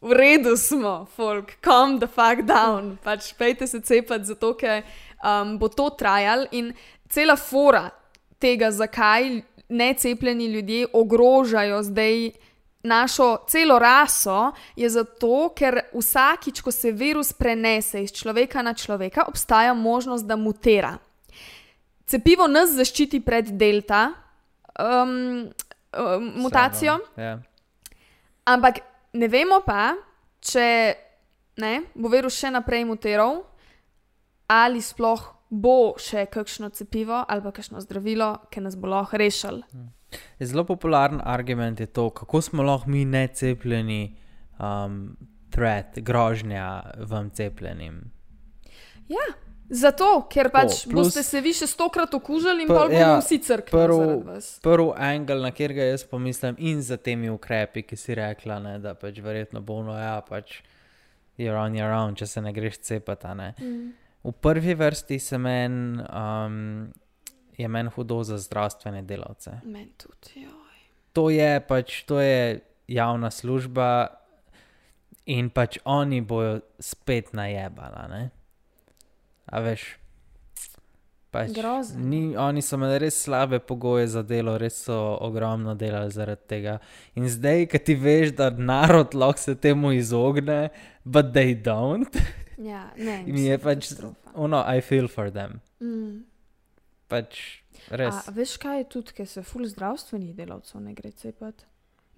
V 0.00 0.12
redu 0.16 0.56
smo, 0.56 1.06
folk, 1.16 1.58
calm 1.60 1.98
the 2.00 2.06
fuck 2.08 2.40
down. 2.48 2.96
Pač 3.04 3.34
pejte 3.36 3.66
se 3.66 3.80
cepati, 3.80 4.24
zato 4.24 4.54
ker 4.56 4.82
um, 5.20 5.58
bo 5.58 5.68
to 5.68 5.90
trajal 5.90 6.46
in 6.56 6.72
cela 7.08 7.36
fora 7.36 7.90
tega, 8.40 8.70
zakaj 8.72 9.42
necepljeni 9.68 10.46
ljudje 10.46 10.86
ogrožajo 10.92 11.82
zdaj 11.82 12.30
našo 12.82 13.44
celo 13.48 13.78
raso, 13.78 14.52
je 14.76 14.88
zato, 14.88 15.50
ker 15.54 15.82
vsakič, 15.92 16.62
ko 16.64 16.72
se 16.72 16.90
virus 16.92 17.32
prenese 17.36 18.00
iz 18.02 18.12
človeka 18.12 18.62
na 18.62 18.72
človeka, 18.74 19.26
obstaja 19.28 19.74
možnost, 19.74 20.24
da 20.24 20.36
mutira. 20.36 20.94
Cepivo 22.08 22.48
nas 22.48 22.72
zaščiti 22.72 23.20
pred 23.20 23.52
delta 23.52 24.08
um, 24.80 25.50
um, 25.92 26.32
mutacijo, 26.40 26.96
Vseeno, 27.04 27.20
Ja. 27.28 27.36
ampak 28.48 28.80
ne 29.12 29.28
vemo 29.28 29.60
pa, 29.66 29.94
če 30.40 30.66
ne, 31.60 31.74
bo 31.94 32.10
virus 32.12 32.38
še 32.40 32.52
naprej 32.54 32.86
mutiral, 32.88 33.42
ali 34.50 34.82
sploh 34.82 35.22
bo 35.50 35.96
še 35.98 36.28
kakšno 36.30 36.70
cepivo 36.74 37.24
ali 37.26 37.42
pa 37.42 37.52
kakšno 37.54 37.82
zdravilo, 37.82 38.46
ki 38.50 38.62
nas 38.62 38.78
bo 38.78 38.90
lahko 38.90 39.18
rešilo. 39.18 39.66
Zelo 40.40 40.64
popularen 40.66 41.20
argument 41.22 41.80
je 41.80 41.86
to, 41.86 42.08
kako 42.14 42.40
smo 42.42 42.62
lahko 42.66 42.90
mi 42.90 43.04
necepljeni, 43.04 44.16
um, 44.58 45.16
threat, 45.50 45.98
grožnja 45.98 46.94
vam 47.10 47.30
cepljenim. 47.30 48.02
Ja, 49.10 49.26
zato, 49.70 50.26
ker 50.30 50.50
pač 50.50 50.84
plus- 50.84 50.94
boste 50.94 51.22
se 51.22 51.40
vi 51.40 51.52
še 51.54 51.66
stokrat 51.66 52.14
okužili 52.14 52.62
in 52.62 52.68
Pa- 52.68 52.74
bomo 52.74 52.98
ja, 52.98 53.18
vsi 53.20 53.38
crkvi 53.38 53.70
prv- 53.78 54.24
vas. 54.26 54.58
Prvi 54.62 54.92
angel, 54.96 55.40
na 55.40 55.50
katerega 55.50 55.82
jaz 55.90 56.04
pomislim, 56.04 56.56
in 56.58 56.82
za 56.82 56.96
temi 56.96 57.30
ukrepi, 57.30 57.82
ki 57.82 57.96
si 57.96 58.14
rekla, 58.14 58.58
ne, 58.58 58.78
da 58.78 58.94
pač 58.94 59.20
verjetno 59.22 59.60
bo 59.60 59.82
no, 59.82 59.96
ja, 59.98 60.20
pač 60.20 60.62
you're 61.38 61.56
on 61.56 61.74
your 61.74 61.92
own, 61.94 62.14
če 62.14 62.26
se 62.26 62.40
ne 62.40 62.52
greš 62.52 62.78
cepati. 62.78 63.26
Mm. 63.62 63.92
V 64.24 64.32
prvi 64.32 64.74
vrsti 64.74 65.18
se 65.18 65.38
men, 65.38 66.00
um, 66.12 66.92
je 67.56 67.68
meni 67.68 67.88
hudo 67.94 68.22
za 68.24 68.38
zdravstvene 68.38 69.02
delavce. 69.02 69.60
Meni 69.64 69.92
tudi. 69.96 70.42
Joj. 70.44 70.80
To 71.12 71.30
je 71.30 71.60
pač, 71.60 72.04
to 72.04 72.20
je 72.20 72.60
javna 72.88 73.30
služba 73.30 74.08
in 75.26 75.50
pač 75.50 75.78
oni 75.84 76.20
bojo 76.20 76.60
spet 76.78 77.32
najebala. 77.32 78.06
Ne? 78.10 78.30
A 79.50 79.60
veš. 79.60 79.96
Pač, 81.30 81.52
Grozno. 81.54 82.02
ni, 82.10 82.34
oni 82.34 82.62
so 82.62 82.74
imeli 82.74 83.04
res 83.04 83.20
slabe 83.22 83.60
pogoje 83.62 84.08
za 84.10 84.24
delo, 84.26 84.56
res 84.58 84.80
so 84.88 84.96
ogromno 85.22 85.76
delali 85.78 86.10
zaradi 86.10 86.48
tega. 86.50 86.78
In 87.14 87.28
zdaj, 87.30 87.68
ki 87.70 87.78
ti 87.86 87.94
veš, 87.94 88.32
da 88.34 88.48
narod 88.50 89.14
lahko 89.14 89.38
se 89.38 89.54
temu 89.54 89.92
izogne, 89.94 90.72
but 91.04 91.30
they 91.36 91.54
don't, 91.54 92.10
Ja, 92.60 92.90
ne. 92.96 93.22
mi 93.34 93.46
je 93.46 93.58
pač, 93.58 93.92
ono, 94.34 94.64
I 94.76 94.80
feel 94.80 95.08
for 95.08 95.30
them. 95.30 95.60
Mm. 95.80 96.24
Pač 97.08 97.62
res. 97.88 98.26
A, 98.26 98.34
veš, 98.34 98.56
kaj 98.60 98.82
je 98.82 98.88
tudi, 98.92 99.14
ker 99.20 99.28
se 99.28 99.42
ful 99.46 99.64
zdravstvenih 99.70 100.34
delavcev 100.36 100.82
ne 100.82 100.92
gre 100.94 101.10
cepati? 101.14 101.64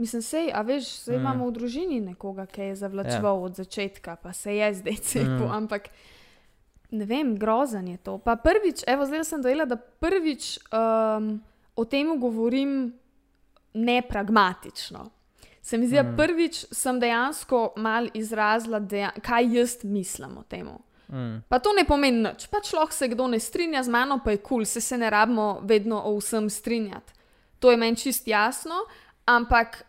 Mislim, 0.01 0.25
sej, 0.25 0.49
a 0.51 0.65
veš, 0.67 0.89
zdaj 1.05 1.19
Mm. 1.19 1.21
imamo 1.21 1.47
v 1.47 1.55
družini 1.61 2.01
nekoga, 2.01 2.47
ki 2.47 2.73
je 2.73 2.81
zavlačeval 2.81 3.37
ja. 3.39 3.45
od 3.45 3.61
začetka, 3.61 4.17
pa 4.17 4.33
se 4.33 4.57
je 4.57 4.75
zdaj 4.75 4.97
cepil, 4.97 5.47
mm. 5.47 5.53
ampak 5.53 5.93
ne 6.93 7.05
vem, 7.05 7.35
grozen 7.39 7.89
je 7.89 7.97
to. 7.97 8.19
Pa 8.19 8.37
prvič, 8.37 8.85
evo, 8.87 9.07
zdaj 9.07 9.25
sem 9.25 9.43
dojela, 9.43 9.65
da 9.65 9.77
prvič 9.77 10.59
um, 10.69 11.41
o 11.77 11.85
tem 11.85 12.13
govorim 12.21 12.93
nepragmatično. 13.75 15.11
Se 15.63 15.79
mi 15.79 15.87
zdi, 15.87 15.97
da 15.97 16.03
Mm. 16.03 16.17
prvič 16.17 16.65
sem 16.71 17.01
dejansko 17.01 17.73
mal 17.77 18.09
izrazila, 18.15 18.81
deja 18.81 19.11
kaj 19.23 19.57
jaz 19.59 19.85
mislim 19.85 20.39
o 20.39 20.43
tem. 20.43 20.69
Mm. 21.09 21.43
Pa 21.49 21.59
to 21.59 21.73
ne 21.73 21.85
pomeni 21.85 22.23
nič, 22.23 22.47
pač 22.47 22.73
lahko 22.73 22.93
se 22.93 23.09
kdo 23.09 23.29
ne 23.29 23.41
strinja 23.41 23.83
z 23.83 23.89
mano, 23.89 24.21
pa 24.25 24.31
je 24.31 24.37
kul, 24.37 24.49
cool. 24.49 24.65
se, 24.65 24.81
se 24.81 24.99
ne 24.99 25.11
rabimo 25.11 25.61
vedno 25.63 26.03
o 26.05 26.17
vsem 26.17 26.51
strinjati. 26.51 27.13
To 27.59 27.71
je 27.71 27.77
meni 27.77 27.97
čist 27.97 28.29
jasno, 28.29 28.75
ampak 29.27 29.85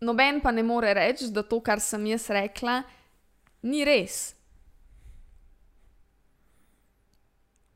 noben 0.00 0.40
pa 0.40 0.50
ne 0.50 0.62
more 0.62 0.94
reči, 0.94 1.30
da 1.32 1.42
to, 1.42 1.60
kar 1.60 1.80
sem 1.80 2.06
jaz 2.06 2.30
rekla, 2.30 2.82
ni 3.62 3.84
res. 3.84 4.37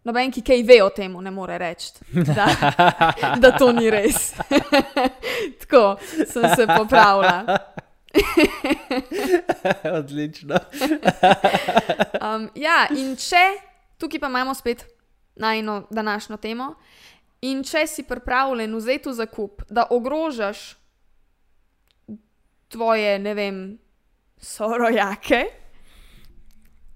Noben, 0.05 0.33
ki 0.35 0.43
kaj 0.43 0.63
ve 0.67 0.81
o 0.83 0.89
tem, 0.91 1.13
ne 1.23 1.31
more 1.31 1.59
reči, 1.59 1.93
da, 2.27 2.47
da 3.43 3.53
to 3.55 3.71
ni 3.73 3.91
res. 3.91 4.33
Tako 5.63 5.83
sem 6.03 6.49
se 6.57 6.67
popravila. 6.67 7.59
Odlično. 9.99 10.59
Um, 12.19 12.49
ja, 12.59 12.89
in 12.91 13.15
če, 13.17 13.45
tukaj 14.03 14.21
pa 14.21 14.33
imamo 14.33 14.55
spet 14.59 14.85
najno 15.39 15.87
današnjo 15.91 16.37
temo, 16.37 16.73
in 17.47 17.63
če 17.65 17.87
si 17.87 18.03
pripravljen 18.03 18.75
vzeti 18.77 19.09
v 19.09 19.17
zakup, 19.23 19.63
da 19.71 19.87
ogrožaš 19.91 20.65
tvoje, 22.69 23.19
ne 23.19 23.35
vem, 23.39 23.65
sorojake, 24.43 25.45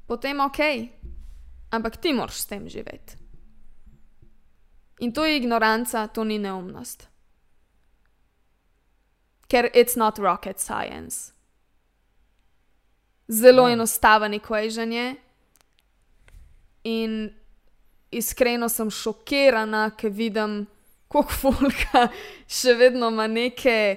potem 0.07 0.41
ok, 0.41 0.61
ampak 1.77 1.97
ti 1.97 2.13
moraš 2.13 2.41
s 2.43 2.47
tem 2.47 2.69
živeti. 2.69 3.17
In 5.01 5.13
to 5.13 5.25
je 5.25 5.37
ignoranca, 5.37 6.07
to 6.07 6.25
ni 6.25 6.39
neumnost. 6.39 7.09
Ker 9.49 9.71
it's 9.75 9.97
not 9.97 10.19
rocket 10.19 10.59
science. 10.59 11.33
Zelo 13.29 13.69
Ja. 13.69 13.73
enostaven 13.73 14.35
equation 14.35 14.93
je. 14.93 15.15
In 16.85 17.35
iskreno 18.11 18.69
sem 18.69 18.91
šokirana, 18.91 19.91
ker 19.97 20.11
vidim, 20.11 20.67
koliko 21.09 21.33
folka 21.41 22.09
še 22.49 22.75
vedno 22.75 23.09
ima 23.09 23.27
neke 23.27 23.97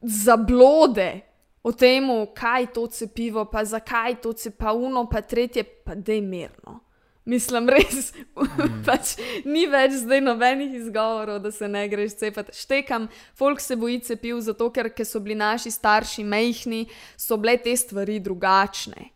zablode 0.00 1.20
o 1.62 1.72
tem, 1.72 2.06
kaj 2.34 2.70
to 2.74 2.86
cepivo, 2.86 3.44
pa 3.44 3.64
zakaj 3.64 4.20
to 4.22 4.32
cepivo, 4.32 5.06
pa 5.10 5.20
tretje, 5.20 5.64
pa 5.64 5.94
da 5.94 6.12
je 6.12 6.20
mirno. 6.20 6.80
Mislim, 7.24 7.68
res, 7.68 8.12
mm. 8.16 8.80
pač 8.88 9.12
ni 9.44 9.66
več 9.70 10.00
zdaj 10.00 10.22
nobenih 10.24 10.72
izgovorov, 10.80 11.42
da 11.44 11.52
se 11.52 11.68
ne 11.68 11.84
greš 11.88 12.16
cepiti. 12.22 12.56
Štekam, 12.56 13.08
folk 13.36 13.60
se 13.60 13.76
boji 13.76 14.00
cepiv, 14.08 14.40
zato 14.42 14.70
ker, 14.72 14.88
ker 14.96 15.06
so 15.06 15.20
bili 15.20 15.36
naši 15.38 15.70
starši 15.70 16.24
mehni, 16.24 16.86
so 17.20 17.36
bile 17.38 17.58
te 17.60 17.76
stvari 17.76 18.18
drugačne. 18.24 19.10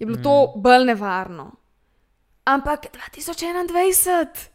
Je 0.00 0.06
bilo 0.08 0.18
mm. 0.18 0.24
to 0.24 0.34
bolj 0.56 0.88
nevarno. 0.88 1.50
Ampak 2.50 2.88
2021. 2.96 4.53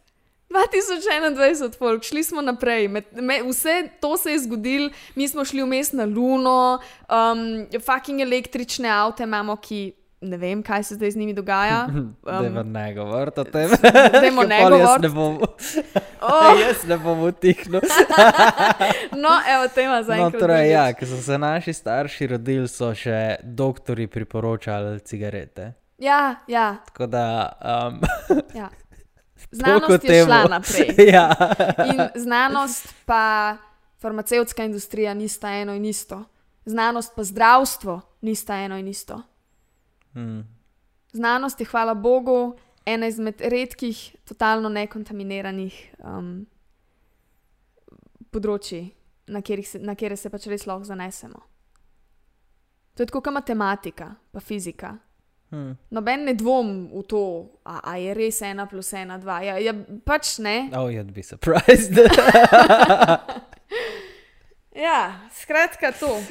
2021, 0.50 1.78
folk, 1.78 2.04
šli 2.04 2.24
smo 2.24 2.41
naprej, 2.41 2.88
med, 2.88 3.04
me, 3.14 3.41
vse 3.43 3.89
to 4.02 4.18
se 4.18 4.32
je 4.32 4.39
zgodilo, 4.39 4.89
mi 5.16 5.28
smo 5.28 5.45
šli 5.45 5.62
vmes 5.64 5.91
na 5.91 6.06
Luno, 6.06 6.80
um, 7.10 7.45
fucking 7.86 8.22
električne 8.22 8.89
avto 8.89 9.24
imamo, 9.24 9.56
ki 9.56 9.93
ne 10.22 10.38
vem, 10.38 10.64
kaj 10.64 10.84
se 10.84 10.95
zdaj 10.95 11.12
z 11.12 11.16
njimi 11.16 11.34
dogaja. 11.34 11.86
Dajmo 12.26 12.60
Um, 12.62 12.72
ne 12.72 12.93
govoriti 12.93 13.39
o 13.39 13.43
tem. 13.43 13.70
Dajmo 14.12 14.43
ne 14.52 14.60
pol 14.62 14.72
jaz 14.74 14.82
govoriti. 14.82 15.08
ne 15.08 15.10
bom, 15.10 15.38
oh, 16.22 16.60
jaz 16.60 16.84
ne 16.88 16.97
bom 16.97 17.20
utihnil. 17.24 17.82
no, 19.12 19.30
evo, 19.50 19.68
tema 19.76 20.04
za 20.04 20.16
No, 20.16 20.26
enkrat. 20.26 20.39
torej, 20.41 20.72
ja, 20.72 20.93
ker 20.93 21.08
so 21.08 21.22
se 21.22 21.38
naši 21.38 21.74
starši 21.74 22.28
rodili, 22.28 22.68
so 22.68 22.91
še 22.95 23.38
doktori 23.43 24.08
priporočali 24.08 25.00
cigarete. 25.00 25.74
ja, 25.97 26.36
ja, 26.47 26.78
Tako 26.86 27.08
da. 27.08 27.26
Um, 27.62 28.02
ja. 28.54 28.70
Znanost 29.52 30.04
je 30.04 30.26
šla 30.26 30.45
naprej. 30.50 30.95
ja. 31.14 31.36
In 31.93 32.22
znanost 32.22 32.93
pa 33.06 33.58
farmacevtska 33.97 34.64
industrija 34.64 35.14
nista 35.14 35.52
eno 35.52 35.74
in 35.74 35.86
isto. 35.86 36.24
Znanost 36.66 37.14
pa 37.16 37.24
zdravstvo 37.24 38.02
nista 38.22 38.56
eno 38.56 38.78
in 38.78 38.88
isto. 38.88 39.22
Mm. 40.16 40.39
Znanost 41.12 41.60
je, 41.60 41.66
hvala 41.66 41.93
Bogu, 41.93 42.58
ena 42.86 43.08
izmed 43.08 43.41
redkih, 43.41 44.16
totalno 44.26 44.70
nekontaminiranih 44.70 45.95
um, 46.00 46.45
področji, 48.32 48.84
na, 49.28 49.41
se, 49.41 49.80
na 49.80 49.95
katere 49.95 50.18
se 50.18 50.30
pač 50.30 50.47
res 50.47 50.66
lahko 50.70 50.86
zanesemo. 50.86 51.41
To 52.93 53.04
je 53.04 53.10
tako 53.10 53.22
kot 53.22 53.34
matematika, 53.34 54.16
pa 54.32 54.39
fizika. 54.39 54.97
Mm. 55.52 55.78
Noben 55.89 56.26
ne 56.26 56.34
dvom 56.38 56.89
v 56.93 57.04
to, 57.10 57.24
a, 57.66 57.80
a 57.91 57.97
je 57.97 58.14
res 58.14 58.41
ena 58.45 58.68
plus 58.70 58.93
ena, 58.93 59.18
dva. 59.18 59.39
Ja, 59.41 59.58
ja, 59.58 59.74
pač 60.06 60.38
ne. 60.39 60.70
Oh, 60.78 60.89
you'd 60.91 61.14
be 61.14 61.24
surprised. 61.24 61.97
Ja, 64.80 65.28
skratka 65.34 65.91
to. 65.91 66.22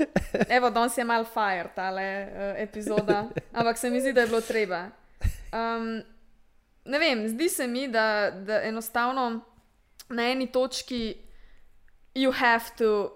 Evo, 0.48 0.70
danes 0.70 0.98
je 0.98 1.04
mal 1.04 1.24
fire 1.24 1.68
tale 1.76 2.28
uh, 2.32 2.54
epizoda, 2.56 3.26
ampak 3.52 3.78
se 3.78 3.90
mi 3.90 4.00
zdi, 4.00 4.12
da 4.12 4.20
je 4.20 4.26
bilo 4.26 4.40
treba. 4.40 4.86
Um, 5.52 6.00
ne 6.84 6.98
vem, 6.98 7.26
zdi 7.28 7.48
se 7.48 7.66
mi, 7.66 7.88
da, 7.88 8.30
da 8.30 8.62
enostavno 8.62 9.40
na 10.08 10.30
eni 10.30 10.46
točki 10.46 11.16
you 12.14 12.32
have 12.32 12.64
to 12.76 13.12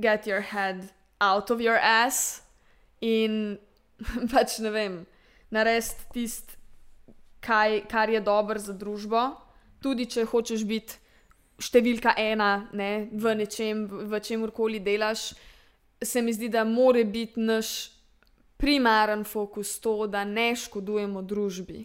get 0.00 0.26
your 0.26 0.40
head 0.40 0.92
out 1.20 1.50
of 1.50 1.60
your 1.60 1.78
ass 1.82 2.42
in 3.00 3.58
pač 4.32 4.58
ne 4.58 4.70
vem, 4.70 5.06
narediti 5.54 6.10
tisto, 6.12 6.58
kaj, 7.44 7.84
kar 7.90 8.10
je 8.10 8.20
dobro 8.24 8.58
za 8.58 8.72
družbo, 8.72 9.24
tudi 9.84 10.06
če 10.10 10.26
hočeš 10.28 10.64
biti 10.66 11.00
številka 11.62 12.14
ena 12.18 12.66
ne, 12.74 13.08
v 13.12 13.34
nečem, 13.38 13.84
v 14.10 14.20
čemurkoli 14.20 14.80
delaš, 14.82 15.32
se 16.04 16.22
mi 16.22 16.34
zdi, 16.34 16.50
da 16.52 16.64
mora 16.66 17.04
biti 17.04 17.40
naš 17.40 17.94
primaren 18.60 19.24
fokus 19.24 19.78
to, 19.80 20.06
da 20.10 20.24
ne 20.24 20.52
škodujemo 20.56 21.22
družbi. 21.22 21.84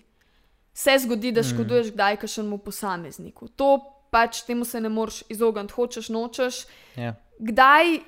Se 0.73 0.95
zgodi, 1.03 1.33
da 1.35 1.43
škoduješ 1.43 1.91
kdaj 1.91 2.17
kašnemu 2.21 2.57
posamezniku. 2.63 3.49
To 3.59 3.77
pač 4.09 4.43
temu 4.47 4.65
se 4.65 4.81
ne 4.81 4.89
moreš 4.89 5.23
izogniti, 5.29 5.75
hočeš, 5.75 6.09
nočeš. 6.09 6.61
ja. 6.95 7.13
Kdaj 7.39 7.99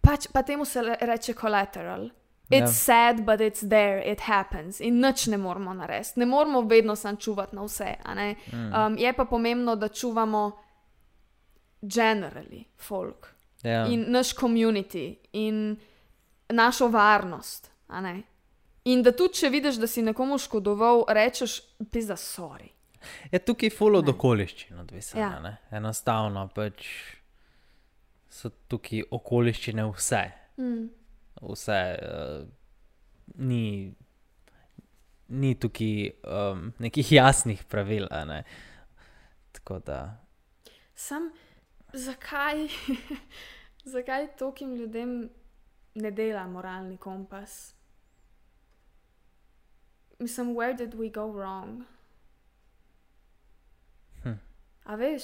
pač, 0.00 0.28
pa 0.32 0.42
temu 0.42 0.64
se 0.64 0.82
reče 0.82 1.34
collateral. 1.34 2.08
It's 2.48 2.60
Ja. 2.60 2.66
sad, 2.66 3.16
but 3.18 3.40
it's 3.40 3.60
there, 3.60 4.12
it 4.12 4.20
happens. 4.20 4.80
In 4.80 5.00
nič 5.00 5.26
ne 5.26 5.36
moramo 5.36 5.74
narediti. 5.74 6.12
Ne 6.16 6.26
moramo 6.26 6.60
vedno 6.60 6.96
sam 6.96 7.16
čuvati 7.16 7.56
na 7.56 7.62
vse. 7.62 7.94
ne. 8.06 8.34
Um, 8.52 8.98
je 8.98 9.12
pa 9.12 9.24
pomembno, 9.24 9.76
da 9.76 9.88
čuvamo 9.88 10.52
generally 11.82 12.64
folk 12.78 13.26
Ja. 13.62 13.86
in 13.86 14.04
naš 14.08 14.34
community 14.34 15.16
in 15.32 15.76
našo 16.48 16.88
varnost. 16.88 17.70
In 18.84 19.02
da 19.02 19.12
tudi, 19.12 19.34
če 19.34 19.48
vidiš, 19.48 19.74
da 19.74 19.86
si 19.86 20.02
nekomu 20.02 20.38
škodoval, 20.38 21.04
rečeš, 21.08 21.60
pisa, 21.90 22.14
sorry. 22.14 22.68
Je 23.30 23.38
tukaj 23.38 23.70
full 23.70 23.96
od 23.96 24.08
okoliščin 24.08 24.78
odvisno. 24.78 25.20
Ja. 25.20 25.26
Ja. 25.44 25.56
Enostavno 25.70 26.48
pač 26.48 26.86
so 28.28 28.50
tukaj 28.68 29.02
okoliščine 29.10 29.84
vse. 29.86 30.22
Mm. 30.56 30.86
Vse 31.42 31.98
uh, 32.02 32.48
ni, 33.34 33.94
ni 35.28 35.54
tukaj 35.54 36.10
um, 36.24 36.72
nekih 36.78 37.12
jasnih 37.12 37.64
pravil. 37.64 38.06
Ne? 38.26 38.44
Tako 39.52 39.78
da. 39.78 40.26
Sam, 40.94 41.30
zakaj, 41.92 42.68
zakaj 43.94 44.36
tokim 44.36 44.74
ljudem 44.74 45.30
ne 45.94 46.10
dela 46.10 46.46
moralni 46.46 46.96
kompas? 46.96 47.74
Mislim, 50.18 50.54
where 50.54 50.76
did 50.76 50.94
we 50.94 51.10
go 51.12 51.32
wrong? 51.32 51.84
Hm. 54.22 54.38
A 54.84 54.94
veš, 54.96 55.22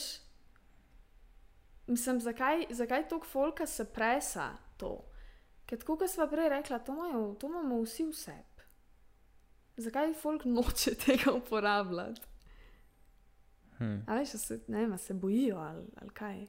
mislim, 1.87 2.21
zakaj, 2.21 2.67
zakaj 2.71 3.09
toliko 3.09 3.27
folka 3.27 3.67
se 3.67 3.85
presa 3.85 4.51
to? 4.77 5.12
Ker 5.73 5.79
tako, 5.81 5.95
kot 5.97 6.11
smo 6.13 6.27
prej 6.29 6.51
rekla, 6.53 6.79
to, 6.85 6.93
imajo, 6.93 7.21
to 7.41 7.49
imamo 7.49 7.79
vsi 7.81 8.05
v 8.05 8.13
sebi. 8.13 8.65
Zakaj 9.81 10.11
folk 10.21 10.43
noče 10.45 10.93
tega 11.05 11.33
uporabljati? 11.33 12.21
Hm. 13.79 14.03
A 14.07 14.19
veš, 14.19 14.35
a 14.35 14.39
se, 14.39 14.59
ne 14.69 14.83
vem, 14.83 14.93
a 14.93 14.99
se 14.99 15.15
bojijo 15.15 15.57
ali, 15.57 15.87
ali 16.01 16.11
kaj. 16.11 16.43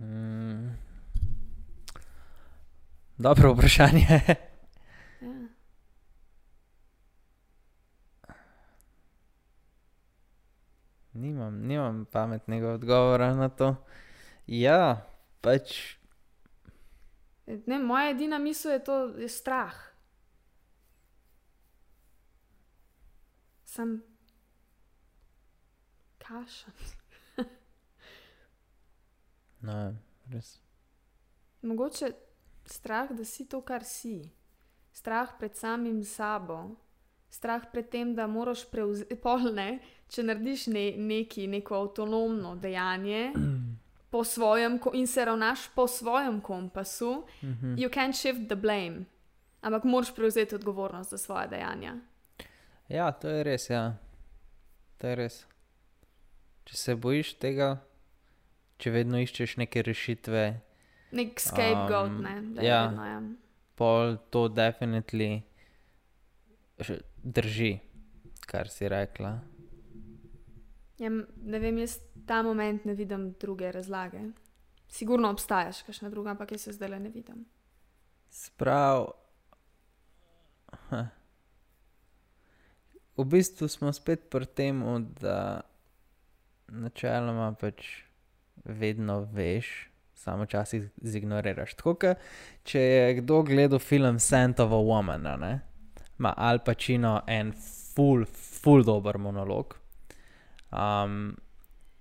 Mm. 0.00 0.70
Dobro 3.18 3.52
vprašanje. 3.52 4.20
Ja. 5.20 5.48
nimam, 11.12 11.60
nimam 11.66 12.04
pametnega 12.04 12.68
odgovora 12.68 13.34
na 13.34 13.48
to. 13.48 13.74
Ja, 14.46 15.06
pač. 15.40 15.96
Ne, 17.46 17.78
moja 17.78 18.10
edina 18.10 18.38
misel 18.38 18.72
je 18.72 18.84
to 18.84 18.98
je 19.20 19.28
strah. 19.28 19.74
Sem 23.64 24.02
kašen. 26.18 26.72
No, 29.64 29.94
res. 30.32 30.58
Mogoče 31.62 32.10
strah, 32.68 33.12
da 33.12 33.24
si 33.24 33.46
to, 33.48 33.62
kar 33.64 33.84
si. 33.84 34.30
Strah 34.92 35.30
pred 35.38 35.56
samim 35.56 36.02
sabo. 36.04 36.76
Strah 37.30 37.64
pred 37.72 37.88
tem, 37.88 38.14
da 38.14 38.26
moraš 38.26 38.66
prevzeti 38.70 39.16
polne, 39.16 39.78
če 40.08 40.22
narediš 40.22 40.66
ne, 40.68 40.84
neki, 41.00 41.46
neko 41.48 41.80
avtonomno 41.80 42.54
dejanje 42.60 43.32
po 44.14 44.22
svojem 44.24 44.78
in 44.92 45.06
se 45.06 45.24
ravnaš 45.24 45.68
po 45.74 45.88
svojem 45.88 46.40
kompasu, 46.40 47.24
Mhm. 47.42 47.74
you 47.74 47.88
can't 47.90 48.14
shift 48.14 48.46
the 48.46 48.54
blame. 48.56 49.04
Ampak 49.62 49.84
moraš 49.84 50.14
prevzeti 50.14 50.54
odgovornost 50.54 51.10
za 51.10 51.18
svoje 51.18 51.48
dejanja. 51.48 51.96
Ja, 52.88 53.12
to 53.12 53.28
je 53.28 53.42
res. 53.42 53.70
Ja. 53.70 53.96
To 54.98 55.06
je 55.06 55.14
res. 55.16 55.46
Če 56.64 56.76
se 56.76 56.94
bojiš 56.96 57.34
tega, 57.34 57.80
če 58.76 58.90
vedno 58.90 59.18
iščeš 59.18 59.56
neke 59.56 59.82
rešitve, 59.82 60.60
Nek 61.12 61.40
scapegoat, 61.40 62.08
Um, 62.08 62.22
ne, 62.22 62.42
da 62.54 62.62
ja. 62.62 62.68
ja. 62.68 62.86
vedno 62.86 63.04
je. 63.06 63.34
pol 63.74 64.16
to 64.30 64.48
definitivno 64.48 65.42
drži, 67.18 67.78
kar 68.42 68.68
si 68.68 68.88
rekla. 68.88 69.38
Ja, 70.98 71.10
ne 71.10 71.58
vem, 71.58 71.78
jaz 71.82 71.98
ta 72.26 72.42
moment 72.42 72.84
ne 72.84 72.94
vidim 72.94 73.32
druge 73.40 73.72
razlage. 73.72 74.20
Sigurno 74.88 75.30
obstajaš, 75.30 75.82
kakšna 75.82 76.10
druga, 76.10 76.30
ampak 76.30 76.52
jaz 76.52 76.68
se 76.68 76.72
zdaj 76.72 76.88
le 76.88 77.00
ne 77.00 77.10
vidim. 77.10 77.44
Sprav. 78.30 79.08
V 83.16 83.24
bistvu 83.24 83.68
smo 83.68 83.92
spet 83.92 84.30
pri 84.30 84.46
tem, 84.46 84.82
da 85.20 85.60
načeloma 86.68 87.52
pač 87.60 87.84
vedno 88.64 89.20
veš, 89.32 89.90
samo 90.14 90.44
včasih 90.44 90.88
zignoriraš. 91.02 91.74
Tako 91.78 91.94
kot 91.94 92.26
če 92.64 92.80
je 92.80 93.14
kdo 93.20 93.42
gledal 93.46 93.78
film 93.78 94.18
Scent 94.18 94.60
of 94.60 94.72
a 94.72 94.82
Woman, 94.82 95.60
ima 96.18 96.34
Al 96.36 96.58
Pacino 96.64 97.20
en 97.26 97.52
full, 97.94 98.24
full 98.26 98.84
dober 98.84 99.18
monolog. 99.18 99.83
Um, 100.74 101.36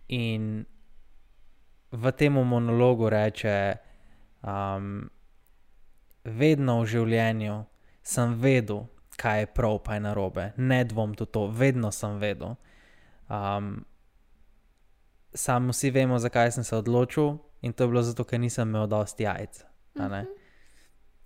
in 0.10 0.66
v 1.92 2.12
tem 2.12 2.34
monologu 2.34 3.10
reče, 3.10 3.78
um, 4.42 5.10
vedno 6.26 6.82
v 6.82 6.90
življenju 6.90 7.58
sem 8.04 8.34
vedel, 8.42 8.88
kaj 9.18 9.40
je 9.40 9.50
prav, 9.54 9.80
pa 9.86 9.96
je 9.96 10.04
narobe. 10.04 10.52
Ne 10.58 10.84
dvom 10.90 11.14
v 11.14 11.26
to, 11.30 11.48
vedno 11.48 11.92
sem 11.94 12.18
vedel. 12.18 12.56
Um, 13.30 13.86
sam 15.34 15.70
vsi 15.70 15.92
vemo, 15.92 16.18
zakaj 16.20 16.52
sem 16.58 16.64
se 16.64 16.76
odločil, 16.76 17.38
in 17.62 17.74
to 17.74 17.84
je 17.84 17.88
bilo 17.88 18.02
zato, 18.02 18.26
ker 18.26 18.40
nisem 18.40 18.70
imel 18.70 18.88
dosti 18.88 19.24
jajc. 19.24 19.64
a 20.00 20.08
ne. 20.08 20.26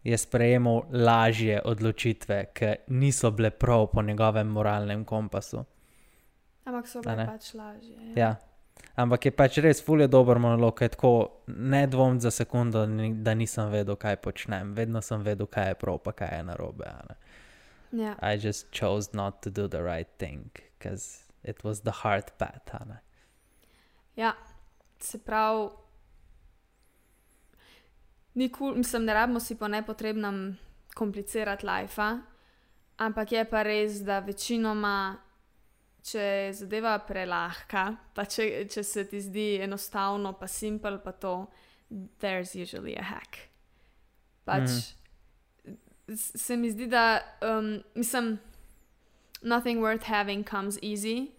Je 0.04 0.18
sprejemal 0.18 0.84
lažje 0.92 1.62
odločitve, 1.64 2.52
ki 2.54 2.76
niso 2.88 3.32
bile 3.32 3.52
prav 3.52 3.88
po 3.92 4.02
njegovem 4.02 4.48
moralnem 4.48 5.06
kompasu. 5.06 5.66
Ampak 6.68 6.88
so 6.88 7.02
bile 7.02 7.26
pač 7.26 7.54
lažje. 7.56 8.14
Ja. 8.20 8.36
Ampak 8.98 9.30
je 9.30 9.32
pač 9.32 9.58
res 9.64 9.80
fulje 9.82 10.08
dober 10.12 10.40
monolog, 10.42 10.76
ker 10.78 10.90
je 10.90 10.96
tako 10.98 11.12
ne 11.48 11.86
dvom 11.88 12.20
za 12.22 12.32
sekundo, 12.34 12.84
da 13.24 13.34
nisem 13.38 13.72
vedel, 13.72 13.96
kaj 13.96 14.20
počnem. 14.26 14.74
Vedno 14.78 15.02
sem 15.06 15.24
vedel, 15.26 15.48
kaj 15.48 15.72
je 15.72 15.80
prav, 15.82 16.02
pa 16.04 16.12
kaj 16.18 16.34
je 16.38 16.44
narobe. 16.44 16.92
ja. 17.92 18.16
I 18.22 18.38
just 18.38 18.72
chose 18.72 19.14
not 19.14 19.42
to 19.42 19.50
do 19.50 19.68
the 19.68 19.82
right 19.82 20.10
thing, 20.18 20.52
because 20.78 21.30
it 21.44 21.64
was 21.64 21.82
the 21.82 22.04
hard 22.04 22.34
path. 22.38 22.74
a 22.74 22.86
ne. 22.86 23.00
ja. 24.16 24.34
Se 25.00 25.18
pravi, 25.18 25.70
nikul, 28.34 28.76
mislim, 28.76 29.06
ne 29.06 29.14
rabimo 29.14 29.40
si 29.40 29.56
po 29.56 29.68
nepotrebnem 29.68 30.58
komplicirati 30.96 31.66
lajfa, 31.66 32.18
ampak 32.98 33.32
je 33.32 33.46
pa 33.46 33.62
res, 33.64 34.02
da 34.02 34.20
večinoma, 34.20 35.18
če 36.04 36.20
je 36.22 36.54
zadeva 36.62 36.98
prelahka, 37.00 37.90
pa 38.16 38.26
če, 38.26 38.66
če 38.72 38.84
se 38.84 39.06
ti 39.10 39.22
zdi 39.22 39.48
enostavno, 39.64 40.34
pa 40.40 40.48
simpel, 40.48 41.00
pa 41.04 41.12
to, 41.12 41.48
there's 42.20 42.56
usually 42.56 42.96
a 42.96 43.04
hack. 43.04 43.50
Pač 44.48 44.70
mm. 44.70 46.18
se 46.18 46.58
mi 46.58 46.72
zdi, 46.72 46.88
da 46.92 47.22
um, 47.42 47.78
mislim, 47.96 48.38
nothing 49.42 49.82
worth 49.82 50.04
having 50.04 50.44
comes 50.44 50.80
easy. 50.82 51.32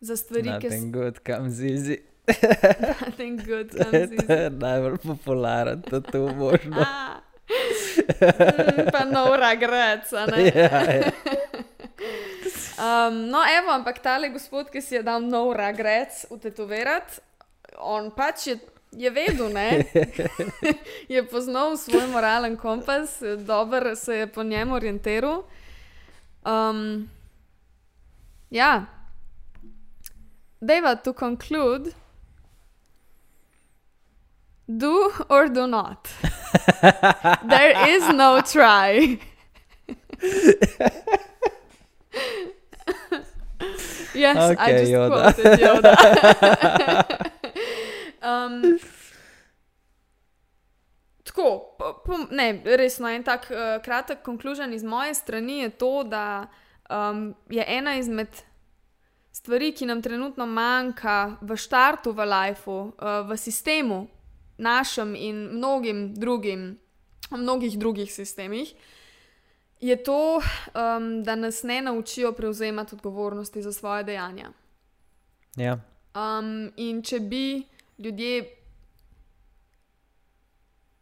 Za 0.00 0.16
stvari, 0.16 0.58
ki 0.60 0.68
so 0.68 0.74
Nothing 0.74 0.92
good 0.92 1.24
comes 1.24 1.60
easy. 1.62 2.02
nothing 2.26 3.36
good 3.36 3.70
comes 3.78 3.92
to 3.92 4.14
easy. 4.14 4.32
je 4.32 4.50
najbolj 4.50 4.98
popularen, 4.98 5.82
to 5.82 6.26
je 6.26 6.34
možno. 6.34 6.86
Mm, 8.22 8.90
pa 8.92 9.04
no 9.04 9.36
regrets, 9.36 10.12
a 10.12 10.26
ne. 10.26 10.42
ja, 10.54 10.92
ja. 10.92 11.10
Um, 12.82 13.28
no, 13.30 13.44
evo, 13.46 13.70
ampak 13.70 14.00
tale 14.02 14.32
gospod, 14.34 14.70
ki 14.70 14.80
si 14.82 14.96
je 14.96 15.02
dal 15.06 15.22
no 15.22 15.52
regrets 15.54 16.24
utetovirati, 16.34 17.20
on 17.78 18.08
pač 18.10 18.46
je, 18.46 18.56
je 18.90 19.10
vedel, 19.10 19.52
ne? 19.54 19.84
je 21.14 21.22
poznal 21.30 21.76
svoj 21.78 22.08
moralen 22.10 22.56
kompas, 22.56 23.20
dobro 23.46 23.94
se 23.96 24.16
je 24.16 24.26
po 24.26 24.42
njem 24.42 24.72
orientiral. 24.72 25.44
Um, 26.42 27.06
ja, 28.50 28.86
Deva, 30.62 30.96
to 30.96 31.12
conclude. 31.12 31.94
Do 34.66 35.10
or 35.28 35.48
do 35.48 35.66
not. 35.66 36.08
there 37.48 37.74
is 37.88 38.08
no 38.08 38.40
try. 38.40 39.18
yes, 44.14 44.36
I 44.36 44.52
Okay, 44.52 44.78
just 44.78 44.92
Yoda. 44.92 45.32
quoted 45.32 45.60
Yoda. 45.60 45.94
um, 48.28 48.78
tako, 51.24 51.74
po, 51.78 52.02
po, 52.06 52.18
ne, 52.30 52.62
resno, 52.64 53.08
en 53.08 53.22
tak 53.24 53.50
uh, 53.50 53.82
kratek 53.84 54.22
konkluzion 54.22 54.72
iz 54.72 54.84
moje 54.84 55.14
strani 55.14 55.58
je 55.58 55.70
to, 55.70 56.02
da 56.04 56.46
um, 56.90 57.34
je 57.50 57.64
ena 57.68 57.96
izmed 57.96 58.28
stvari, 59.32 59.72
ki 59.72 59.86
nam 59.86 60.02
trenutno 60.02 60.46
manjka 60.46 61.36
v 61.40 61.56
štartu 61.56 62.12
v 62.12 62.26
lifeu, 62.26 62.92
uh, 62.98 63.28
v 63.28 63.36
sistemu, 63.36 64.06
našem 64.58 65.14
in 65.16 65.48
mnogim 65.56 66.14
drugim, 66.14 66.78
mnogih 67.30 67.78
drugih 67.78 68.12
sistemih, 68.12 68.74
je 69.82 70.04
to, 70.04 70.36
um, 70.36 71.22
da 71.22 71.34
nas 71.34 71.62
ne 71.62 71.82
naučijo 71.82 72.32
prevzemati 72.32 72.94
odgovornosti 72.94 73.62
za 73.62 73.72
svoje 73.72 74.04
dejanja. 74.04 74.50
ja. 75.56 75.78
Um, 76.14 76.72
in 76.76 77.02
če 77.02 77.20
bi 77.20 77.62
ljudje 77.98 78.56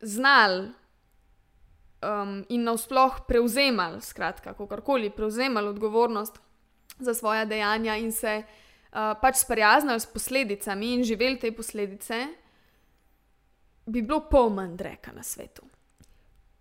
znali 0.01 0.71
um, 2.03 2.45
in 2.49 2.63
navsploh 2.65 3.21
prevzemali, 3.29 4.01
skratka, 4.01 4.55
kakorkoli, 4.55 5.11
prevzemali 5.11 5.69
odgovornost 5.69 6.41
za 6.99 7.15
svoja 7.15 7.45
dejanja 7.45 7.97
in 7.97 8.13
se 8.13 8.43
uh, 8.43 8.99
pač 9.21 9.37
sprijaznili 9.37 10.01
s 10.01 10.07
posledicami 10.07 10.95
in 10.95 11.05
živeli 11.05 11.39
te 11.39 11.53
posledice, 11.53 12.27
bi 13.87 14.03
bilo 14.03 14.21
pol 14.31 14.49
manj 14.51 14.77
dreka 14.77 15.13
na 15.13 15.23
svetu. 15.23 15.63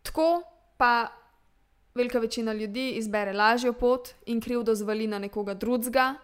Tako 0.04 0.42
pa 0.78 1.19
velika 1.96 2.20
večina 2.20 2.54
ljudi 2.54 2.92
izbere 2.92 3.34
lažjo 3.34 3.74
pot 3.74 4.10
in 4.26 4.42
krivdo 4.42 4.76
zvali 4.76 5.08
na 5.08 5.20
nekoga 5.20 5.54
drugega, 5.54 6.16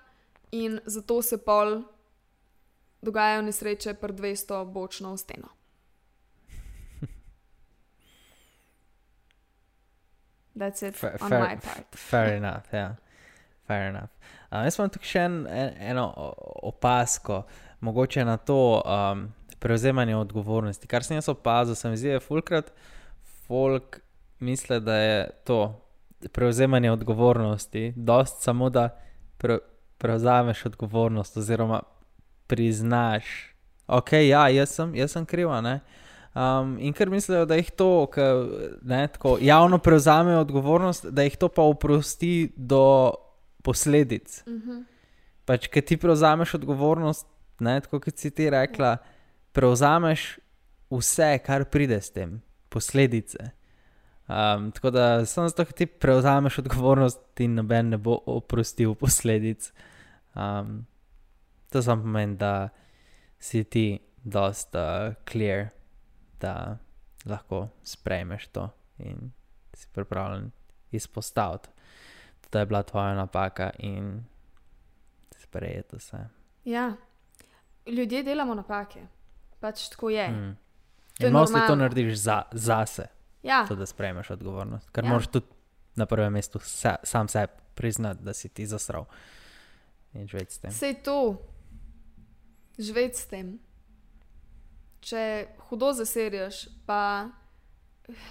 in 0.52 0.80
zato 0.86 1.22
se 1.22 1.38
pol 1.38 1.82
dogajajo 3.02 3.42
nesreče 3.42 3.94
pred 3.94 4.16
200 4.16 4.66
bočno 4.72 5.14
v 5.14 5.18
steno. 5.18 5.48
That's 10.56 10.88
it 10.88 10.96
Fa- 10.96 11.18
on 11.22 11.30
fair- 11.30 11.42
my 11.42 11.58
part. 11.60 11.96
Fair 12.12 12.34
enough, 12.34 12.74
ja. 12.74 12.96
Fair 13.68 13.90
enough. 13.90 14.10
Um, 14.52 14.64
jaz 14.64 14.78
imam 14.80 14.90
tukaj 14.94 15.10
še 15.10 15.24
en, 15.28 15.40
en, 15.52 15.74
eno 15.92 16.06
opasko, 16.64 17.42
mogoče 17.84 18.24
na 18.26 18.38
to 18.38 18.80
um, 18.80 19.26
prevzemanje 19.60 20.16
odgovornosti. 20.16 20.88
Kar 20.88 21.04
sem 21.04 21.18
jaz 21.18 21.28
opazil, 21.34 21.76
se 21.76 21.90
mi 21.90 22.00
zdi, 22.00 22.14
da 22.14 22.20
je 22.20 22.24
fulkrat 22.24 22.72
folk 23.48 24.00
misli, 24.40 24.80
da 24.80 24.96
je 24.96 25.30
to 25.44 25.82
prevzemanje 26.32 26.92
odgovornosti, 26.92 27.94
dost 27.96 28.42
samo 28.42 28.70
da 28.70 28.90
pre, 29.38 29.58
prevzameš 29.98 30.66
odgovornost 30.66 31.38
oziroma 31.38 31.82
priznaš, 32.48 33.26
ok, 33.88 34.12
ja, 34.14 34.50
jaz 34.50 34.70
sem, 34.70 34.96
jaz 34.96 35.12
sem 35.12 35.26
kriva, 35.26 35.62
ne. 35.62 35.80
Um, 36.36 36.76
in 36.80 36.94
ker 36.94 37.10
mislijo, 37.10 37.46
da 37.48 37.56
jih 37.56 37.70
to, 37.72 38.08
ke, 38.12 38.24
ne, 38.84 39.08
tako 39.08 39.38
javno 39.42 39.78
prevzamejo 39.78 40.42
odgovornost, 40.44 41.06
da 41.06 41.24
jih 41.24 41.38
to 41.38 41.48
pa 41.48 41.64
oprosti 41.64 42.52
do 42.56 43.14
posledic. 43.64 44.44
Uh 44.48 44.54
-huh. 44.54 44.84
Pač, 45.46 45.68
ker 45.68 45.84
ti 45.84 45.98
prevzameš 45.98 46.54
odgovornost, 46.54 47.28
ne, 47.60 47.82
tako 47.82 48.00
kot 48.00 48.18
si 48.18 48.32
ti 48.32 48.50
rekla, 48.50 48.98
prevzameš 49.52 50.40
vse, 50.90 51.40
kar 51.46 51.66
pride 51.66 52.02
s 52.02 52.12
tem, 52.12 52.42
posledice. 52.70 53.52
Um, 54.28 54.72
tako 54.72 54.90
da 54.90 55.26
samo 55.26 55.48
zato, 55.48 55.66
ker 55.66 55.74
ti 55.74 55.86
prevzameš 55.86 56.60
odgovornost, 56.60 57.20
ti 57.34 57.48
noben 57.48 57.90
ne 57.90 57.98
bo 57.98 58.18
oprostil 58.26 58.96
posledic. 58.96 59.72
Um, 60.36 60.86
to 61.70 61.82
samo 61.82 62.02
pomeni, 62.02 62.38
da 62.38 62.70
si 63.40 63.64
ti 63.64 64.00
dosta 64.24 65.08
uh, 65.08 65.14
clear, 65.32 65.68
da 66.42 66.78
lahko 67.26 67.68
sprejmeš 67.84 68.48
to 68.48 68.70
in 68.98 69.32
si 69.74 69.88
pripravljen 69.94 70.52
izpostaviti, 70.92 71.70
da 72.52 72.60
je 72.60 72.66
bila 72.66 72.84
tvoja 72.84 73.14
napaka 73.14 73.70
in 73.80 74.24
sprejeti 75.38 75.96
vse. 75.96 76.18
Ja, 76.64 76.94
ljudje 77.86 78.24
delamo 78.24 78.56
napake, 78.56 79.08
pač 79.60 79.90
tako 79.90 80.10
je. 80.10 80.30
Mm. 80.30 80.58
In 81.20 81.34
mostly 81.34 81.68
to 81.68 81.76
narediš 81.76 82.16
za, 82.20 82.42
zase, 82.52 83.08
Ja, 83.46 83.66
to, 83.70 83.76
da 83.76 83.86
sprejmeš 83.86 84.30
odgovornost. 84.34 84.90
Ker 84.90 85.06
Ja. 85.06 85.10
moraš 85.10 85.28
tudi 85.28 85.46
na 85.96 86.06
prvem 86.06 86.34
mestu 86.34 86.60
se, 86.60 86.96
sam 87.04 87.28
sebi 87.28 87.54
priznati, 87.76 88.24
da 88.24 88.34
si 88.34 88.50
ti 88.50 88.66
zasral 88.66 89.06
in 90.14 90.28
živeti 90.28 90.54
s 90.54 90.58
tem. 90.58 90.72
Sej 90.72 90.94
to, 91.04 91.38
živeti 92.78 93.20
s 93.20 93.28
tem. 93.28 93.54
Če 95.06 95.22
hudo 95.70 95.92
zaserješ, 95.94 96.64
pa 96.88 97.28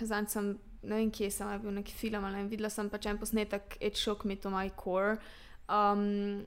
zdaj 0.00 0.26
sem, 0.28 0.48
ne 0.82 0.96
vem, 0.96 1.10
kje 1.10 1.30
sem 1.30 1.52
je 1.52 1.58
bil 1.62 1.76
neki 1.76 1.94
film 1.94 2.24
ali 2.24 2.42
ne 2.42 2.48
videla 2.50 2.70
sem 2.70 2.90
pač 2.90 3.06
en 3.06 3.18
posnetek, 3.18 3.76
It 3.80 3.96
Shook 3.96 4.24
Me 4.24 4.36
to 4.36 4.50
My 4.50 4.70
Core. 4.74 5.16
Um, 5.68 6.42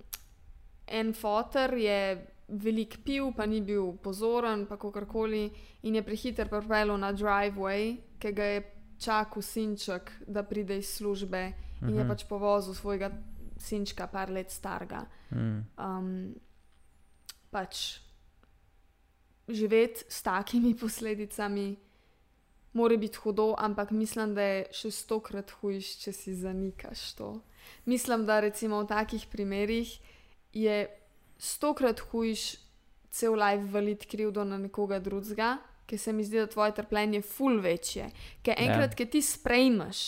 en 0.88 1.14
fotor 1.14 1.74
je 1.80 2.28
velik 2.48 3.00
pil, 3.04 3.32
pa 3.36 3.46
ni 3.46 3.62
bil 3.62 3.94
pozoren, 4.04 4.66
pa 4.66 4.78
kakorkoli, 4.78 5.52
in 5.84 5.96
je 5.96 6.04
prehiter 6.04 6.50
pripeljal 6.50 6.98
na 6.98 7.14
driveway, 7.14 7.98
ki 8.20 8.32
ga 8.32 8.44
je 8.44 8.62
čakal 9.00 9.42
sinček, 9.42 10.12
da 10.28 10.44
pride 10.44 10.78
iz 10.78 10.96
službe, 10.98 11.54
in 11.82 11.96
je 11.98 12.04
Mhm. 12.04 12.10
pač 12.10 12.24
povozil 12.26 12.74
svojega 12.74 13.12
sinčka, 13.58 14.08
par 14.08 14.30
let 14.30 14.52
starega 14.52 15.06
um, 15.78 16.34
pač 17.52 18.00
živeti 19.48 20.04
s 20.10 20.22
takimi 20.22 20.76
posledicami, 20.76 21.76
mora 22.74 22.98
biti 22.98 23.18
hudo, 23.18 23.56
ampak 23.58 23.92
mislim, 23.92 24.36
da 24.36 24.42
je 24.42 24.66
še 24.72 24.92
stokrat 24.92 25.52
hujš, 25.52 25.98
če 26.04 26.12
si 26.14 26.36
zanikaš 26.36 27.14
to. 27.16 27.42
Mislim, 27.86 28.26
da 28.26 28.40
recimo 28.40 28.82
v 28.84 28.88
takih 28.88 29.28
primerih 29.32 30.00
je 30.54 30.88
stokrat 31.38 32.00
hujš 32.00 32.56
cel 33.10 33.34
life 33.34 33.72
valiti 33.72 34.08
krivdo 34.08 34.44
na 34.44 34.58
nekoga 34.58 35.00
drugega, 35.00 35.58
ker 35.88 36.00
se 36.00 36.14
mi 36.14 36.24
zdi, 36.24 36.40
da 36.40 36.48
tvoje 36.48 36.76
trpljenje 36.76 37.18
je 37.18 37.26
ful 37.26 37.60
večje. 37.64 38.10
Ker 38.44 38.56
enkrat, 38.58 38.92
ja. 38.92 38.96
ki 39.00 39.06
ti 39.06 39.22
sprejmeš, 39.22 40.04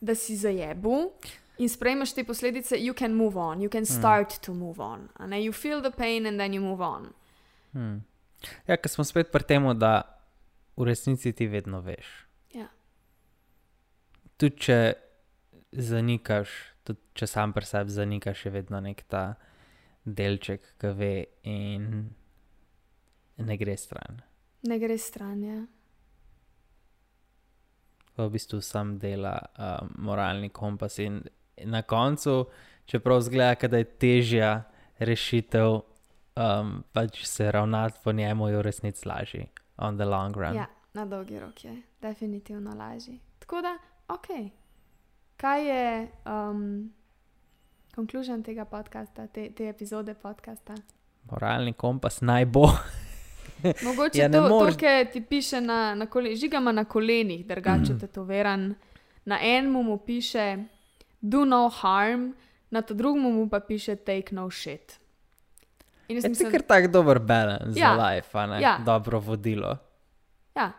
da 0.00 0.14
si 0.18 0.36
zajebu, 0.36 1.12
in 1.58 1.68
sprejmeš 1.68 2.14
te 2.16 2.24
posledice, 2.24 2.78
you 2.80 2.94
can 2.98 3.14
move 3.14 3.38
on, 3.38 3.62
you 3.62 3.70
can 3.70 3.86
start 3.86 4.32
mm. 4.32 4.44
to 4.46 4.54
move 4.54 4.82
on. 4.82 5.08
a 5.14 5.26
Ne? 5.26 5.44
You 5.44 5.52
feel 5.52 5.82
the 5.82 5.90
pain 5.90 6.26
and 6.26 6.38
then 6.38 6.54
you 6.54 6.62
move 6.62 6.84
on. 6.84 7.12
Mm. 7.72 8.02
Ja, 8.66 8.76
ker 8.76 8.90
smo 8.90 9.04
spet 9.06 9.30
pri 9.30 9.46
tem, 9.46 9.68
da 9.78 10.02
v 10.76 10.88
resnici 10.88 11.32
ti 11.32 11.46
vedno 11.46 11.80
veš. 11.84 12.08
Ja. 12.56 12.66
Tudi 14.36 14.58
če 14.66 14.78
zanikaš, 15.72 16.50
tudi 16.82 17.00
če 17.14 17.28
sam 17.30 17.52
pri 17.54 17.68
sebi 17.68 17.94
zanikaš, 17.94 18.46
je 18.46 18.54
vedno 18.56 18.80
nek 18.82 19.04
ta 19.06 19.36
delček, 20.04 20.74
ki 20.80 20.92
ve 20.96 21.14
in 21.42 22.10
ne 23.36 23.56
gre 23.56 23.76
stran. 23.76 24.22
Ne 24.62 24.78
gre 24.78 24.98
stran. 24.98 25.42
Ja. 25.42 25.60
v 28.16 28.30
bistvu 28.30 28.60
sam 28.60 28.98
dela 28.98 29.38
uh, 29.58 29.88
moralni 29.98 30.48
kompas. 30.48 30.98
In 30.98 31.22
na 31.64 31.82
koncu, 31.82 32.46
čeprav 32.84 33.20
zgleda, 33.20 33.68
da 33.68 33.80
je 33.80 33.84
težja 33.84 34.52
rešitev, 34.98 35.80
um, 36.36 36.84
pač 36.92 37.24
se 37.26 37.52
ravnati 37.52 37.98
po 38.04 38.12
njemu 38.12 38.48
je 38.48 38.56
v 38.56 38.62
resnici 38.62 39.08
lažje, 39.08 39.46
on 39.76 39.96
the 39.96 40.04
long 40.04 40.36
run. 40.36 40.54
ja, 40.54 40.66
na 40.94 41.06
dolgi 41.06 41.40
rok 41.40 41.64
je 41.64 41.82
definitivno 42.00 42.74
lažji. 42.76 43.20
Tako 43.38 43.62
da, 43.62 43.78
ok. 44.08 44.28
Kaj 45.36 45.68
je 45.68 46.08
um, 46.26 46.92
konkluzion 47.94 48.42
tega 48.42 48.64
podcasta, 48.64 49.26
te, 49.26 49.50
te 49.50 49.68
epizode 49.68 50.14
podcasta? 50.14 50.74
Moralni 51.24 51.72
kompas 51.72 52.20
naj 52.20 52.44
bo. 52.46 52.66
Mogoče 53.84 54.18
Ja, 54.18 54.28
to, 54.28 54.40
moreš- 54.42 54.72
to 54.72 54.80
kar 54.80 55.06
ti 55.06 55.20
piše 55.22 55.60
na, 55.60 55.94
na 55.94 56.06
kolenih, 56.06 56.38
žigama 56.38 56.72
na 56.72 56.84
kolenih, 56.84 57.46
drugače 57.46 57.98
tetoviran. 58.00 58.74
Na 59.24 59.38
enem 59.40 59.70
mu 59.72 59.98
piše 59.98 60.64
do 61.20 61.44
no 61.44 61.68
harm, 61.70 62.32
na 62.70 62.82
ta 62.82 62.94
drugem 62.94 63.22
mu 63.24 63.48
pa 63.48 63.60
piše 63.60 63.96
take 63.96 64.32
no 64.32 64.50
shit. 64.50 64.98
In 66.08 66.16
jaz 66.16 66.24
Je 66.24 66.28
to 66.28 66.28
mislim, 66.28 66.50
kar 66.50 66.62
tak 66.62 66.86
dober 66.86 67.18
balans 67.18 67.76
Ja, 67.76 67.94
za 67.94 68.02
life, 68.04 68.38
a 68.38 68.46
ne? 68.46 68.60
ja. 68.60 68.78
Dobro 68.78 69.20
vodilo. 69.20 69.76
ja, 70.56 70.72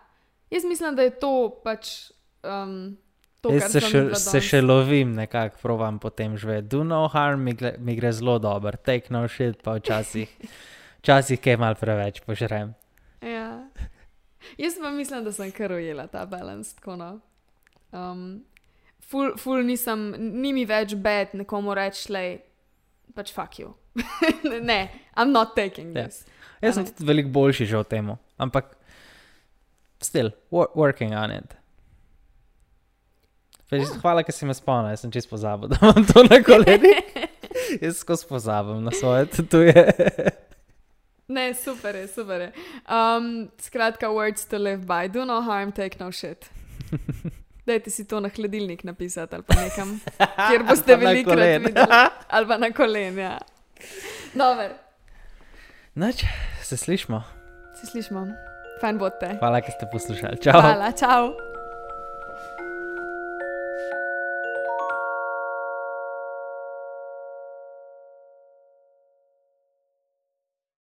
jaz 0.52 0.64
mislim, 0.66 0.96
da 0.96 1.02
je 1.02 1.20
to 1.20 1.32
pač. 1.64 2.12
Um, 2.44 2.98
to, 3.44 3.52
Jaz 3.52 3.74
se 3.76 3.82
še, 3.84 4.02
se 4.16 4.40
še 4.42 4.62
lovim, 4.64 5.12
nekako 5.18 5.60
provam 5.62 6.00
potem 6.00 6.38
živeti. 6.40 6.70
Do 6.72 6.84
no 6.88 7.02
harm 7.12 7.44
mi, 7.44 7.54
gle, 7.60 7.74
mi 7.84 7.98
gre 8.00 8.14
zelo 8.16 8.38
dobro, 8.40 8.78
take 8.80 9.12
no 9.12 9.26
shit, 9.28 9.60
pa 9.66 9.76
včasih, 9.82 10.32
včasih 11.04 11.42
kaj 11.44 11.60
mal 11.60 11.76
preveč 11.80 12.22
požrem. 12.24 12.72
Ja. 13.20 13.68
Jaz 14.60 14.80
pa 14.80 14.92
mislim, 14.96 15.24
da 15.28 15.32
sem 15.36 15.52
kar 15.56 15.76
ujela 15.76 16.08
ta 16.12 16.26
balans. 16.26 16.74
tako 16.80 16.96
No. 17.00 17.12
Um, 17.94 18.44
ful, 19.04 19.36
ful 19.38 19.64
nisem, 19.68 20.12
ni 20.18 20.54
mi 20.56 20.64
več 20.66 20.96
bed 20.96 21.36
nekomu 21.44 21.76
reči, 21.78 22.08
le 22.16 22.24
pač 23.16 23.32
fuck 23.36 23.60
you. 23.60 23.74
ne, 24.72 24.88
I'm 25.16 25.32
not 25.36 25.56
taking 25.56 25.92
Ja. 25.96 26.08
this. 26.08 26.24
Jaz 26.64 26.78
A 26.78 26.80
sem 26.80 26.88
tudi 26.96 27.08
veliko 27.12 27.30
boljši 27.36 27.68
že 27.68 27.78
v 27.84 27.84
tem, 27.92 28.08
ampak 28.40 28.72
still, 30.02 30.32
wor 30.52 30.72
working 30.80 31.12
on 31.12 31.32
it. 31.32 31.54
Ja. 33.82 34.00
Hvala, 34.02 34.24
ker 34.24 34.34
si 34.36 34.46
me 34.46 34.54
spomnil, 34.54 34.94
jaz 34.94 35.02
sem 35.02 35.12
čist 35.12 35.30
pozabil, 35.30 35.70
da 35.72 35.78
imam 35.82 36.06
to 36.06 36.24
na 36.24 36.40
kolenih. 36.44 37.02
jaz 37.82 37.98
skozi 37.98 38.28
pozabim 38.30 38.84
na 38.84 38.92
svoje 38.92 39.26
tatuje. 39.26 39.74
Ne, 41.28 41.54
super 41.56 41.96
je, 41.96 42.08
super 42.08 42.42
je. 42.42 42.50
Um, 42.86 43.50
skratka, 43.58 44.10
words 44.12 44.46
to 44.46 44.58
live 44.58 44.86
by. 44.86 45.08
Do 45.08 45.26
no 45.26 45.42
harm, 45.42 45.72
take 45.72 45.98
no 46.00 46.12
shit. 46.12 46.46
Dajte 47.66 47.90
si 47.90 48.04
to 48.04 48.20
na 48.20 48.28
hladilnik 48.30 48.84
napisati 48.84 49.36
ali 49.36 49.44
pa 49.48 49.56
nekam, 49.56 49.96
kjer 50.20 50.64
boste 50.68 50.98
kolen. 51.26 51.64
videli. 51.64 51.88
Ali 52.30 52.48
pa 52.48 52.58
na 52.58 52.70
kolen, 52.72 53.18
ja. 53.18 53.38
Dober, 54.36 54.76
Noč, 55.96 56.26
se 56.62 56.78
slišmo. 56.78 57.24
se 57.82 57.88
slišimo. 57.88 58.28
Fajn 58.82 58.98
bote. 58.98 59.38
Hvala, 59.40 59.62
ker 59.62 59.72
ste 59.72 59.88
poslušali. 59.92 60.42
Čau. 60.44 60.60
Hvala, 60.60 60.92
čau. 60.92 61.53